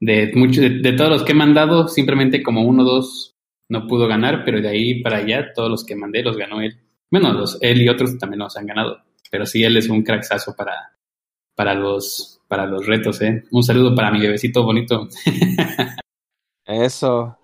de 0.00 0.32
muchos, 0.34 0.64
de, 0.82 0.92
todos 0.92 1.10
los 1.10 1.22
que 1.22 1.32
he 1.32 1.36
mandado, 1.36 1.88
simplemente 1.88 2.42
como 2.42 2.62
uno 2.62 2.82
o 2.82 2.86
dos 2.86 3.34
no 3.68 3.86
pudo 3.86 4.06
ganar, 4.06 4.44
pero 4.44 4.60
de 4.60 4.68
ahí 4.68 5.02
para 5.02 5.18
allá 5.18 5.52
todos 5.54 5.70
los 5.70 5.84
que 5.84 5.96
mandé 5.96 6.22
los 6.22 6.36
ganó 6.36 6.60
él. 6.60 6.83
Bueno, 7.14 7.32
los, 7.32 7.58
él 7.60 7.80
y 7.80 7.88
otros 7.88 8.18
también 8.18 8.40
los 8.40 8.56
han 8.56 8.66
ganado, 8.66 9.00
pero 9.30 9.46
sí, 9.46 9.62
él 9.62 9.76
es 9.76 9.88
un 9.88 10.02
cracksazo 10.02 10.56
para, 10.56 10.96
para, 11.54 11.72
los, 11.72 12.40
para 12.48 12.66
los 12.66 12.86
retos, 12.86 13.22
¿eh? 13.22 13.44
Un 13.52 13.62
saludo 13.62 13.94
para 13.94 14.10
mi 14.10 14.20
bebecito 14.20 14.64
bonito. 14.64 15.06
Eso. 16.66 17.38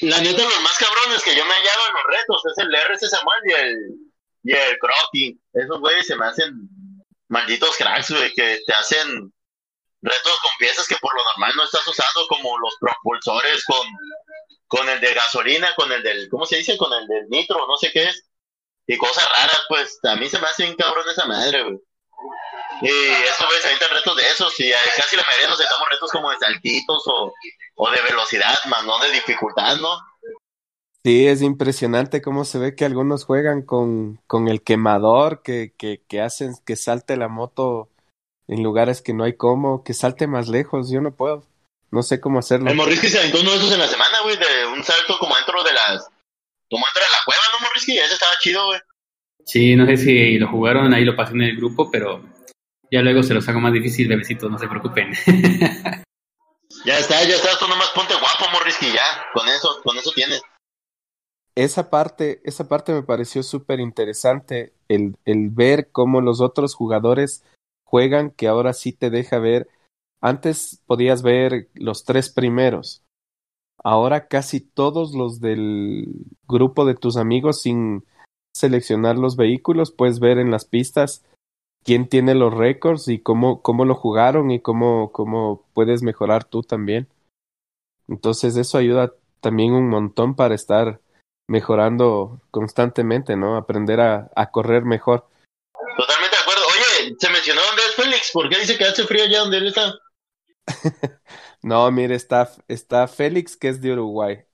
La 0.00 0.20
neta, 0.20 0.42
los 0.42 0.60
más 0.62 0.76
cabrones 0.76 1.22
que 1.22 1.36
yo 1.36 1.44
me 1.44 1.52
hallado 1.52 1.82
en 1.86 1.94
los 1.94 2.18
retos 2.18 2.42
es 2.50 2.64
el 2.64 2.74
RC 2.74 3.06
Samuel 3.06 3.38
y 3.46 3.52
el, 3.52 3.76
y 4.42 4.52
el 4.56 4.78
Crocky. 4.78 5.40
Esos 5.52 5.78
güeyes 5.78 6.04
se 6.04 6.16
me 6.16 6.26
hacen 6.26 6.68
malditos 7.28 7.76
cracks, 7.76 8.10
güey, 8.10 8.34
que 8.34 8.58
te 8.66 8.72
hacen 8.72 9.32
retos 10.02 10.38
con 10.42 10.50
piezas 10.58 10.88
que 10.88 10.96
por 10.96 11.14
lo 11.14 11.22
normal 11.22 11.52
no 11.54 11.62
estás 11.62 11.86
usando, 11.86 12.26
como 12.26 12.58
los 12.58 12.74
propulsores 12.80 13.64
con, 13.66 13.86
con 14.66 14.88
el 14.88 15.00
de 15.00 15.14
gasolina, 15.14 15.72
con 15.76 15.92
el 15.92 16.02
del, 16.02 16.28
¿cómo 16.28 16.44
se 16.44 16.56
dice? 16.56 16.76
Con 16.76 16.92
el 16.92 17.06
del 17.06 17.28
nitro, 17.28 17.68
no 17.68 17.76
sé 17.76 17.92
qué 17.92 18.08
es 18.08 18.31
y 18.86 18.96
cosas 18.96 19.28
raras, 19.28 19.62
pues 19.68 19.98
a 20.04 20.16
mí 20.16 20.28
se 20.28 20.38
me 20.38 20.46
hace 20.46 20.68
un 20.68 20.76
cabrón 20.76 21.04
esa 21.08 21.26
madre, 21.26 21.62
güey. 21.62 21.78
Y 22.82 22.88
eso, 22.88 23.44
güey, 23.46 23.60
se 23.60 23.88
retos 23.88 24.16
de 24.16 24.22
esos 24.28 24.60
y 24.60 24.72
casi 24.96 25.16
la 25.16 25.22
mayoría 25.22 25.48
nos 25.48 25.58
sacamos 25.58 25.88
retos 25.88 26.10
como 26.10 26.30
de 26.30 26.38
saltitos 26.38 27.02
o, 27.06 27.32
o 27.76 27.90
de 27.90 28.02
velocidad, 28.02 28.58
más 28.68 28.84
no 28.84 28.98
de 28.98 29.12
dificultad, 29.12 29.76
¿no? 29.76 29.98
Sí, 31.04 31.26
es 31.26 31.42
impresionante 31.42 32.22
cómo 32.22 32.44
se 32.44 32.58
ve 32.58 32.76
que 32.76 32.84
algunos 32.84 33.24
juegan 33.24 33.62
con, 33.62 34.20
con 34.26 34.48
el 34.48 34.62
quemador, 34.62 35.42
que, 35.42 35.74
que, 35.76 36.02
que 36.08 36.20
hacen 36.20 36.54
que 36.64 36.76
salte 36.76 37.16
la 37.16 37.28
moto 37.28 37.88
en 38.46 38.62
lugares 38.62 39.02
que 39.02 39.12
no 39.12 39.24
hay 39.24 39.36
cómo, 39.36 39.82
que 39.84 39.94
salte 39.94 40.26
más 40.26 40.48
lejos, 40.48 40.90
yo 40.90 41.00
no 41.00 41.14
puedo, 41.14 41.44
no 41.90 42.02
sé 42.02 42.20
cómo 42.20 42.38
hacerlo. 42.38 42.70
El 42.70 42.76
Morrisky 42.76 43.08
se 43.08 43.18
aventó 43.18 43.40
uno 43.40 43.50
de 43.50 43.56
esos 43.56 43.72
en 43.72 43.80
la 43.80 43.88
semana, 43.88 44.20
güey, 44.22 44.36
de 44.36 44.66
un 44.66 44.82
salto 44.84 45.18
como 45.18 45.34
dentro 45.36 45.62
de 45.62 45.72
las 45.72 46.08
como 46.72 46.86
entra 46.88 47.02
a 47.06 47.10
la 47.10 47.24
cueva, 47.26 47.42
¿no, 47.52 47.66
Morrisky? 47.66 47.98
Ese 47.98 48.14
estaba 48.14 48.32
chido, 48.40 48.66
güey. 48.66 48.80
Sí, 49.44 49.76
no 49.76 49.84
sé 49.86 49.98
si 49.98 50.38
lo 50.38 50.48
jugaron, 50.48 50.94
ahí 50.94 51.04
lo 51.04 51.14
pasé 51.14 51.34
en 51.34 51.42
el 51.42 51.56
grupo, 51.56 51.90
pero 51.90 52.24
ya 52.90 53.02
luego 53.02 53.22
se 53.22 53.34
los 53.34 53.46
hago 53.46 53.60
más 53.60 53.74
difícil, 53.74 54.08
bebecitos, 54.08 54.50
no 54.50 54.58
se 54.58 54.68
preocupen. 54.68 55.12
ya 56.86 56.98
está, 56.98 57.22
ya 57.24 57.34
está, 57.34 57.58
tú 57.58 57.68
nomás 57.68 57.90
ponte 57.90 58.14
guapo, 58.14 58.50
Morrisky, 58.52 58.86
ya, 58.86 59.04
con 59.34 59.46
eso, 59.48 59.82
con 59.84 59.98
eso 59.98 60.12
tienes. 60.14 60.40
Esa 61.54 61.90
parte, 61.90 62.40
esa 62.44 62.66
parte 62.66 62.94
me 62.94 63.02
pareció 63.02 63.42
súper 63.42 63.78
interesante, 63.78 64.72
el, 64.88 65.16
el 65.26 65.50
ver 65.50 65.90
cómo 65.92 66.22
los 66.22 66.40
otros 66.40 66.74
jugadores 66.74 67.44
juegan, 67.84 68.30
que 68.30 68.48
ahora 68.48 68.72
sí 68.72 68.94
te 68.94 69.10
deja 69.10 69.38
ver. 69.38 69.68
Antes 70.22 70.80
podías 70.86 71.20
ver 71.20 71.68
los 71.74 72.04
tres 72.06 72.30
primeros, 72.30 73.02
ahora 73.84 74.28
casi 74.28 74.60
todos 74.60 75.14
los 75.14 75.40
del 75.40 76.06
grupo 76.46 76.84
de 76.84 76.94
tus 76.94 77.16
amigos 77.16 77.62
sin 77.62 78.04
seleccionar 78.54 79.16
los 79.16 79.36
vehículos, 79.36 79.92
puedes 79.92 80.20
ver 80.20 80.38
en 80.38 80.50
las 80.50 80.64
pistas 80.64 81.24
quién 81.84 82.08
tiene 82.08 82.34
los 82.34 82.52
récords 82.54 83.08
y 83.08 83.18
cómo, 83.18 83.62
cómo 83.62 83.84
lo 83.84 83.94
jugaron 83.94 84.50
y 84.50 84.60
cómo, 84.60 85.10
cómo 85.12 85.64
puedes 85.74 86.02
mejorar 86.02 86.44
tú 86.44 86.62
también. 86.62 87.08
Entonces 88.08 88.56
eso 88.56 88.78
ayuda 88.78 89.12
también 89.40 89.72
un 89.72 89.88
montón 89.88 90.34
para 90.34 90.54
estar 90.54 91.00
mejorando 91.48 92.40
constantemente, 92.50 93.36
¿no? 93.36 93.56
Aprender 93.56 94.00
a, 94.00 94.30
a 94.36 94.50
correr 94.50 94.84
mejor. 94.84 95.26
Totalmente 95.96 96.36
de 96.36 96.42
acuerdo. 96.42 96.62
Oye, 96.66 97.16
se 97.18 97.30
mencionó 97.30 97.60
dónde 97.66 97.82
es 97.82 97.94
Félix, 97.94 98.30
¿por 98.32 98.48
qué 98.48 98.58
dice 98.58 98.78
que 98.78 98.84
hace 98.84 99.04
frío 99.04 99.24
allá 99.24 99.40
donde 99.40 99.58
él 99.58 99.66
está? 99.68 99.94
No, 101.62 101.88
mire, 101.92 102.16
está, 102.16 102.50
está 102.66 103.06
Félix, 103.06 103.56
que 103.56 103.68
es 103.68 103.80
de 103.80 103.92
Uruguay. 103.92 104.44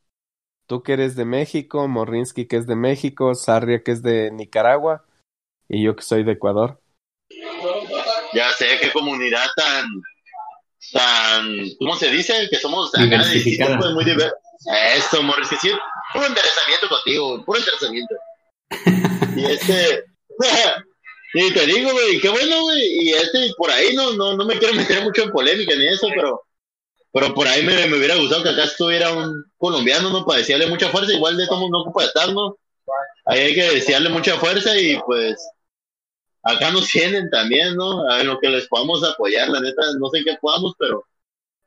Tú 0.66 0.82
que 0.82 0.92
eres 0.92 1.16
de 1.16 1.24
México, 1.24 1.88
Morrinsky, 1.88 2.46
que 2.46 2.56
es 2.56 2.66
de 2.66 2.76
México, 2.76 3.34
Sarria, 3.34 3.82
que 3.82 3.92
es 3.92 4.02
de 4.02 4.30
Nicaragua, 4.30 5.06
y 5.68 5.82
yo 5.82 5.96
que 5.96 6.02
soy 6.02 6.22
de 6.22 6.32
Ecuador. 6.32 6.78
Ya 8.34 8.50
sé 8.52 8.66
qué 8.78 8.92
comunidad 8.92 9.46
tan, 9.56 9.86
tan, 10.92 11.56
¿cómo 11.78 11.96
se 11.96 12.11
dice? 12.11 12.46
Que 12.50 12.59
somos 12.59 12.94
acá 12.94 13.24
de 13.24 13.94
muy 13.94 14.04
diversos. 14.04 14.38
Esto, 14.94 15.22
Morrinsky, 15.22 15.56
sí, 15.56 15.70
puro 16.12 16.26
interesamiento 16.26 16.88
contigo, 16.90 17.44
puro 17.46 17.59
interesamiento. 17.59 18.14
y 19.34 19.44
este, 19.46 20.04
y 21.34 21.54
te 21.54 21.66
digo, 21.66 21.90
güey, 21.92 22.20
qué 22.20 22.28
bueno, 22.28 22.62
güey, 22.62 22.82
y 23.00 23.11
este, 23.12 23.50
por 23.56 23.70
ahí 23.70 23.94
no, 23.94 24.12
no, 24.12 24.36
no 24.36 24.44
me 24.44 24.59
quiero 24.59 24.74
meter 24.74 25.02
mucho 25.02 25.22
en 25.22 25.30
polémica 25.30 25.74
ni 25.74 25.86
eso, 25.86 26.09
pero 26.14 26.42
pero 27.19 27.35
por 27.35 27.49
ahí 27.49 27.64
me, 27.64 27.97
hubiera 27.97 28.14
gustado 28.14 28.45
que 28.45 28.51
acá 28.51 28.64
estuviera 28.64 29.12
un 29.12 29.45
colombiano, 29.57 30.11
¿no? 30.11 30.25
Para 30.25 30.39
decirle 30.39 30.69
mucha 30.69 30.89
fuerza, 30.91 31.12
igual 31.12 31.37
de 31.37 31.49
todo 31.49 31.69
no 31.69 31.81
ocupa 31.81 32.05
estar, 32.05 32.33
¿no? 32.33 32.57
Ahí 33.27 33.41
hay 33.41 33.55
que 33.55 33.71
desearle 33.71 34.09
mucha 34.09 34.39
fuerza 34.39 34.79
y 34.79 34.97
pues 35.05 35.37
acá 36.45 36.71
nos 36.71 36.87
tienen 36.87 37.29
también, 37.29 37.75
¿no? 37.75 38.09
A 38.09 38.23
lo 38.23 38.39
que 38.39 38.49
les 38.49 38.69
podamos 38.69 39.03
apoyar, 39.03 39.49
la 39.49 39.61
neta, 39.61 39.83
no 39.99 40.09
sé 40.11 40.23
qué 40.25 40.37
podamos, 40.41 40.75
pero, 40.79 41.05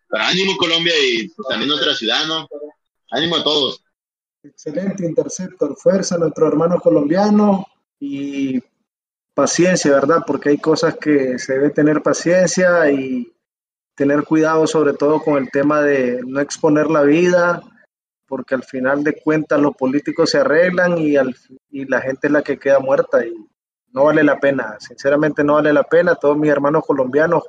pero 0.07 0.23
ánimo 0.23 0.55
Colombia 0.55 0.93
y 1.03 1.27
pues, 1.27 1.49
también 1.49 1.67
nuestra 1.67 1.93
ciudad, 1.95 2.25
¿no? 2.27 2.47
Ánimo 3.09 3.35
a 3.35 3.43
todos. 3.43 3.83
Excelente 4.43 5.05
Interceptor, 5.05 5.75
fuerza 5.75 6.15
a 6.15 6.19
nuestro 6.19 6.47
hermano 6.47 6.79
colombiano 6.79 7.67
y 7.99 8.57
paciencia, 9.33 9.91
¿verdad? 9.91 10.23
Porque 10.25 10.49
hay 10.49 10.59
cosas 10.59 10.95
que 10.95 11.37
se 11.37 11.53
debe 11.53 11.71
tener 11.71 12.01
paciencia 12.01 12.89
y 12.89 13.31
tener 13.95 14.23
cuidado 14.23 14.67
sobre 14.67 14.93
todo 14.93 15.21
con 15.21 15.37
el 15.37 15.49
tema 15.51 15.81
de 15.81 16.21
no 16.25 16.39
exponer 16.39 16.89
la 16.89 17.03
vida, 17.03 17.61
porque 18.27 18.55
al 18.55 18.63
final 18.63 19.03
de 19.03 19.21
cuentas 19.21 19.59
los 19.59 19.75
políticos 19.75 20.29
se 20.29 20.39
arreglan 20.39 20.97
y, 20.97 21.17
al, 21.17 21.35
y 21.69 21.85
la 21.85 22.01
gente 22.01 22.27
es 22.27 22.33
la 22.33 22.41
que 22.41 22.57
queda 22.57 22.79
muerta 22.79 23.25
y 23.25 23.33
no 23.91 24.05
vale 24.05 24.23
la 24.23 24.39
pena, 24.39 24.77
sinceramente 24.79 25.43
no 25.43 25.55
vale 25.55 25.73
la 25.73 25.83
pena. 25.83 26.15
Todos 26.15 26.37
mis 26.37 26.49
hermanos 26.49 26.83
colombianos 26.85 27.43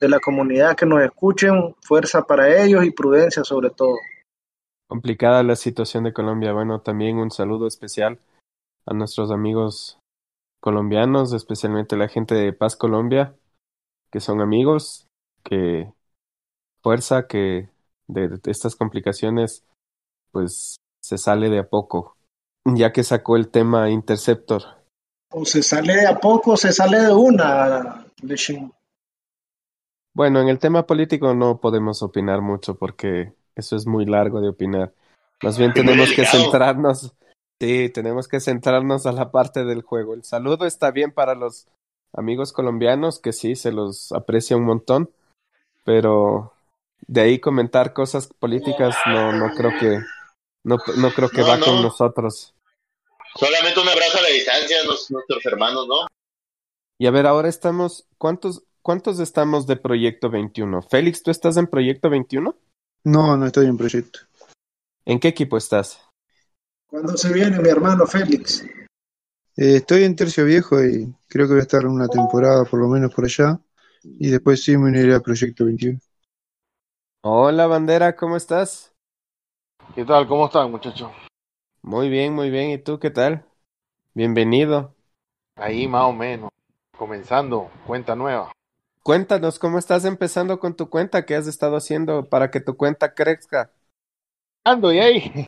de 0.00 0.08
la 0.08 0.20
comunidad 0.20 0.76
que 0.76 0.86
nos 0.86 1.02
escuchen, 1.02 1.74
fuerza 1.80 2.22
para 2.22 2.62
ellos 2.62 2.84
y 2.84 2.90
prudencia 2.90 3.44
sobre 3.44 3.70
todo. 3.70 3.96
Complicada 4.88 5.42
la 5.42 5.56
situación 5.56 6.04
de 6.04 6.12
Colombia. 6.12 6.52
Bueno, 6.52 6.80
también 6.80 7.18
un 7.18 7.30
saludo 7.30 7.66
especial 7.66 8.18
a 8.84 8.94
nuestros 8.94 9.30
amigos 9.30 9.98
colombianos, 10.60 11.32
especialmente 11.32 11.96
la 11.96 12.08
gente 12.08 12.34
de 12.34 12.52
Paz 12.52 12.76
Colombia, 12.76 13.34
que 14.10 14.20
son 14.20 14.40
amigos, 14.40 15.05
que 15.48 15.92
fuerza 16.82 17.26
que 17.26 17.68
de, 18.06 18.28
de 18.28 18.50
estas 18.50 18.76
complicaciones 18.76 19.64
pues 20.30 20.76
se 21.02 21.18
sale 21.18 21.48
de 21.48 21.60
a 21.60 21.68
poco, 21.68 22.16
ya 22.64 22.92
que 22.92 23.04
sacó 23.04 23.36
el 23.36 23.48
tema 23.48 23.90
Interceptor. 23.90 24.62
O 25.30 25.44
se 25.44 25.62
sale 25.62 25.94
de 25.94 26.06
a 26.06 26.18
poco 26.18 26.52
o 26.52 26.56
se 26.56 26.72
sale 26.72 27.00
de 27.00 27.12
una, 27.12 28.06
Leshin. 28.22 28.72
Bueno, 30.14 30.40
en 30.40 30.48
el 30.48 30.58
tema 30.58 30.86
político 30.86 31.34
no 31.34 31.60
podemos 31.60 32.02
opinar 32.02 32.40
mucho 32.40 32.76
porque 32.76 33.34
eso 33.54 33.76
es 33.76 33.86
muy 33.86 34.06
largo 34.06 34.40
de 34.40 34.48
opinar. 34.48 34.94
Más 35.42 35.58
bien 35.58 35.72
tenemos 35.74 36.10
que 36.12 36.24
centrarnos, 36.24 37.14
sí, 37.60 37.90
tenemos 37.90 38.26
que 38.26 38.40
centrarnos 38.40 39.06
a 39.06 39.12
la 39.12 39.30
parte 39.30 39.64
del 39.64 39.82
juego. 39.82 40.14
El 40.14 40.24
saludo 40.24 40.66
está 40.66 40.90
bien 40.90 41.12
para 41.12 41.34
los 41.34 41.66
amigos 42.14 42.52
colombianos, 42.52 43.18
que 43.18 43.32
sí, 43.32 43.56
se 43.56 43.72
los 43.72 44.12
aprecia 44.12 44.56
un 44.56 44.64
montón, 44.64 45.10
pero 45.86 46.52
de 47.06 47.20
ahí 47.22 47.38
comentar 47.38 47.92
cosas 47.94 48.26
políticas 48.26 48.94
no, 49.06 49.32
no 49.32 49.54
creo 49.54 49.70
que, 49.78 50.00
no, 50.64 50.76
no 50.98 51.10
creo 51.12 51.30
que 51.30 51.40
No, 51.42 51.46
va 51.48 51.56
no. 51.56 51.64
con 51.64 51.82
nosotros. 51.82 52.52
Solamente 53.36 53.78
un 53.80 53.88
abrazo 53.88 54.18
a 54.18 54.22
la 54.22 54.28
distancia 54.28 54.82
los- 54.84 55.10
nuestros 55.10 55.46
hermanos, 55.46 55.86
¿no? 55.88 56.06
Y 56.98 57.06
a 57.06 57.10
ver, 57.10 57.26
ahora 57.26 57.48
estamos, 57.48 58.06
¿cuántos, 58.18 58.64
cuántos 58.82 59.20
estamos 59.20 59.66
de 59.66 59.76
Proyecto 59.76 60.28
21? 60.28 60.82
Félix, 60.82 61.22
¿tú 61.22 61.30
estás 61.30 61.56
en 61.56 61.66
Proyecto 61.68 62.10
21? 62.10 62.56
No, 63.04 63.36
no 63.36 63.46
estoy 63.46 63.66
en 63.66 63.76
proyecto. 63.76 64.18
¿En 65.04 65.20
qué 65.20 65.28
equipo 65.28 65.56
estás? 65.56 66.00
¿Cuándo 66.88 67.16
se 67.16 67.32
viene 67.32 67.60
mi 67.60 67.68
hermano 67.68 68.06
Félix? 68.06 68.64
Eh, 69.58 69.76
estoy 69.76 70.02
en 70.04 70.16
Tercio 70.16 70.44
Viejo 70.44 70.82
y 70.82 71.14
creo 71.28 71.46
que 71.46 71.52
voy 71.52 71.60
a 71.60 71.62
estar 71.62 71.86
una 71.86 72.08
temporada 72.08 72.64
por 72.64 72.80
lo 72.80 72.88
menos 72.88 73.14
por 73.14 73.24
allá. 73.26 73.60
Y 74.18 74.30
después 74.30 74.62
sí 74.62 74.76
me 74.76 74.86
uniré 74.86 75.14
a 75.14 75.20
Proyecto 75.20 75.64
21. 75.64 75.98
Hola, 77.22 77.66
Bandera, 77.66 78.14
¿cómo 78.14 78.36
estás? 78.36 78.94
¿Qué 79.94 80.04
tal? 80.04 80.26
¿Cómo 80.28 80.46
están, 80.46 80.70
muchachos? 80.70 81.10
Muy 81.82 82.08
bien, 82.08 82.32
muy 82.32 82.50
bien. 82.50 82.70
¿Y 82.70 82.78
tú 82.78 82.98
qué 82.98 83.10
tal? 83.10 83.44
Bienvenido. 84.14 84.94
Ahí 85.56 85.88
más 85.88 86.04
o 86.04 86.12
menos, 86.12 86.50
comenzando, 86.96 87.70
cuenta 87.86 88.14
nueva. 88.14 88.52
Cuéntanos 89.02 89.58
cómo 89.58 89.78
estás 89.78 90.04
empezando 90.04 90.58
con 90.58 90.74
tu 90.74 90.88
cuenta, 90.88 91.24
qué 91.26 91.34
has 91.34 91.46
estado 91.46 91.76
haciendo 91.76 92.28
para 92.28 92.50
que 92.50 92.60
tu 92.60 92.76
cuenta 92.76 93.14
crezca. 93.14 93.70
Ando 94.64 94.92
y 94.92 94.98
ahí. 94.98 95.46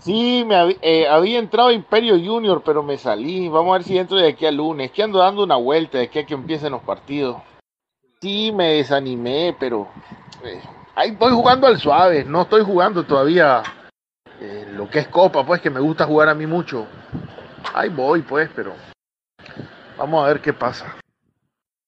Sí, 0.00 0.44
me 0.46 0.78
eh, 0.80 1.06
había 1.06 1.38
entrado 1.38 1.68
a 1.68 1.72
Imperio 1.74 2.14
Junior, 2.18 2.62
pero 2.64 2.82
me 2.82 2.96
salí. 2.96 3.48
Vamos 3.48 3.70
a 3.70 3.78
ver 3.78 3.82
si 3.84 3.98
entro 3.98 4.16
de 4.16 4.28
aquí 4.28 4.46
al 4.46 4.56
lunes. 4.56 4.90
Que 4.92 5.02
ando 5.02 5.18
dando 5.18 5.44
una 5.44 5.56
vuelta 5.56 5.98
de 5.98 6.04
aquí 6.04 6.20
a 6.20 6.26
que 6.26 6.34
empiecen 6.34 6.72
los 6.72 6.82
partidos. 6.82 7.42
Sí, 8.22 8.52
me 8.52 8.74
desanimé, 8.74 9.56
pero 9.58 9.88
eh, 10.44 10.60
ahí 10.94 11.12
estoy 11.12 11.32
jugando 11.32 11.66
al 11.66 11.78
suave. 11.78 12.22
No 12.24 12.42
estoy 12.42 12.62
jugando 12.62 13.04
todavía 13.04 13.62
eh, 14.38 14.66
lo 14.72 14.90
que 14.90 14.98
es 14.98 15.08
Copa, 15.08 15.46
pues 15.46 15.62
que 15.62 15.70
me 15.70 15.80
gusta 15.80 16.04
jugar 16.04 16.28
a 16.28 16.34
mí 16.34 16.46
mucho. 16.46 16.86
Ahí 17.72 17.88
voy, 17.88 18.20
pues, 18.20 18.50
pero 18.54 18.74
vamos 19.96 20.22
a 20.22 20.28
ver 20.28 20.42
qué 20.42 20.52
pasa. 20.52 20.98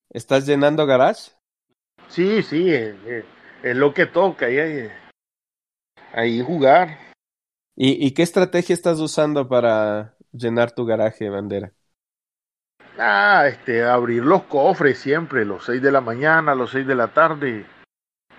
¿Estás 0.08 0.46
llenando 0.46 0.86
garage? 0.86 1.32
Sí, 2.08 2.42
sí, 2.42 2.72
eh, 2.72 2.96
eh, 3.04 3.24
es 3.62 3.76
lo 3.76 3.92
que 3.92 4.06
toca. 4.06 4.46
Ahí, 4.46 4.58
ahí, 4.58 4.90
ahí 6.14 6.40
jugar. 6.42 6.98
¿Y, 7.76 8.06
y 8.06 8.12
qué 8.12 8.22
estrategia 8.22 8.72
estás 8.72 9.00
usando 9.00 9.48
para 9.48 10.16
llenar 10.32 10.72
tu 10.72 10.86
garaje, 10.86 11.28
Bandera? 11.28 11.74
Ah, 13.04 13.48
este, 13.48 13.82
abrir 13.82 14.22
los 14.24 14.44
cofres 14.44 14.96
siempre, 14.96 15.44
los 15.44 15.64
6 15.64 15.82
de 15.82 15.90
la 15.90 16.00
mañana, 16.00 16.54
los 16.54 16.70
6 16.70 16.86
de 16.86 16.94
la 16.94 17.08
tarde, 17.08 17.66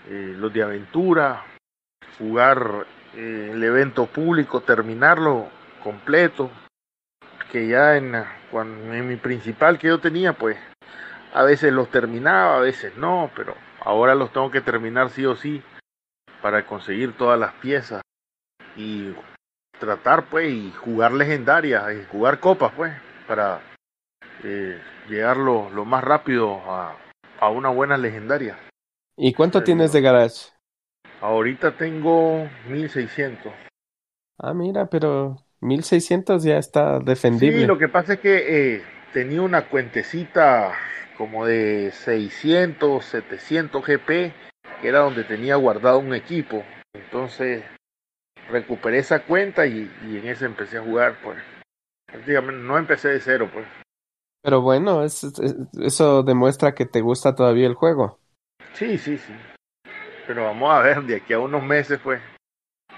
eh, 0.07 0.35
los 0.37 0.53
de 0.53 0.63
aventura, 0.63 1.43
jugar 2.17 2.85
eh, 3.13 3.49
el 3.51 3.61
evento 3.61 4.05
público, 4.05 4.61
terminarlo 4.61 5.49
completo, 5.83 6.49
que 7.51 7.67
ya 7.67 7.97
en, 7.97 8.15
ah, 8.15 8.37
cuan- 8.51 8.93
en 8.93 9.05
mi 9.05 9.17
principal 9.17 9.77
que 9.77 9.89
yo 9.89 9.99
tenía, 9.99 10.31
pues 10.31 10.55
a 11.33 11.43
veces 11.43 11.73
los 11.73 11.89
terminaba, 11.91 12.55
a 12.55 12.61
veces 12.61 12.95
no, 12.95 13.31
pero 13.35 13.55
ahora 13.81 14.15
los 14.15 14.31
tengo 14.31 14.49
que 14.49 14.61
terminar 14.61 15.09
sí 15.09 15.25
o 15.25 15.35
sí 15.35 15.61
para 16.41 16.65
conseguir 16.65 17.17
todas 17.17 17.37
las 17.37 17.51
piezas 17.55 18.01
y 18.77 19.13
tratar 19.77 20.23
pues 20.27 20.49
y 20.49 20.71
jugar 20.71 21.11
legendarias, 21.11 21.83
y 21.93 22.05
jugar 22.09 22.39
copas 22.39 22.71
pues, 22.77 22.93
para 23.27 23.59
eh, 24.43 24.79
llegar 25.09 25.37
lo, 25.37 25.69
lo 25.69 25.85
más 25.85 26.03
rápido 26.03 26.55
a, 26.69 26.97
a 27.39 27.49
una 27.49 27.69
buena 27.69 27.97
legendaria. 27.97 28.57
¿Y 29.17 29.33
cuánto 29.33 29.59
Sí, 29.59 29.63
tienes 29.63 29.91
de 29.91 30.01
garage? 30.01 30.51
Ahorita 31.21 31.75
tengo 31.75 32.47
1600. 32.69 33.51
Ah, 34.37 34.53
mira, 34.53 34.89
pero 34.89 35.35
1600 35.59 36.43
ya 36.43 36.57
está 36.57 36.99
defendible. 36.99 37.61
Sí, 37.61 37.65
lo 37.65 37.77
que 37.77 37.87
pasa 37.87 38.13
es 38.13 38.19
que 38.19 38.75
eh, 38.75 38.83
tenía 39.11 39.41
una 39.41 39.67
cuentecita 39.69 40.73
como 41.17 41.45
de 41.45 41.91
600, 41.91 43.05
700 43.05 43.85
GP, 43.85 44.33
que 44.81 44.87
era 44.87 44.99
donde 44.99 45.23
tenía 45.23 45.55
guardado 45.55 45.99
un 45.99 46.13
equipo. 46.13 46.63
Entonces 46.93 47.63
recuperé 48.49 48.99
esa 48.99 49.21
cuenta 49.23 49.65
y, 49.67 49.91
y 50.07 50.17
en 50.17 50.27
esa 50.27 50.45
empecé 50.45 50.77
a 50.77 50.83
jugar, 50.83 51.17
pues. 51.23 51.39
Prácticamente 52.07 52.63
no 52.63 52.77
empecé 52.77 53.09
de 53.09 53.19
cero, 53.21 53.49
pues. 53.53 53.65
Pero 54.43 54.61
bueno, 54.61 55.03
es- 55.03 55.23
es- 55.23 55.55
eso 55.81 56.21
demuestra 56.23 56.75
que 56.75 56.85
te 56.85 57.01
gusta 57.01 57.33
todavía 57.33 57.65
el 57.65 57.75
juego. 57.75 58.19
Sí, 58.73 58.97
sí, 58.97 59.17
sí. 59.17 59.33
Pero 60.27 60.45
vamos 60.45 60.71
a 60.71 60.81
ver, 60.81 61.03
de 61.03 61.15
aquí 61.17 61.33
a 61.33 61.39
unos 61.39 61.63
meses, 61.63 61.99
pues, 62.03 62.21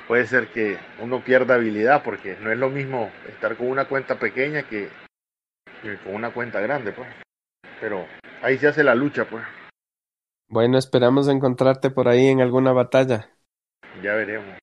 puede 0.07 0.27
ser 0.27 0.47
que 0.49 0.77
uno 1.01 1.23
pierda 1.23 1.55
habilidad, 1.55 2.03
porque 2.03 2.37
no 2.41 2.51
es 2.51 2.57
lo 2.57 2.69
mismo 2.69 3.11
estar 3.27 3.55
con 3.57 3.67
una 3.69 3.85
cuenta 3.87 4.19
pequeña 4.19 4.63
que, 4.63 4.89
que 5.81 5.97
con 5.99 6.15
una 6.15 6.33
cuenta 6.33 6.59
grande, 6.59 6.91
pues. 6.91 7.09
Pero 7.79 8.05
ahí 8.41 8.57
se 8.57 8.67
hace 8.67 8.83
la 8.83 8.95
lucha, 8.95 9.25
pues. 9.25 9.43
Bueno, 10.47 10.77
esperamos 10.77 11.27
encontrarte 11.27 11.91
por 11.91 12.07
ahí 12.07 12.27
en 12.27 12.41
alguna 12.41 12.71
batalla. 12.71 13.29
Ya 14.03 14.15
veremos. 14.15 14.57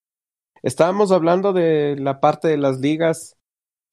Estábamos 0.63 1.13
hablando 1.13 1.53
de 1.53 1.97
la 1.99 2.21
parte 2.21 2.49
de 2.49 2.57
las 2.57 2.79
ligas, 2.79 3.37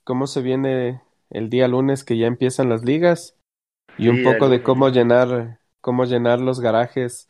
cómo 0.04 0.28
se 0.28 0.42
viene 0.42 1.02
el 1.30 1.50
día 1.50 1.68
lunes 1.68 2.04
que 2.04 2.18
ya 2.18 2.28
empiezan 2.28 2.70
las 2.70 2.84
ligas 2.84 3.36
y 3.98 4.08
un 4.08 4.24
poco 4.24 4.46
el 4.46 4.52
de 4.52 4.64
cómo 4.64 4.90
llenar, 4.90 5.60
cómo 5.82 6.06
llenar 6.06 6.40
los 6.40 6.60
garajes, 6.60 7.28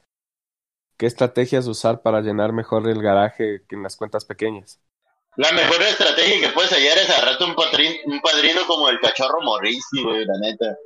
qué 0.98 1.06
estrategias 1.06 1.68
usar 1.68 2.02
para 2.02 2.22
llenar 2.22 2.54
mejor 2.54 2.88
el 2.90 3.02
garaje 3.02 3.62
que 3.68 3.76
en 3.76 3.84
las 3.84 3.96
cuentas 3.96 4.26
pequeñas. 4.26 4.80
La 5.38 5.52
mejor 5.54 5.82
estrategia 5.82 6.42
que 6.48 6.54
puedes 6.54 6.72
hallar 6.72 6.98
es 6.98 7.10
agarrarte 7.10 7.44
un, 7.46 7.56
patrin, 7.56 7.94
un 8.06 8.20
padrino 8.20 8.62
como 8.68 8.90
el 8.90 9.00
cachorro 9.00 9.42
Morrissey, 9.42 10.04
güey, 10.04 10.26
la 10.26 10.38
neta. 10.40 10.78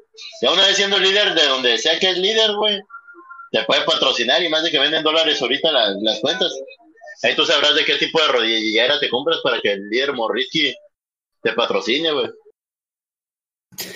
Ya 0.42 0.52
una 0.52 0.66
vez 0.68 0.76
siendo 0.76 1.00
líder 1.00 1.34
de 1.34 1.46
donde 1.48 1.78
sea 1.78 1.98
que 2.00 2.12
es 2.12 2.18
líder, 2.20 2.54
güey, 2.56 2.80
te 3.52 3.64
puede 3.64 3.84
patrocinar 3.84 4.44
y 4.44 4.50
más 4.50 4.64
de 4.64 4.70
que 4.70 4.80
venden 4.80 5.04
dólares 5.04 5.42
ahorita 5.42 5.72
la- 5.72 5.96
las 6.02 6.20
cuentas. 6.20 6.52
Ahí 7.24 7.36
tú 7.36 7.46
sabrás 7.46 7.74
de 7.76 7.86
qué 7.86 7.96
tipo 7.96 8.22
de 8.22 8.28
rodillera 8.28 9.00
te 9.00 9.10
compras 9.10 9.40
para 9.44 9.60
que 9.60 9.72
el 9.74 9.90
líder 9.90 10.14
Morrissey 10.14 10.76
te 11.42 11.54
patrocine, 11.54 12.12
güey. 12.12 12.30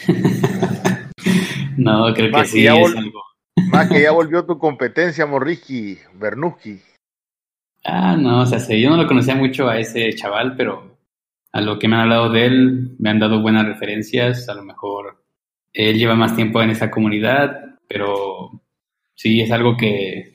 No, 1.78 2.12
creo 2.14 2.28
que 2.28 2.32
Más 2.32 2.52
que 2.52 2.58
sí 2.58 2.66
es 2.66 2.72
algo. 2.72 3.22
Más 3.70 3.88
que 3.88 4.02
ya 4.02 4.12
volvió 4.12 4.46
tu 4.46 4.58
competencia, 4.58 5.26
Morrisky, 5.26 5.98
Bernuski. 6.16 6.80
Ah, 7.86 8.18
no, 8.18 8.42
o 8.42 8.46
sea, 8.46 8.60
sí, 8.60 8.82
yo 8.82 8.90
no 8.90 8.98
lo 8.98 9.08
conocía 9.08 9.36
mucho 9.36 9.70
a 9.70 9.80
ese 9.80 10.14
chaval, 10.14 10.56
pero 10.58 10.98
a 11.54 11.62
lo 11.62 11.80
que 11.80 11.88
me 11.88 11.96
han 11.96 12.02
hablado 12.04 12.30
de 12.30 12.46
él, 12.46 12.96
me 13.00 13.10
han 13.12 13.20
dado 13.20 13.42
buenas 13.42 13.66
referencias. 13.66 14.50
A 14.50 14.56
lo 14.56 14.64
mejor 14.64 15.24
él 15.72 15.98
lleva 15.98 16.16
más 16.16 16.36
tiempo 16.36 16.62
en 16.62 16.72
esa 16.72 16.90
comunidad, 16.90 17.78
pero 17.88 18.52
sí 19.16 19.42
es 19.42 19.52
algo 19.52 19.78
que, 19.78 20.34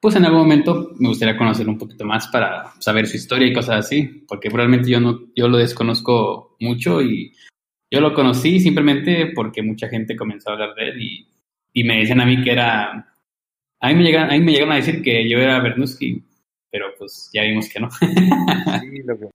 pues 0.00 0.16
en 0.16 0.24
algún 0.24 0.40
momento 0.40 0.90
me 0.98 1.08
gustaría 1.08 1.38
conocer 1.38 1.68
un 1.68 1.78
poquito 1.78 2.04
más 2.04 2.26
para 2.28 2.72
saber 2.80 3.06
su 3.06 3.16
historia 3.16 3.48
y 3.48 3.54
cosas 3.54 3.86
así, 3.86 4.24
porque 4.28 4.50
probablemente 4.50 4.90
yo 4.90 5.00
no, 5.00 5.20
yo 5.34 5.48
lo 5.48 5.56
desconozco 5.56 6.56
mucho 6.60 7.00
y 7.00 7.32
yo 7.94 8.00
lo 8.00 8.14
conocí 8.14 8.60
simplemente 8.60 9.32
porque 9.34 9.62
mucha 9.62 9.88
gente 9.88 10.16
comenzó 10.16 10.50
a 10.50 10.52
hablar 10.54 10.74
de 10.74 10.88
él 10.90 11.00
y, 11.02 11.28
y 11.72 11.84
me 11.84 11.98
decían 12.00 12.20
a 12.20 12.26
mí 12.26 12.42
que 12.42 12.52
era, 12.52 13.16
a 13.80 13.88
mí 13.88 13.94
me 13.94 14.02
llegaron, 14.04 14.30
a 14.30 14.32
mí 14.34 14.40
me 14.40 14.52
llegaron 14.52 14.72
a 14.72 14.76
decir 14.76 15.02
que 15.02 15.28
yo 15.28 15.38
era 15.38 15.60
Bernuski, 15.60 16.22
pero 16.70 16.92
pues 16.98 17.30
ya 17.32 17.42
vimos 17.42 17.68
que 17.68 17.80
no. 17.80 17.88
Sí, 18.80 19.02
lo 19.04 19.18
que- 19.18 19.28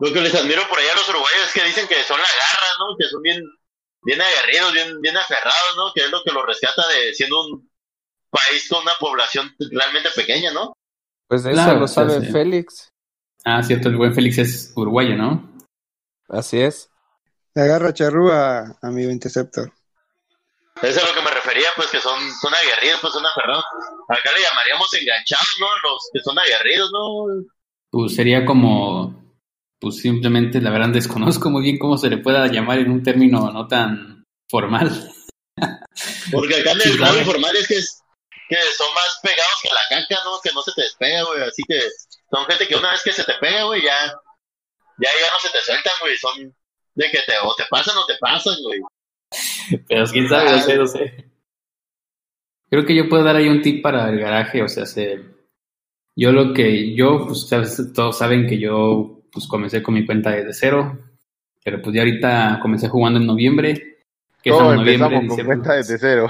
Lo 0.00 0.12
que 0.12 0.20
les 0.20 0.34
admiro 0.34 0.62
por 0.68 0.78
allá 0.78 0.92
a 0.92 0.96
los 0.96 1.08
uruguayos 1.08 1.46
es 1.46 1.52
que 1.54 1.64
dicen 1.64 1.86
que 1.88 2.02
son 2.02 2.18
la 2.18 2.24
garra, 2.26 2.68
¿no? 2.78 2.96
Que 2.98 3.06
son 3.08 3.22
bien, 3.22 3.42
bien 4.02 4.20
aguerridos, 4.20 4.72
bien, 4.72 5.00
bien 5.00 5.16
aferrados, 5.16 5.74
¿no? 5.76 5.92
Que 5.94 6.02
es 6.04 6.10
lo 6.10 6.22
que 6.24 6.32
los 6.32 6.44
rescata 6.46 6.82
de 6.88 7.14
siendo 7.14 7.40
un 7.46 7.70
país 8.30 8.68
con 8.68 8.82
una 8.82 8.92
población 9.00 9.54
realmente 9.70 10.08
pequeña, 10.14 10.52
¿no? 10.52 10.72
Pues 11.28 11.42
eso 11.42 11.50
Claro, 11.52 11.80
lo 11.80 11.88
sabe 11.88 12.20
sí. 12.20 12.32
Félix. 12.32 12.88
Ah, 13.44 13.62
cierto, 13.62 13.88
el 13.88 13.96
buen 13.96 14.14
Félix 14.14 14.38
es 14.38 14.72
uruguayo, 14.76 15.16
¿no? 15.16 15.50
Así 16.28 16.60
es. 16.60 16.90
Le 17.54 17.62
agarra 17.62 17.94
charrúa 17.94 18.76
a 18.82 18.90
mi 18.90 19.04
interceptor. 19.04 19.72
Eso 20.82 20.98
es 20.98 21.04
a 21.04 21.08
lo 21.08 21.14
que 21.14 21.22
me 21.22 21.30
refería, 21.30 21.68
pues 21.76 21.88
que 21.88 22.00
son, 22.00 22.18
son 22.40 22.52
aguerridos, 22.52 23.00
pues 23.00 23.12
son 23.12 23.24
aferrados. 23.24 23.64
Acá 24.08 24.30
le 24.36 24.42
llamaríamos 24.42 24.92
enganchados, 24.92 25.56
¿no? 25.60 25.66
Los 25.88 26.10
que 26.12 26.20
son 26.20 26.38
aguerridos, 26.38 26.90
¿no? 26.92 27.44
Pues 27.90 28.16
sería 28.16 28.44
como, 28.44 29.38
pues 29.78 29.98
simplemente, 29.98 30.60
la 30.60 30.70
verdad, 30.70 30.88
desconozco 30.88 31.48
muy 31.48 31.62
bien 31.62 31.78
cómo 31.78 31.96
se 31.96 32.10
le 32.10 32.18
pueda 32.18 32.48
llamar 32.48 32.80
en 32.80 32.90
un 32.90 33.04
término 33.04 33.52
no 33.52 33.68
tan 33.68 34.24
formal. 34.48 35.14
Porque 36.32 36.56
acá 36.56 36.72
en 36.72 36.82
el 36.82 36.96
claro. 36.96 37.18
informal 37.18 37.54
es 37.54 37.68
que, 37.68 37.76
es 37.76 38.02
que 38.48 38.56
son 38.76 38.92
más 38.94 39.20
pegados 39.22 39.60
que 39.62 39.68
la 39.68 39.80
caca, 39.88 40.24
¿no? 40.24 40.40
Que 40.42 40.50
no 40.52 40.60
se 40.62 40.72
te 40.72 40.82
despega, 40.82 41.22
güey. 41.22 41.42
Así 41.42 41.62
que 41.68 41.80
son 42.30 42.44
gente 42.46 42.66
que 42.66 42.74
una 42.74 42.90
vez 42.90 43.02
que 43.04 43.12
se 43.12 43.22
te 43.22 43.34
pega, 43.34 43.62
güey, 43.62 43.80
ya, 43.80 44.06
ya, 44.06 45.08
ya 45.20 45.32
no 45.32 45.38
se 45.40 45.50
te 45.50 45.60
sueltan, 45.60 45.92
güey. 46.00 46.16
Son 46.18 46.52
de 46.94 47.04
que 47.06 47.18
te, 47.26 47.32
o 47.42 47.54
te 47.54 47.64
pasan 47.70 47.96
o 47.96 48.06
te 48.06 48.14
pasan, 48.20 48.54
güey. 48.62 48.80
Pero 49.88 50.06
quién 50.06 50.28
sabe, 50.28 50.50
no 50.50 50.58
sé, 50.58 50.76
no 50.76 50.86
sé. 50.86 51.24
Creo 52.70 52.84
que 52.84 52.94
yo 52.94 53.08
puedo 53.08 53.22
dar 53.22 53.36
ahí 53.36 53.48
un 53.48 53.62
tip 53.62 53.82
para 53.82 54.08
el 54.08 54.18
garaje, 54.18 54.62
o 54.62 54.68
sea, 54.68 54.86
se, 54.86 55.20
yo 56.16 56.32
lo 56.32 56.54
que, 56.54 56.94
yo, 56.94 57.26
pues 57.26 57.48
sabes, 57.48 57.92
todos 57.92 58.18
saben 58.18 58.46
que 58.46 58.58
yo, 58.58 59.22
pues 59.32 59.46
comencé 59.48 59.82
con 59.82 59.94
mi 59.94 60.06
cuenta 60.06 60.30
desde 60.30 60.52
cero, 60.52 60.98
pero 61.62 61.82
pues 61.82 61.94
ya 61.94 62.02
ahorita 62.02 62.60
comencé 62.62 62.88
jugando 62.88 63.18
en 63.18 63.26
noviembre. 63.26 63.98
Que 64.42 64.50
en 64.50 64.58
noviembre, 64.58 64.92
empezamos 64.92 65.18
con 65.18 65.28
diciembre, 65.28 65.56
cuenta 65.56 65.74
desde 65.74 65.98
cero. 65.98 66.28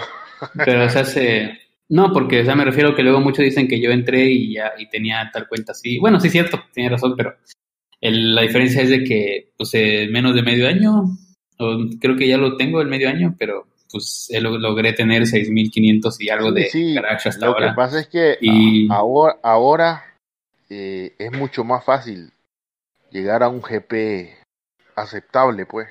Pero, 0.65 0.85
o 0.85 0.89
sea, 0.89 1.05
se... 1.05 1.59
No, 1.89 2.13
porque, 2.13 2.41
o 2.41 2.45
sea, 2.45 2.55
me 2.55 2.65
refiero 2.65 2.95
que 2.95 3.03
luego 3.03 3.21
muchos 3.21 3.45
dicen 3.45 3.69
que 3.69 3.81
yo 3.81 3.91
entré 3.91 4.25
y 4.25 4.55
ya 4.55 4.73
y 4.79 4.89
tenía 4.89 5.31
tal 5.33 5.47
cuenta 5.47 5.73
así. 5.73 5.99
Bueno, 5.99 6.19
sí 6.19 6.29
es 6.29 6.33
cierto, 6.33 6.63
tiene 6.73 6.89
razón, 6.89 7.15
pero 7.17 7.37
el- 8.05 8.35
la 8.35 8.43
diferencia 8.43 8.83
es 8.83 8.91
de 8.91 9.03
que, 9.03 9.53
pues, 9.57 9.73
en 9.75 10.13
menos 10.13 10.35
de 10.35 10.43
medio 10.43 10.69
año, 10.69 11.05
o 11.59 11.79
creo 12.01 12.17
que 12.17 12.29
ya 12.29 12.37
lo 12.37 12.57
tengo 12.57 12.81
el 12.83 12.89
medio 12.89 13.09
año, 13.09 13.35
pero, 13.39 13.67
pues, 13.91 14.29
eh, 14.31 14.41
lo- 14.41 14.59
logré 14.59 14.93
tener 14.93 15.27
6.500 15.27 16.21
y 16.21 16.29
algo 16.29 16.53
de 16.53 16.65
Sí, 16.67 16.95
garage 16.95 17.31
hasta 17.31 17.47
lo 17.47 17.55
que 17.57 17.65
ahora. 17.65 17.75
pasa 17.75 18.01
es 18.01 18.09
que 18.09 18.37
Y- 18.41 18.91
a- 18.91 18.97
ahora, 18.97 19.37
ahora 19.43 20.05
eh, 20.71 21.15
es 21.19 21.31
mucho 21.33 21.63
más 21.65 21.85
fácil 21.85 22.31
llegar 23.11 23.43
a 23.43 23.49
un 23.49 23.61
GP 23.63 24.35
aceptable, 24.97 25.67
pues. 25.67 25.89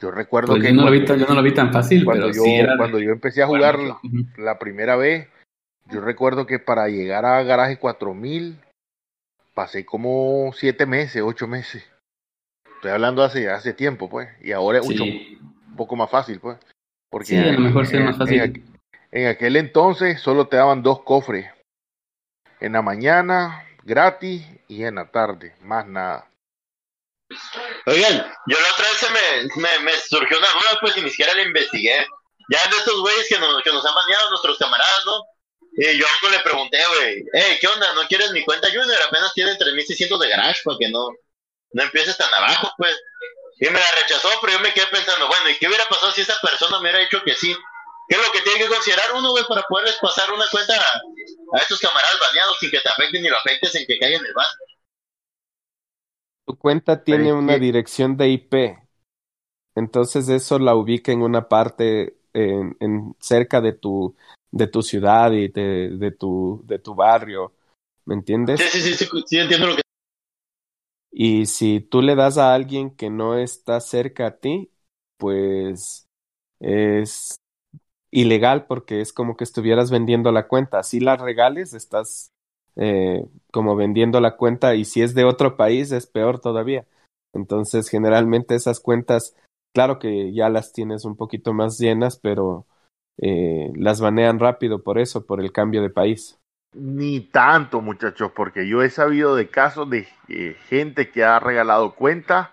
Yo 0.00 0.10
recuerdo 0.10 0.52
Pues 0.54 0.62
que 0.62 0.68
yo 0.68 0.74
no, 0.74 0.84
lo 0.86 0.90
vi 0.90 1.04
tan, 1.04 1.18
yo 1.20 1.26
no 1.26 1.34
lo 1.34 1.42
vi 1.42 1.54
tan 1.54 1.72
fácil, 1.72 2.04
cuando 2.04 2.26
pero 2.26 2.34
yo, 2.36 2.42
sí 2.44 2.54
era... 2.54 2.76
cuando 2.76 2.98
yo 2.98 3.10
empecé 3.12 3.42
a 3.42 3.46
jugar 3.46 3.78
la 4.36 4.58
primera 4.58 4.96
vez, 4.96 5.28
yo 5.90 6.00
recuerdo 6.00 6.46
que 6.46 6.58
para 6.58 6.88
llegar 6.88 7.24
a 7.24 7.42
Garaje 7.44 7.78
4000 7.78 8.58
pasé 9.54 9.86
como 9.86 10.52
siete 10.54 10.84
meses, 10.86 11.22
ocho 11.24 11.46
meses. 11.46 11.84
Estoy 12.76 12.90
hablando 12.90 13.22
hace, 13.22 13.48
hace 13.48 13.72
tiempo, 13.72 14.10
pues. 14.10 14.28
Y 14.42 14.52
ahora 14.52 14.78
es 14.78 14.84
mucho, 14.84 15.04
Sí, 15.04 15.38
un 15.40 15.76
poco 15.76 15.96
más 15.96 16.10
fácil, 16.10 16.40
pues. 16.40 16.58
Porque 17.10 17.26
Sí, 17.28 17.36
a 17.38 17.52
lo 17.52 17.60
mejor 17.60 17.86
en- 17.94 18.04
más 18.04 18.18
fácil. 18.18 18.40
En, 18.40 18.52
aqu- 18.52 18.78
en 19.12 19.26
aquel 19.28 19.56
entonces 19.56 20.20
solo 20.20 20.48
te 20.48 20.56
daban 20.56 20.82
dos 20.82 21.02
cofres. 21.02 21.50
En 22.60 22.72
la 22.72 22.82
mañana, 22.82 23.64
gratis, 23.84 24.44
y 24.68 24.84
en 24.84 24.96
la 24.96 25.10
tarde, 25.10 25.54
más 25.62 25.86
nada. 25.86 26.28
Oigan, 27.86 28.12
yo 28.46 28.56
la 28.60 28.72
otra 28.72 28.84
vez 28.84 28.98
se 28.98 29.10
me, 29.10 29.62
me, 29.62 29.84
me 29.84 29.92
surgió 29.92 30.38
una 30.38 30.46
duda, 30.48 30.78
pues, 30.80 30.96
y 30.96 31.02
ni 31.02 31.10
siquiera 31.10 31.34
la 31.34 31.42
investigué. 31.42 32.06
Ya 32.50 32.58
de 32.70 32.76
estos 32.76 33.00
güeyes 33.00 33.26
que 33.28 33.38
nos, 33.38 33.62
que 33.62 33.72
nos 33.72 33.84
han 33.86 33.94
baneado 33.94 34.30
nuestros 34.30 34.58
camaradas, 34.58 35.02
¿no? 35.06 35.12
Y 35.76 35.98
yo 35.98 36.06
le 36.30 36.38
pregunté, 36.40 36.78
güey, 36.86 37.24
hey, 37.32 37.58
¿qué 37.60 37.66
onda? 37.66 37.92
¿No 37.94 38.06
quieres 38.06 38.30
mi 38.30 38.44
cuenta 38.44 38.68
Junior? 38.68 38.96
Apenas 39.08 39.32
tiene 39.34 39.56
3600 39.56 40.20
de 40.20 40.28
garage 40.28 40.60
para 40.64 40.78
que 40.78 40.88
no, 40.88 41.08
no 41.72 41.82
empieces 41.82 42.16
tan 42.16 42.32
abajo, 42.32 42.70
pues. 42.78 42.94
Y 43.58 43.66
me 43.66 43.80
la 43.80 43.90
rechazó, 44.00 44.28
pero 44.40 44.54
yo 44.54 44.60
me 44.60 44.72
quedé 44.72 44.86
pensando, 44.86 45.26
bueno, 45.26 45.50
¿y 45.50 45.58
qué 45.58 45.66
hubiera 45.66 45.84
pasado 45.86 46.12
si 46.12 46.20
esa 46.20 46.34
persona 46.40 46.78
me 46.78 46.90
hubiera 46.90 46.98
dicho 47.00 47.22
que 47.24 47.34
sí? 47.34 47.54
¿Qué 48.08 48.16
es 48.16 48.26
lo 48.26 48.32
que 48.32 48.42
tiene 48.42 48.58
que 48.60 48.68
considerar 48.68 49.12
uno, 49.14 49.30
güey, 49.30 49.44
para 49.48 49.62
poderles 49.62 49.96
pasar 50.00 50.32
una 50.32 50.44
cuenta 50.50 50.74
a, 50.74 51.56
a 51.56 51.58
estos 51.58 51.80
camaradas 51.80 52.18
baneados 52.20 52.58
sin 52.60 52.70
que 52.70 52.80
te 52.80 52.88
afecten 52.88 53.22
ni 53.22 53.28
lo 53.28 53.36
afectes 53.36 53.74
en 53.74 53.86
que 53.86 53.98
caigan 53.98 54.20
en 54.20 54.26
el 54.26 54.34
ban? 54.34 54.46
Tu 56.46 56.58
cuenta 56.58 57.02
tiene 57.02 57.32
una 57.32 57.56
dirección 57.56 58.16
de 58.16 58.28
IP. 58.28 58.54
Entonces 59.74 60.28
eso 60.28 60.58
la 60.58 60.74
ubica 60.74 61.10
en 61.10 61.22
una 61.22 61.48
parte 61.48 62.18
en, 62.32 62.76
en 62.80 63.16
cerca 63.18 63.60
de 63.60 63.72
tu 63.72 64.14
de 64.54 64.68
tu 64.68 64.82
ciudad 64.82 65.32
y 65.32 65.48
de, 65.48 65.90
de 65.98 66.10
tu 66.12 66.62
de 66.64 66.78
tu 66.78 66.94
barrio. 66.94 67.52
¿Me 68.06 68.14
entiendes? 68.14 68.60
Sí, 68.60 68.80
sí, 68.80 68.94
sí, 68.94 69.04
sí, 69.04 69.22
sí, 69.26 69.38
entiendo 69.38 69.66
lo 69.66 69.76
que... 69.76 69.82
Y 71.10 71.46
si 71.46 71.80
tú 71.80 72.02
le 72.02 72.14
das 72.14 72.38
a 72.38 72.54
alguien 72.54 72.90
que 72.90 73.10
no 73.10 73.36
está 73.38 73.80
cerca 73.80 74.26
a 74.26 74.36
ti, 74.36 74.70
pues 75.16 76.06
es 76.60 77.36
ilegal 78.10 78.66
porque 78.66 79.00
es 79.00 79.12
como 79.12 79.36
que 79.36 79.44
estuvieras 79.44 79.90
vendiendo 79.90 80.32
la 80.32 80.48
cuenta. 80.48 80.82
Si 80.82 81.00
la 81.00 81.16
regales, 81.16 81.74
estás 81.74 82.30
eh, 82.76 83.26
como 83.52 83.76
vendiendo 83.76 84.20
la 84.20 84.36
cuenta 84.36 84.74
y 84.74 84.84
si 84.84 85.02
es 85.02 85.14
de 85.14 85.24
otro 85.24 85.56
país 85.56 85.92
es 85.92 86.06
peor 86.06 86.40
todavía. 86.40 86.86
Entonces, 87.32 87.88
generalmente 87.88 88.54
esas 88.54 88.80
cuentas, 88.80 89.34
claro 89.74 89.98
que 89.98 90.32
ya 90.32 90.48
las 90.48 90.72
tienes 90.72 91.04
un 91.04 91.16
poquito 91.16 91.52
más 91.52 91.78
llenas, 91.78 92.18
pero 92.18 92.66
eh, 93.18 93.72
las 93.76 94.00
banean 94.00 94.38
rápido 94.38 94.82
por 94.82 94.98
eso, 94.98 95.26
por 95.26 95.40
el 95.40 95.52
cambio 95.52 95.82
de 95.82 95.90
país. 95.90 96.38
Ni 96.74 97.20
tanto, 97.20 97.80
muchachos, 97.80 98.32
porque 98.34 98.66
yo 98.66 98.82
he 98.82 98.90
sabido 98.90 99.36
de 99.36 99.48
casos 99.48 99.88
de 99.90 100.08
eh, 100.28 100.56
gente 100.68 101.10
que 101.10 101.22
ha 101.22 101.38
regalado 101.38 101.94
cuenta 101.94 102.52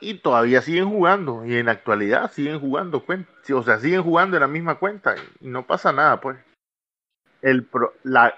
y 0.00 0.18
todavía 0.18 0.60
siguen 0.60 0.90
jugando. 0.90 1.44
Y 1.46 1.56
en 1.56 1.66
la 1.66 1.72
actualidad 1.72 2.30
siguen 2.30 2.60
jugando 2.60 3.04
cuenta. 3.04 3.30
O 3.54 3.62
sea, 3.62 3.78
siguen 3.78 4.02
jugando 4.02 4.36
en 4.36 4.42
la 4.42 4.48
misma 4.48 4.74
cuenta 4.76 5.14
y 5.40 5.48
no 5.48 5.66
pasa 5.66 5.92
nada, 5.92 6.20
pues. 6.20 6.38
El, 7.40 7.68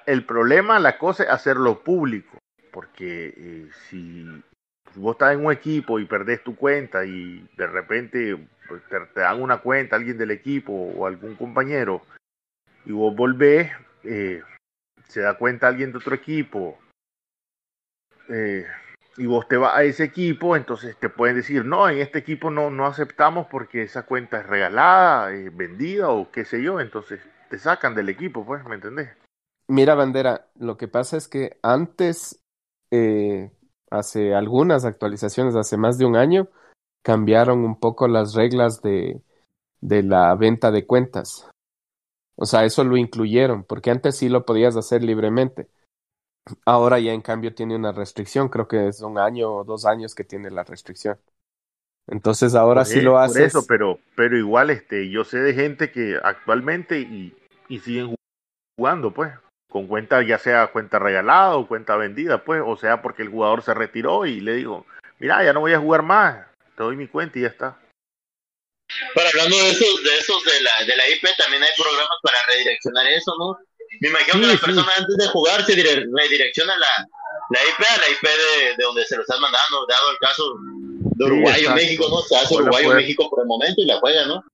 el 0.06 0.24
problema, 0.24 0.78
la 0.78 0.98
cosa 0.98 1.24
es 1.24 1.30
hacerlo 1.30 1.82
público. 1.82 2.38
Porque 2.72 3.34
eh, 3.36 3.68
si 3.88 4.24
vos 4.94 5.14
estás 5.14 5.34
en 5.34 5.44
un 5.44 5.52
equipo 5.52 5.98
y 5.98 6.04
perdés 6.04 6.42
tu 6.44 6.54
cuenta 6.56 7.04
y 7.04 7.46
de 7.56 7.66
repente 7.66 8.48
pues, 8.68 8.82
te, 8.88 8.98
te 9.14 9.20
dan 9.20 9.40
una 9.40 9.58
cuenta 9.58 9.96
alguien 9.96 10.18
del 10.18 10.30
equipo 10.30 10.72
o 10.72 11.06
algún 11.06 11.34
compañero 11.36 12.02
y 12.84 12.92
vos 12.92 13.14
volvés, 13.14 13.70
eh, 14.04 14.42
se 15.08 15.20
da 15.20 15.36
cuenta 15.36 15.68
alguien 15.68 15.92
de 15.92 15.98
otro 15.98 16.14
equipo 16.14 16.78
eh, 18.28 18.66
y 19.16 19.26
vos 19.26 19.48
te 19.48 19.56
vas 19.56 19.76
a 19.76 19.82
ese 19.82 20.04
equipo, 20.04 20.56
entonces 20.56 20.96
te 20.98 21.08
pueden 21.08 21.36
decir, 21.36 21.64
no, 21.64 21.88
en 21.88 21.98
este 21.98 22.18
equipo 22.18 22.50
no, 22.50 22.70
no 22.70 22.86
aceptamos 22.86 23.46
porque 23.46 23.82
esa 23.82 24.04
cuenta 24.04 24.40
es 24.40 24.46
regalada, 24.46 25.32
es 25.32 25.54
vendida 25.56 26.10
o 26.10 26.30
qué 26.30 26.44
sé 26.44 26.62
yo, 26.62 26.80
entonces 26.80 27.20
te 27.48 27.58
sacan 27.58 27.94
del 27.94 28.08
equipo, 28.08 28.44
pues, 28.44 28.64
¿me 28.64 28.74
entendés? 28.74 29.08
Mira, 29.68 29.94
Bandera, 29.94 30.46
lo 30.56 30.76
que 30.76 30.86
pasa 30.86 31.16
es 31.16 31.28
que 31.28 31.58
antes, 31.62 32.44
eh, 32.90 33.50
hace 33.90 34.34
algunas 34.34 34.84
actualizaciones, 34.84 35.56
hace 35.56 35.76
más 35.76 35.98
de 35.98 36.04
un 36.04 36.16
año, 36.16 36.48
cambiaron 37.06 37.60
un 37.60 37.78
poco 37.78 38.08
las 38.08 38.34
reglas 38.34 38.82
de, 38.82 39.22
de 39.80 40.02
la 40.02 40.34
venta 40.34 40.72
de 40.72 40.86
cuentas. 40.86 41.48
O 42.34 42.46
sea, 42.46 42.64
eso 42.64 42.82
lo 42.82 42.96
incluyeron, 42.96 43.62
porque 43.62 43.92
antes 43.92 44.16
sí 44.16 44.28
lo 44.28 44.44
podías 44.44 44.76
hacer 44.76 45.04
libremente. 45.04 45.68
Ahora 46.64 46.98
ya 46.98 47.12
en 47.12 47.20
cambio 47.20 47.54
tiene 47.54 47.76
una 47.76 47.92
restricción, 47.92 48.48
creo 48.48 48.66
que 48.66 48.88
es 48.88 49.02
un 49.02 49.18
año 49.18 49.52
o 49.52 49.62
dos 49.62 49.86
años 49.86 50.16
que 50.16 50.24
tiene 50.24 50.50
la 50.50 50.64
restricción. 50.64 51.16
Entonces 52.08 52.56
ahora 52.56 52.84
Por 52.84 52.92
sí 52.92 53.00
e- 53.00 53.04
lo 53.04 53.12
por 53.12 53.20
haces. 53.20 53.54
eso, 53.54 53.64
pero, 53.68 54.00
pero 54.16 54.36
igual, 54.36 54.70
este, 54.70 55.08
yo 55.08 55.22
sé 55.22 55.38
de 55.38 55.54
gente 55.54 55.92
que 55.92 56.18
actualmente 56.20 56.98
y, 56.98 57.36
y 57.68 57.78
siguen 57.78 58.16
jugando, 58.76 59.12
pues, 59.12 59.32
con 59.70 59.86
cuenta, 59.86 60.24
ya 60.24 60.38
sea 60.38 60.72
cuenta 60.72 60.98
regalada 60.98 61.56
o 61.56 61.68
cuenta 61.68 61.94
vendida, 61.94 62.42
pues, 62.42 62.62
o 62.66 62.76
sea, 62.76 63.00
porque 63.00 63.22
el 63.22 63.30
jugador 63.30 63.62
se 63.62 63.74
retiró 63.74 64.26
y 64.26 64.40
le 64.40 64.54
digo, 64.54 64.86
mira, 65.20 65.44
ya 65.44 65.52
no 65.52 65.60
voy 65.60 65.72
a 65.72 65.78
jugar 65.78 66.02
más, 66.02 66.46
te 66.76 66.82
doy 66.82 66.96
mi 66.96 67.08
cuenta 67.08 67.38
y 67.38 67.42
ya 67.42 67.48
está. 67.48 67.80
Pero 69.14 69.28
hablando 69.28 69.56
de 69.56 69.70
esos, 69.70 70.02
de 70.04 70.18
esos 70.18 70.44
de 70.44 70.60
la, 70.60 70.70
de 70.86 70.96
la 70.96 71.08
IP, 71.10 71.24
también 71.38 71.62
hay 71.62 71.70
programas 71.76 72.18
para 72.22 72.38
redireccionar 72.48 73.06
eso, 73.08 73.34
¿no? 73.38 73.58
Me 74.00 74.08
imagino 74.08 74.34
Sí, 74.34 74.40
que 74.40 74.46
la 74.46 74.52
sí. 74.52 74.58
persona 74.64 74.92
antes 74.96 75.16
de 75.16 75.26
jugar 75.28 75.64
se 75.64 75.74
dire- 75.74 76.06
redirecciona 76.14 76.76
la, 76.76 76.86
la 77.50 77.60
IP 77.64 77.80
a 77.80 77.96
la 77.98 78.08
IP 78.10 78.22
de, 78.22 78.76
de 78.76 78.84
donde 78.84 79.04
se 79.06 79.16
lo 79.16 79.22
están 79.22 79.40
mandando, 79.40 79.86
dado 79.88 80.10
el 80.10 80.18
caso 80.18 80.54
de 80.60 81.24
Sí, 81.24 81.30
Uruguay 81.32 81.66
o. 81.66 81.74
México, 81.74 82.06
¿no? 82.10 82.20
Se 82.22 82.36
hace 82.36 82.54
O 82.54 82.58
la 82.60 82.64
Uruguay 82.64 82.86
o 82.86 82.94
México 82.94 83.30
por 83.30 83.40
el 83.40 83.46
momento 83.46 83.80
y 83.80 83.86
la 83.86 83.98
juega, 83.98 84.26
¿no? 84.26 84.44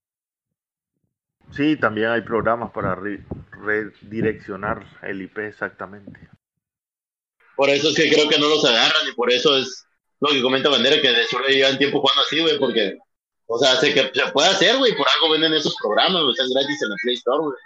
Sí, 1.55 1.77
también 1.77 2.09
hay 2.09 2.23
programas 2.23 2.71
para 2.73 2.95
re- 2.95 3.25
redireccionar 3.51 4.87
el 5.03 5.21
IP 5.23 5.39
exactamente. 5.39 6.19
Por 7.57 7.69
eso 7.69 7.91
es 7.91 7.97
que 7.97 8.11
creo 8.11 8.29
que 8.29 8.39
no 8.39 8.49
los 8.49 8.65
agarran 8.65 9.07
y 9.09 9.13
por 9.13 9.31
eso 9.31 9.59
es 9.59 9.85
lo 10.29 10.35
que 10.35 10.43
comenta 10.43 10.69
Bandera, 10.69 11.01
que 11.01 11.11
de 11.11 11.27
seguro 11.27 11.49
llevan 11.49 11.79
tiempo 11.79 12.01
jugando 12.01 12.23
así, 12.23 12.41
güey, 12.41 12.57
porque, 12.59 12.97
o 13.47 13.59
sea, 13.59 13.75
se, 13.77 13.93
que, 13.93 14.13
se 14.15 14.27
puede 14.31 14.49
hacer, 14.49 14.77
güey, 14.77 14.97
por 14.97 15.09
algo 15.09 15.31
venden 15.31 15.53
esos 15.55 15.75
programas, 15.77 16.23
güey, 16.23 16.33
están 16.33 16.49
gratis 16.51 16.83
en 16.83 16.91
la 16.91 16.97
Play 17.03 17.15
Store, 17.17 17.39
güey. 17.39 17.57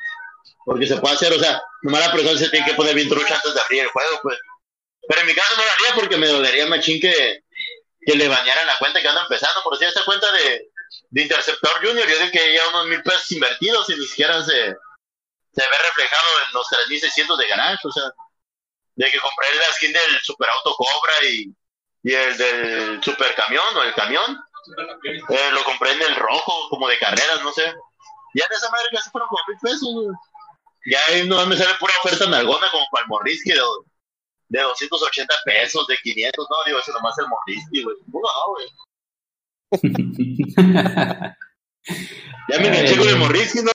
Porque 0.65 0.87
se 0.87 0.97
puede 0.97 1.15
hacer, 1.15 1.33
o 1.35 1.39
sea, 1.39 1.63
nomás 1.83 2.07
la 2.07 2.13
persona 2.13 2.39
se 2.39 2.49
tiene 2.49 2.67
que 2.67 2.75
poner 2.75 2.95
bien 2.95 3.09
trucha 3.09 3.35
antes 3.35 3.55
de 3.55 3.61
abrir 3.61 3.83
el 3.83 3.89
juego, 3.89 4.21
pues. 4.23 4.39
Pero 5.07 5.21
en 5.21 5.27
mi 5.27 5.35
caso 5.35 5.55
no 5.57 5.65
lo 5.65 5.71
haría 5.71 5.95
porque 5.95 6.17
me 6.17 6.27
dolería 6.27 6.67
machín 6.67 7.01
que, 7.01 7.45
que 8.01 8.17
le 8.17 8.27
bañaran 8.27 8.67
la 8.67 8.79
cuenta 8.79 9.01
que 9.01 9.09
anda 9.09 9.23
empezando. 9.23 9.63
Por 9.63 9.77
si 9.77 9.85
esta 9.85 10.03
cuenta 10.05 10.27
de, 10.33 10.71
de 11.11 11.23
Interceptor 11.23 11.73
Junior, 11.87 12.09
yo 12.09 12.19
digo 12.19 12.33
que 12.33 12.55
ya 12.55 12.69
unos 12.71 12.87
mil 12.87 13.03
pesos 13.03 13.31
invertidos 13.33 13.89
y 13.91 13.97
ni 13.97 14.07
siquiera 14.07 14.43
se, 14.43 14.53
se 14.53 15.63
ve 15.63 15.79
reflejado 15.85 16.29
en 16.47 16.55
los 16.55 16.67
3600 16.69 17.39
de 17.39 17.47
ganancia. 17.47 17.89
O 17.89 17.93
sea, 17.93 18.11
de 18.97 19.11
que 19.11 19.21
compré 19.21 19.55
la 19.55 19.73
skin 19.75 19.93
del 19.93 20.21
Superauto 20.23 20.75
Cobra 20.75 21.29
y, 21.31 21.55
y 22.07 22.15
el 22.15 22.39
del 22.39 23.03
Super 23.03 23.35
Camión 23.35 23.65
o 23.77 23.83
el 23.83 23.93
camión. 23.95 24.39
Eh, 25.29 25.51
lo 25.53 25.65
compré 25.65 25.91
en 25.91 26.03
el 26.03 26.15
rojo, 26.15 26.69
como 26.71 26.87
de 26.87 26.97
carreras, 27.01 27.43
no 27.43 27.53
sé. 27.53 27.65
Ya 28.33 28.45
en 28.45 28.53
esa 28.53 28.71
madre 28.71 28.87
casi 28.93 29.11
fueron 29.11 29.29
como 29.29 29.41
mil 29.49 29.59
pesos. 29.59 29.93
güey. 29.93 30.07
Ya 30.89 31.01
ahí 31.09 31.27
no 31.29 31.45
me 31.47 31.57
sale 31.57 31.75
pura 31.81 31.93
oferta 32.05 32.29
nalgona 32.29 32.71
como 32.71 32.87
para 32.93 33.03
el 33.03 33.09
Morrisky 33.09 33.51
de, 33.51 33.61
de 34.51 34.63
280 34.63 35.35
pesos, 35.45 35.85
de 35.89 35.97
500. 35.97 36.47
No, 36.49 36.57
digo, 36.65 36.79
eso 36.79 36.93
nomás 36.93 37.19
el 37.19 37.27
Morrisky, 37.27 37.83
güey. 37.83 37.97
No, 38.07 38.21
güey. 38.53 38.69
Ya 42.49 42.61
me 42.61 42.69
enganché 42.69 42.97
con 42.97 43.09
el 43.09 43.17
Morrisky, 43.17 43.63
¿no? 43.63 43.73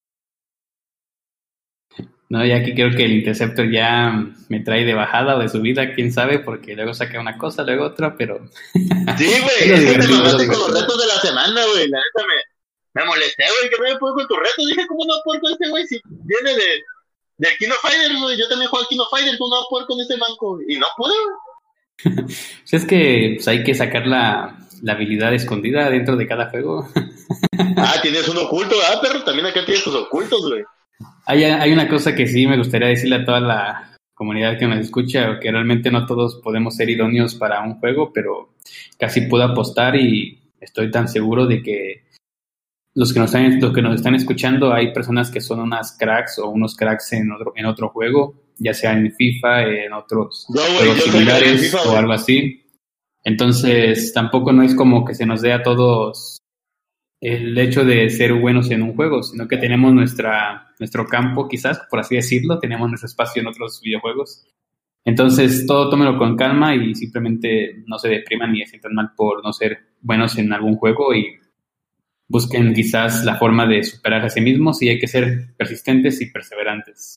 No, 2.32 2.46
ya 2.46 2.64
que 2.64 2.74
creo 2.74 2.96
que 2.96 3.04
el 3.04 3.12
Interceptor 3.12 3.70
ya 3.70 4.26
me 4.48 4.62
trae 4.62 4.86
de 4.86 4.94
bajada 4.94 5.36
o 5.36 5.40
de 5.40 5.50
subida, 5.50 5.94
quién 5.94 6.14
sabe, 6.14 6.40
porque 6.40 6.76
luego 6.76 6.94
saca 6.94 7.20
una 7.20 7.38
cosa, 7.38 7.64
luego 7.64 7.84
otra, 7.84 8.16
pero 8.16 8.40
Sí, 9.18 9.28
güey, 9.28 9.70
es 9.70 9.92
que 9.92 10.00
te 10.00 10.08
mamaste 10.08 10.48
con 10.48 10.60
los 10.60 10.74
retos 10.74 10.98
de 10.98 11.08
la 11.08 11.20
semana, 11.20 11.62
güey. 11.66 11.90
La 11.90 11.98
neta 11.98 12.26
me, 12.26 13.02
me 13.02 13.06
molesté, 13.06 13.44
güey, 13.44 13.70
que 13.70 13.76
no 13.78 13.84
me 13.84 14.00
puedo 14.00 14.16
con 14.16 14.28
tu 14.28 14.36
reto. 14.38 14.66
Dije, 14.66 14.88
¿cómo 14.88 15.04
no 15.04 15.16
puedo 15.26 15.42
con 15.42 15.52
este 15.52 15.68
güey 15.68 15.86
si 15.88 16.00
viene 16.06 16.56
de, 16.56 16.84
del 17.36 17.58
Kino 17.58 17.76
Fighter, 17.82 18.18
güey? 18.18 18.40
Yo 18.40 18.48
también 18.48 18.70
juego 18.70 18.84
al 18.86 18.88
Kino 18.88 19.04
Fighter, 19.12 19.38
¿cómo 19.38 19.54
no 19.54 19.62
puedo 19.70 19.88
con 19.88 20.00
este 20.00 20.16
banco? 20.16 20.60
Y 20.70 20.80
no 20.80 20.88
pude, 20.96 21.14
güey. 22.06 22.16
pues 22.28 22.74
es 22.74 22.86
que 22.86 23.34
pues, 23.36 23.48
hay 23.50 23.66
que 23.66 23.76
sacar 23.76 24.08
la, 24.08 24.58
la 24.82 24.94
habilidad 24.94 25.34
escondida 25.34 25.90
dentro 25.90 26.16
de 26.16 26.28
cada 26.28 26.50
juego. 26.50 26.88
Ah, 27.78 27.96
tienes 28.02 28.28
un 28.28 28.38
oculto, 28.38 28.76
ah, 28.90 29.00
perro, 29.02 29.24
también 29.24 29.46
acá 29.46 29.64
tienes 29.66 29.84
tus 29.84 29.96
ocultos, 29.96 30.48
güey. 30.48 30.64
Hay, 31.26 31.43
hay 31.43 31.72
una 31.72 31.88
cosa 31.88 32.16
que 32.16 32.28
sí 32.28 32.47
me 32.47 32.58
gustaría 32.58 32.89
decirle 32.89 33.18
a 33.18 33.26
toda 33.26 33.39
la 33.39 33.91
comunidad 34.14 34.58
que 34.60 34.68
nos 34.68 34.80
escucha, 34.80 35.39
que 35.39 35.52
realmente 35.52 35.89
no 35.89 36.06
todos 36.06 36.39
podemos 36.43 36.76
ser 36.76 36.89
idóneos 36.89 37.36
para 37.36 37.64
un 37.64 37.80
juego, 37.80 38.12
pero 38.14 38.54
casi 38.97 39.22
puedo 39.22 39.43
apostar 39.43 39.95
y 39.95 40.39
estoy 40.60 40.91
tan 40.91 41.08
seguro 41.08 41.47
de 41.47 41.64
que 41.64 42.04
los 42.93 43.14
que 43.14 43.20
nos 43.20 43.34
están, 43.34 43.60
los 43.60 43.74
que 43.74 43.82
nos 43.82 43.95
están 43.95 44.16
escuchando 44.16 44.74
hay 44.74 44.93
personas 44.93 45.32
que 45.32 45.41
son 45.41 45.60
unas 45.60 45.97
cracks 45.97 46.39
o 46.39 46.49
unos 46.49 46.76
cracks 46.76 47.14
en 47.14 47.32
otro, 47.32 47.54
en 47.56 47.66
otro 47.66 47.89
juego, 47.89 48.36
ya 48.58 48.74
sea 48.74 48.93
en 48.93 49.12
FIFA, 49.12 49.64
en 49.64 49.93
otros 49.93 50.45
No, 50.49 50.62
juegos 50.62 51.04
similares 51.04 51.72
FIFA, 51.72 51.89
o 51.89 51.95
algo 51.95 52.12
así. 52.12 52.64
Entonces, 53.24 54.14
tampoco 54.14 54.52
no 54.52 54.64
es 54.64 54.76
como 54.76 55.06
que 55.06 55.16
se 55.16 55.26
nos 55.26 55.41
dé 55.41 55.54
a 55.54 55.64
todos 55.64 56.41
el 57.22 57.55
hecho 57.59 57.86
de 57.86 58.09
ser 58.09 58.34
buenos 58.34 58.72
en 58.72 58.82
un 58.82 58.95
juego, 58.95 59.22
sino 59.22 59.47
que 59.47 59.57
tenemos 59.57 59.93
nuestra, 59.93 60.74
nuestro 60.80 61.05
campo, 61.05 61.47
quizás, 61.47 61.80
por 61.88 61.99
así 61.99 62.15
decirlo, 62.15 62.57
tenemos 62.57 62.89
nuestro 62.89 63.05
espacio 63.05 63.41
en 63.43 63.47
otros 63.47 63.80
videojuegos. 63.82 64.43
Entonces, 65.05 65.67
todo 65.67 65.89
tómelo 65.89 66.17
con 66.17 66.36
calma 66.36 66.76
y 66.76 66.95
simplemente 66.95 67.84
no 67.86 67.99
se 67.99 68.09
depriman 68.09 68.51
ni 68.51 68.61
se 68.61 68.72
sientan 68.72 68.95
mal 68.95 69.11
por 69.15 69.43
no 69.43 69.53
ser 69.53 69.78
buenos 70.01 70.36
en 70.39 70.51
algún 70.51 70.78
juego 70.78 71.13
y 71.13 71.28
busquen 72.28 72.74
quizás 72.74 73.24
la 73.24 73.36
forma 73.36 73.67
de 73.67 73.84
superar 73.84 74.26
a 74.26 74.30
sí 74.30 74.41
mismos 74.41 74.82
y 74.82 74.89
hay 74.89 74.99
que 74.99 75.07
ser 75.07 75.53
persistentes 75.57 76.22
y 76.22 76.32
perseverantes. 76.32 77.15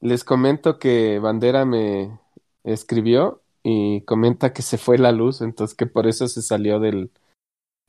Les 0.00 0.22
comento 0.22 0.78
que 0.78 1.18
Bandera 1.18 1.64
me 1.64 2.20
escribió 2.62 3.42
y 3.64 4.02
comenta 4.02 4.52
que 4.52 4.62
se 4.62 4.78
fue 4.78 4.96
la 4.96 5.10
luz, 5.10 5.40
entonces 5.40 5.76
que 5.76 5.86
por 5.86 6.06
eso 6.06 6.28
se 6.28 6.42
salió 6.42 6.78
del, 6.78 7.10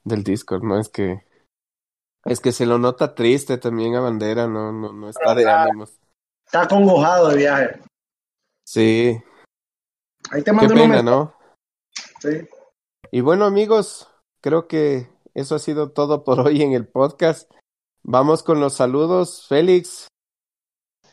del 0.03 0.23
Discord, 0.23 0.63
¿no? 0.63 0.79
Es 0.79 0.89
que 0.89 1.25
es 2.25 2.39
que 2.41 2.51
se 2.51 2.65
lo 2.65 2.77
nota 2.77 3.15
triste 3.15 3.57
también 3.57 3.95
a 3.95 4.01
Bandera, 4.01 4.47
no, 4.47 4.71
no, 4.71 4.91
no 4.91 5.09
está 5.09 5.33
de 5.33 5.49
ánimos. 5.49 5.97
Está 6.45 6.63
acongojado 6.63 7.29
de 7.29 7.37
viaje. 7.37 7.81
Sí, 8.65 9.21
Ahí 10.31 10.43
te 10.43 10.51
qué 10.51 10.53
mando 10.53 10.73
un 10.73 10.79
pena. 10.79 11.01
¿no? 11.01 11.35
Sí. 12.19 12.47
Y 13.11 13.21
bueno, 13.21 13.45
amigos, 13.45 14.07
creo 14.41 14.67
que 14.67 15.09
eso 15.33 15.55
ha 15.55 15.59
sido 15.59 15.91
todo 15.91 16.23
por 16.23 16.39
hoy 16.47 16.61
en 16.61 16.73
el 16.73 16.87
podcast. 16.87 17.49
Vamos 18.03 18.43
con 18.43 18.59
los 18.59 18.75
saludos. 18.75 19.45
Félix, 19.47 20.07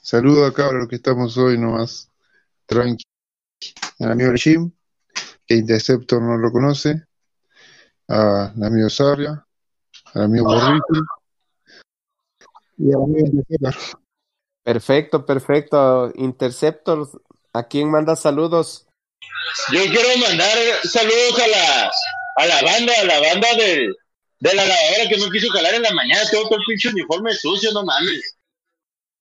Saludo 0.06 0.46
acá 0.46 0.68
a 0.68 0.72
los 0.72 0.86
que 0.86 0.94
estamos 0.94 1.36
hoy 1.36 1.58
nomás. 1.58 2.12
Tranqui. 2.66 3.02
Al 3.98 4.12
amigo 4.12 4.32
Jim, 4.36 4.70
que 5.44 5.56
Interceptor 5.56 6.22
no 6.22 6.36
lo 6.36 6.52
conoce. 6.52 7.05
Al 8.08 8.62
amigo 8.62 8.88
Sarria. 8.88 9.44
Al 10.14 10.22
amigo 10.22 10.44
Borriti. 10.44 11.00
Y 12.78 12.92
al 12.92 13.02
amigo 13.02 13.26
Interceptor. 13.26 13.74
perfecto, 14.62 15.26
perfecto. 15.26 16.12
Interceptor, 16.14 17.08
¿a 17.52 17.62
quién 17.64 17.90
manda 17.90 18.16
saludos? 18.16 18.86
Yo 19.72 19.80
quiero 19.84 20.08
mandar 20.28 20.56
saludos 20.84 21.40
a 21.42 21.48
la, 21.48 21.90
a 22.36 22.46
la 22.46 22.62
banda, 22.62 22.92
a 23.00 23.04
la 23.04 23.20
banda 23.20 23.48
del, 23.56 23.96
de 24.40 24.54
la 24.54 24.64
lavadora 24.64 25.08
que 25.08 25.18
no 25.18 25.30
quiso 25.30 25.48
calar 25.52 25.74
en 25.74 25.82
la 25.82 25.94
mañana. 25.94 26.22
Tengo 26.30 26.48
todo 26.48 26.58
el 26.58 26.64
pinche 26.66 26.88
uniforme 26.88 27.32
sucio, 27.32 27.72
no 27.72 27.84
mames. 27.84 28.36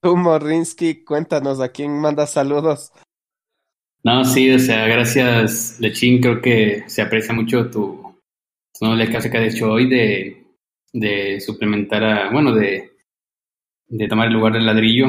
Tú, 0.02 0.16
Morrinsky, 0.16 1.04
cuéntanos 1.04 1.60
a 1.60 1.70
quién 1.70 2.00
manda 2.00 2.28
saludos. 2.28 2.92
No, 4.04 4.24
sí, 4.24 4.54
o 4.54 4.60
sea, 4.60 4.86
gracias, 4.86 5.80
Lechín, 5.80 6.22
creo 6.22 6.40
que 6.40 6.84
se 6.88 7.02
aprecia 7.02 7.34
mucho 7.34 7.72
tu, 7.72 8.05
causa 9.12 9.30
que 9.30 9.38
has 9.38 9.54
hecho 9.54 9.72
hoy 9.72 9.90
de, 9.90 10.46
de 10.94 11.40
suplementar 11.40 12.04
a, 12.04 12.32
bueno, 12.32 12.54
de, 12.54 12.92
de 13.88 14.08
tomar 14.08 14.28
el 14.28 14.34
lugar 14.34 14.54
del 14.54 14.66
ladrillo, 14.66 15.08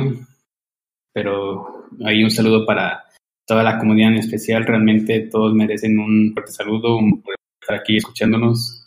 pero 1.13 1.89
hay 2.05 2.23
un 2.23 2.31
saludo 2.31 2.67
para 2.67 3.05
toda 3.47 3.63
la 3.63 3.79
comunidad 3.79 4.11
en 4.11 4.19
especial, 4.19 4.67
realmente 4.67 5.29
todos 5.31 5.55
merecen 5.55 5.99
un 5.99 6.33
fuerte 6.33 6.53
saludo 6.53 6.99
por 7.25 7.35
estar 7.61 7.79
aquí 7.79 7.97
escuchándonos. 7.97 8.83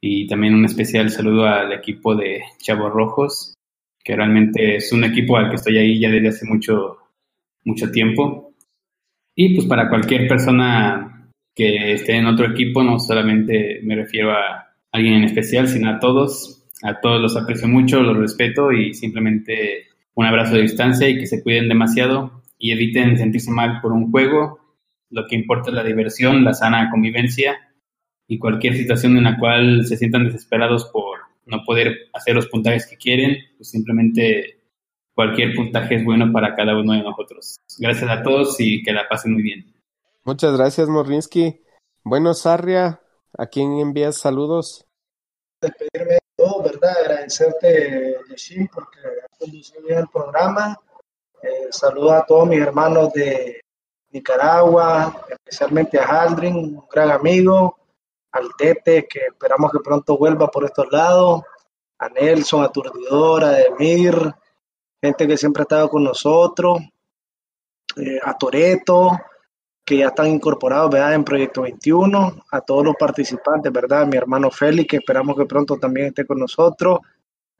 Y 0.00 0.26
también 0.26 0.54
un 0.54 0.66
especial 0.66 1.08
saludo 1.10 1.46
al 1.46 1.72
equipo 1.72 2.14
de 2.14 2.42
Chavos 2.58 2.92
Rojos, 2.92 3.54
que 4.04 4.14
realmente 4.14 4.76
es 4.76 4.92
un 4.92 5.02
equipo 5.02 5.38
al 5.38 5.48
que 5.48 5.56
estoy 5.56 5.78
ahí 5.78 5.98
ya 5.98 6.10
desde 6.10 6.28
hace 6.28 6.46
mucho, 6.46 6.98
mucho 7.64 7.90
tiempo. 7.90 8.52
Y 9.34 9.54
pues 9.54 9.66
para 9.66 9.88
cualquier 9.88 10.28
persona 10.28 11.13
que 11.54 11.92
esté 11.92 12.16
en 12.16 12.26
otro 12.26 12.46
equipo, 12.46 12.82
no 12.82 12.98
solamente 12.98 13.80
me 13.82 13.96
refiero 13.96 14.32
a 14.32 14.74
alguien 14.92 15.14
en 15.14 15.24
especial, 15.24 15.68
sino 15.68 15.90
a 15.90 15.98
todos. 15.98 16.60
A 16.82 17.00
todos 17.00 17.20
los 17.20 17.36
aprecio 17.36 17.66
mucho, 17.66 18.02
los 18.02 18.16
respeto 18.16 18.70
y 18.70 18.92
simplemente 18.92 19.86
un 20.14 20.26
abrazo 20.26 20.54
de 20.54 20.62
distancia 20.62 21.08
y 21.08 21.18
que 21.18 21.26
se 21.26 21.42
cuiden 21.42 21.68
demasiado 21.68 22.42
y 22.58 22.72
eviten 22.72 23.16
sentirse 23.16 23.50
mal 23.50 23.80
por 23.80 23.92
un 23.92 24.10
juego. 24.10 24.60
Lo 25.10 25.26
que 25.26 25.36
importa 25.36 25.70
es 25.70 25.76
la 25.76 25.84
diversión, 25.84 26.44
la 26.44 26.52
sana 26.52 26.90
convivencia 26.90 27.56
y 28.26 28.38
cualquier 28.38 28.74
situación 28.74 29.16
en 29.16 29.24
la 29.24 29.38
cual 29.38 29.86
se 29.86 29.96
sientan 29.96 30.24
desesperados 30.24 30.84
por 30.92 31.20
no 31.46 31.62
poder 31.64 32.08
hacer 32.12 32.34
los 32.34 32.48
puntajes 32.48 32.86
que 32.86 32.96
quieren, 32.96 33.36
pues 33.56 33.70
simplemente 33.70 34.60
cualquier 35.14 35.54
puntaje 35.54 35.96
es 35.96 36.04
bueno 36.04 36.32
para 36.32 36.54
cada 36.54 36.78
uno 36.78 36.92
de 36.92 37.02
nosotros. 37.02 37.56
Gracias 37.78 38.10
a 38.10 38.22
todos 38.22 38.56
y 38.60 38.82
que 38.82 38.92
la 38.92 39.08
pasen 39.08 39.32
muy 39.32 39.42
bien. 39.42 39.73
Muchas 40.24 40.56
gracias, 40.56 40.88
Morrinsky. 40.88 41.62
Bueno, 42.02 42.34
Sarria, 42.34 43.00
¿a 43.36 43.46
quién 43.46 43.78
envías 43.78 44.16
saludos? 44.16 44.86
despedirme 45.64 46.14
de 46.14 46.20
todo, 46.36 46.62
¿verdad? 46.62 46.96
Agradecerte, 46.98 48.16
Yeshin, 48.28 48.68
porque 48.68 48.98
has 49.00 49.38
conducido 49.38 49.82
bien 49.82 49.98
el 50.00 50.08
programa. 50.08 50.78
Eh, 51.42 51.68
saludos 51.70 52.12
a 52.12 52.26
todos 52.26 52.48
mis 52.48 52.60
hermanos 52.60 53.12
de 53.12 53.60
Nicaragua, 54.10 55.24
especialmente 55.28 55.98
a 55.98 56.04
Haldrin, 56.04 56.56
un 56.56 56.86
gran 56.90 57.10
amigo, 57.10 57.76
al 58.32 58.48
Tete, 58.56 59.06
que 59.06 59.26
esperamos 59.26 59.70
que 59.72 59.80
pronto 59.80 60.16
vuelva 60.16 60.50
por 60.50 60.64
estos 60.64 60.90
lados, 60.90 61.42
a 61.98 62.08
Nelson, 62.08 62.64
a 62.64 62.68
Turdidora, 62.70 63.48
a 63.48 63.52
Demir, 63.52 64.34
gente 65.02 65.26
que 65.26 65.36
siempre 65.36 65.62
ha 65.62 65.64
estado 65.64 65.88
con 65.88 66.04
nosotros, 66.04 66.80
eh, 67.96 68.20
a 68.22 68.36
Toreto, 68.36 69.10
que 69.84 69.98
ya 69.98 70.08
están 70.08 70.28
incorporados 70.28 70.90
¿verdad? 70.90 71.14
en 71.14 71.24
Proyecto 71.24 71.62
21, 71.62 72.44
a 72.50 72.60
todos 72.62 72.84
los 72.84 72.96
participantes, 72.96 73.70
¿verdad? 73.70 74.06
Mi 74.06 74.16
hermano 74.16 74.50
Félix, 74.50 74.88
que 74.88 74.96
esperamos 74.96 75.36
que 75.36 75.44
pronto 75.44 75.76
también 75.76 76.06
esté 76.06 76.24
con 76.24 76.38
nosotros, 76.38 77.00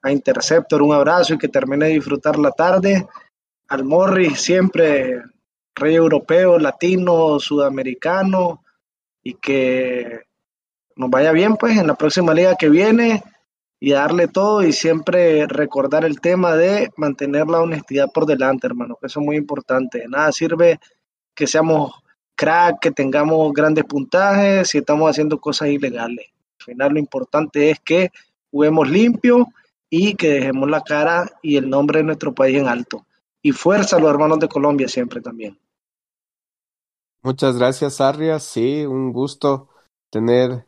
a 0.03 0.11
Interceptor, 0.11 0.83
un 0.83 0.95
abrazo 0.95 1.35
y 1.35 1.39
que 1.39 1.49
termine 1.49 1.87
de 1.87 1.93
disfrutar 1.93 2.39
la 2.39 2.51
tarde, 2.51 3.07
al 3.69 3.85
Morris, 3.85 4.41
siempre 4.41 5.23
rey 5.75 5.95
europeo, 5.95 6.59
latino, 6.59 7.39
sudamericano, 7.41 8.63
y 9.23 9.35
que 9.35 10.21
nos 10.97 11.11
vaya 11.11 11.33
bien 11.33 11.57
pues 11.57 11.77
en 11.77 11.87
la 11.87 11.95
próxima 11.95 12.35
liga 12.35 12.55
que 12.57 12.69
viene 12.69 13.23
y 13.81 13.93
darle 13.93 14.29
todo 14.29 14.63
y 14.63 14.73
siempre 14.73 15.47
recordar 15.47 16.05
el 16.05 16.21
tema 16.21 16.55
de 16.55 16.91
mantener 16.97 17.47
la 17.47 17.61
honestidad 17.61 18.11
por 18.13 18.27
delante, 18.27 18.67
hermano, 18.67 18.97
que 19.01 19.09
eso 19.09 19.21
es 19.21 19.27
muy 19.27 19.37
importante. 19.37 20.05
Nada 20.09 20.31
sirve 20.31 20.79
que 21.35 21.47
seamos 21.47 22.04
crack, 22.35 22.81
que 22.81 22.91
tengamos 22.91 23.53
grandes 23.53 23.85
puntajes, 23.85 24.69
si 24.69 24.79
estamos 24.79 25.11
haciendo 25.11 25.41
cosas 25.41 25.69
ilegales. 25.69 26.27
Al 26.61 26.65
final 26.65 26.93
lo 26.95 26.99
importante 26.99 27.71
es 27.71 27.81
que 27.81 28.11
juguemos 28.51 28.89
limpio 28.89 29.47
y 29.91 30.15
que 30.15 30.29
dejemos 30.29 30.69
la 30.69 30.81
cara 30.81 31.31
y 31.43 31.57
el 31.57 31.69
nombre 31.69 31.99
de 31.99 32.05
nuestro 32.05 32.35
país 32.35 32.59
en 32.59 32.69
alto. 32.69 33.07
Y 33.43 33.53
fuerza 33.53 33.97
a 33.97 34.01
los 34.01 34.11
hermanos 34.11 34.39
de 34.39 34.49
Colombia 34.49 34.89
siempre 34.89 35.21
también. 35.21 35.59
Muchas 37.23 37.57
gracias, 37.57 38.01
Arria. 38.01 38.39
Sí, 38.39 38.85
un 38.85 39.13
gusto 39.13 39.69
tener 40.11 40.67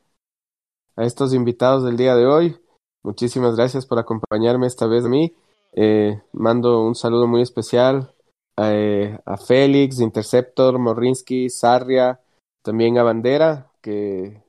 a 0.96 1.04
estos 1.04 1.34
invitados 1.34 1.84
del 1.84 1.96
día 1.96 2.14
de 2.16 2.26
hoy. 2.26 2.56
Muchísimas 3.02 3.56
gracias 3.56 3.86
por 3.86 3.98
acompañarme 3.98 4.66
esta 4.66 4.86
vez 4.86 5.04
a 5.04 5.08
mí. 5.08 5.34
Eh, 5.72 6.20
mando 6.32 6.82
un 6.82 6.94
saludo 6.94 7.26
muy 7.26 7.42
especial 7.42 8.15
eh, 8.58 9.18
a 9.24 9.36
Félix, 9.36 10.00
Interceptor, 10.00 10.78
Morinsky, 10.78 11.50
Sarria, 11.50 12.20
también 12.62 12.98
a 12.98 13.02
Bandera, 13.02 13.70
que 13.80 14.42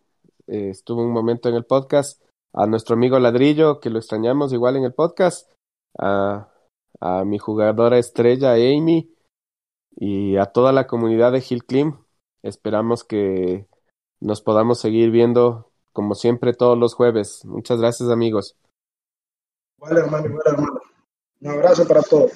eh, 0.47 0.70
estuvo 0.70 1.03
un 1.03 1.12
momento 1.12 1.49
en 1.49 1.55
el 1.55 1.66
podcast, 1.66 2.22
a 2.53 2.66
nuestro 2.66 2.95
amigo 2.95 3.20
Ladrillo, 3.20 3.80
que 3.80 3.89
lo 3.89 3.99
extrañamos 3.99 4.53
igual 4.53 4.78
en 4.78 4.84
el 4.86 4.93
podcast, 4.93 5.51
a, 5.99 6.49
mi 7.26 7.38
jugadora 7.38 7.99
estrella 7.99 8.53
Amy 8.53 9.14
y 9.95 10.38
a 10.38 10.47
toda 10.47 10.72
la 10.72 10.88
comunidad 10.88 11.32
de 11.32 11.45
Hill 11.47 11.64
Clim. 11.64 11.95
Esperamos 12.41 13.03
que 13.03 13.68
nos 14.20 14.41
podamos 14.41 14.80
seguir 14.80 15.12
viendo 15.12 15.70
como 15.93 16.16
siempre 16.16 16.53
todos 16.53 16.76
los 16.76 16.95
jueves. 16.95 17.45
Muchas 17.45 17.80
gracias 17.80 18.10
amigos. 18.10 18.55
Igual 19.78 19.97
hermano, 19.97 20.26
igual 20.26 20.43
hermano. 20.47 20.82
Un 21.41 21.47
abrazo 21.49 21.88
para 21.88 22.01
todos. 22.01 22.32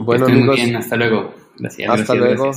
Bueno, 0.00 0.26
amigos. 0.26 0.56
Muy 0.56 0.66
bien. 0.66 0.76
Hasta 0.76 0.96
luego. 0.96 1.34
Gracias. 1.58 1.90
Hasta 1.90 2.14
luego. 2.14 2.52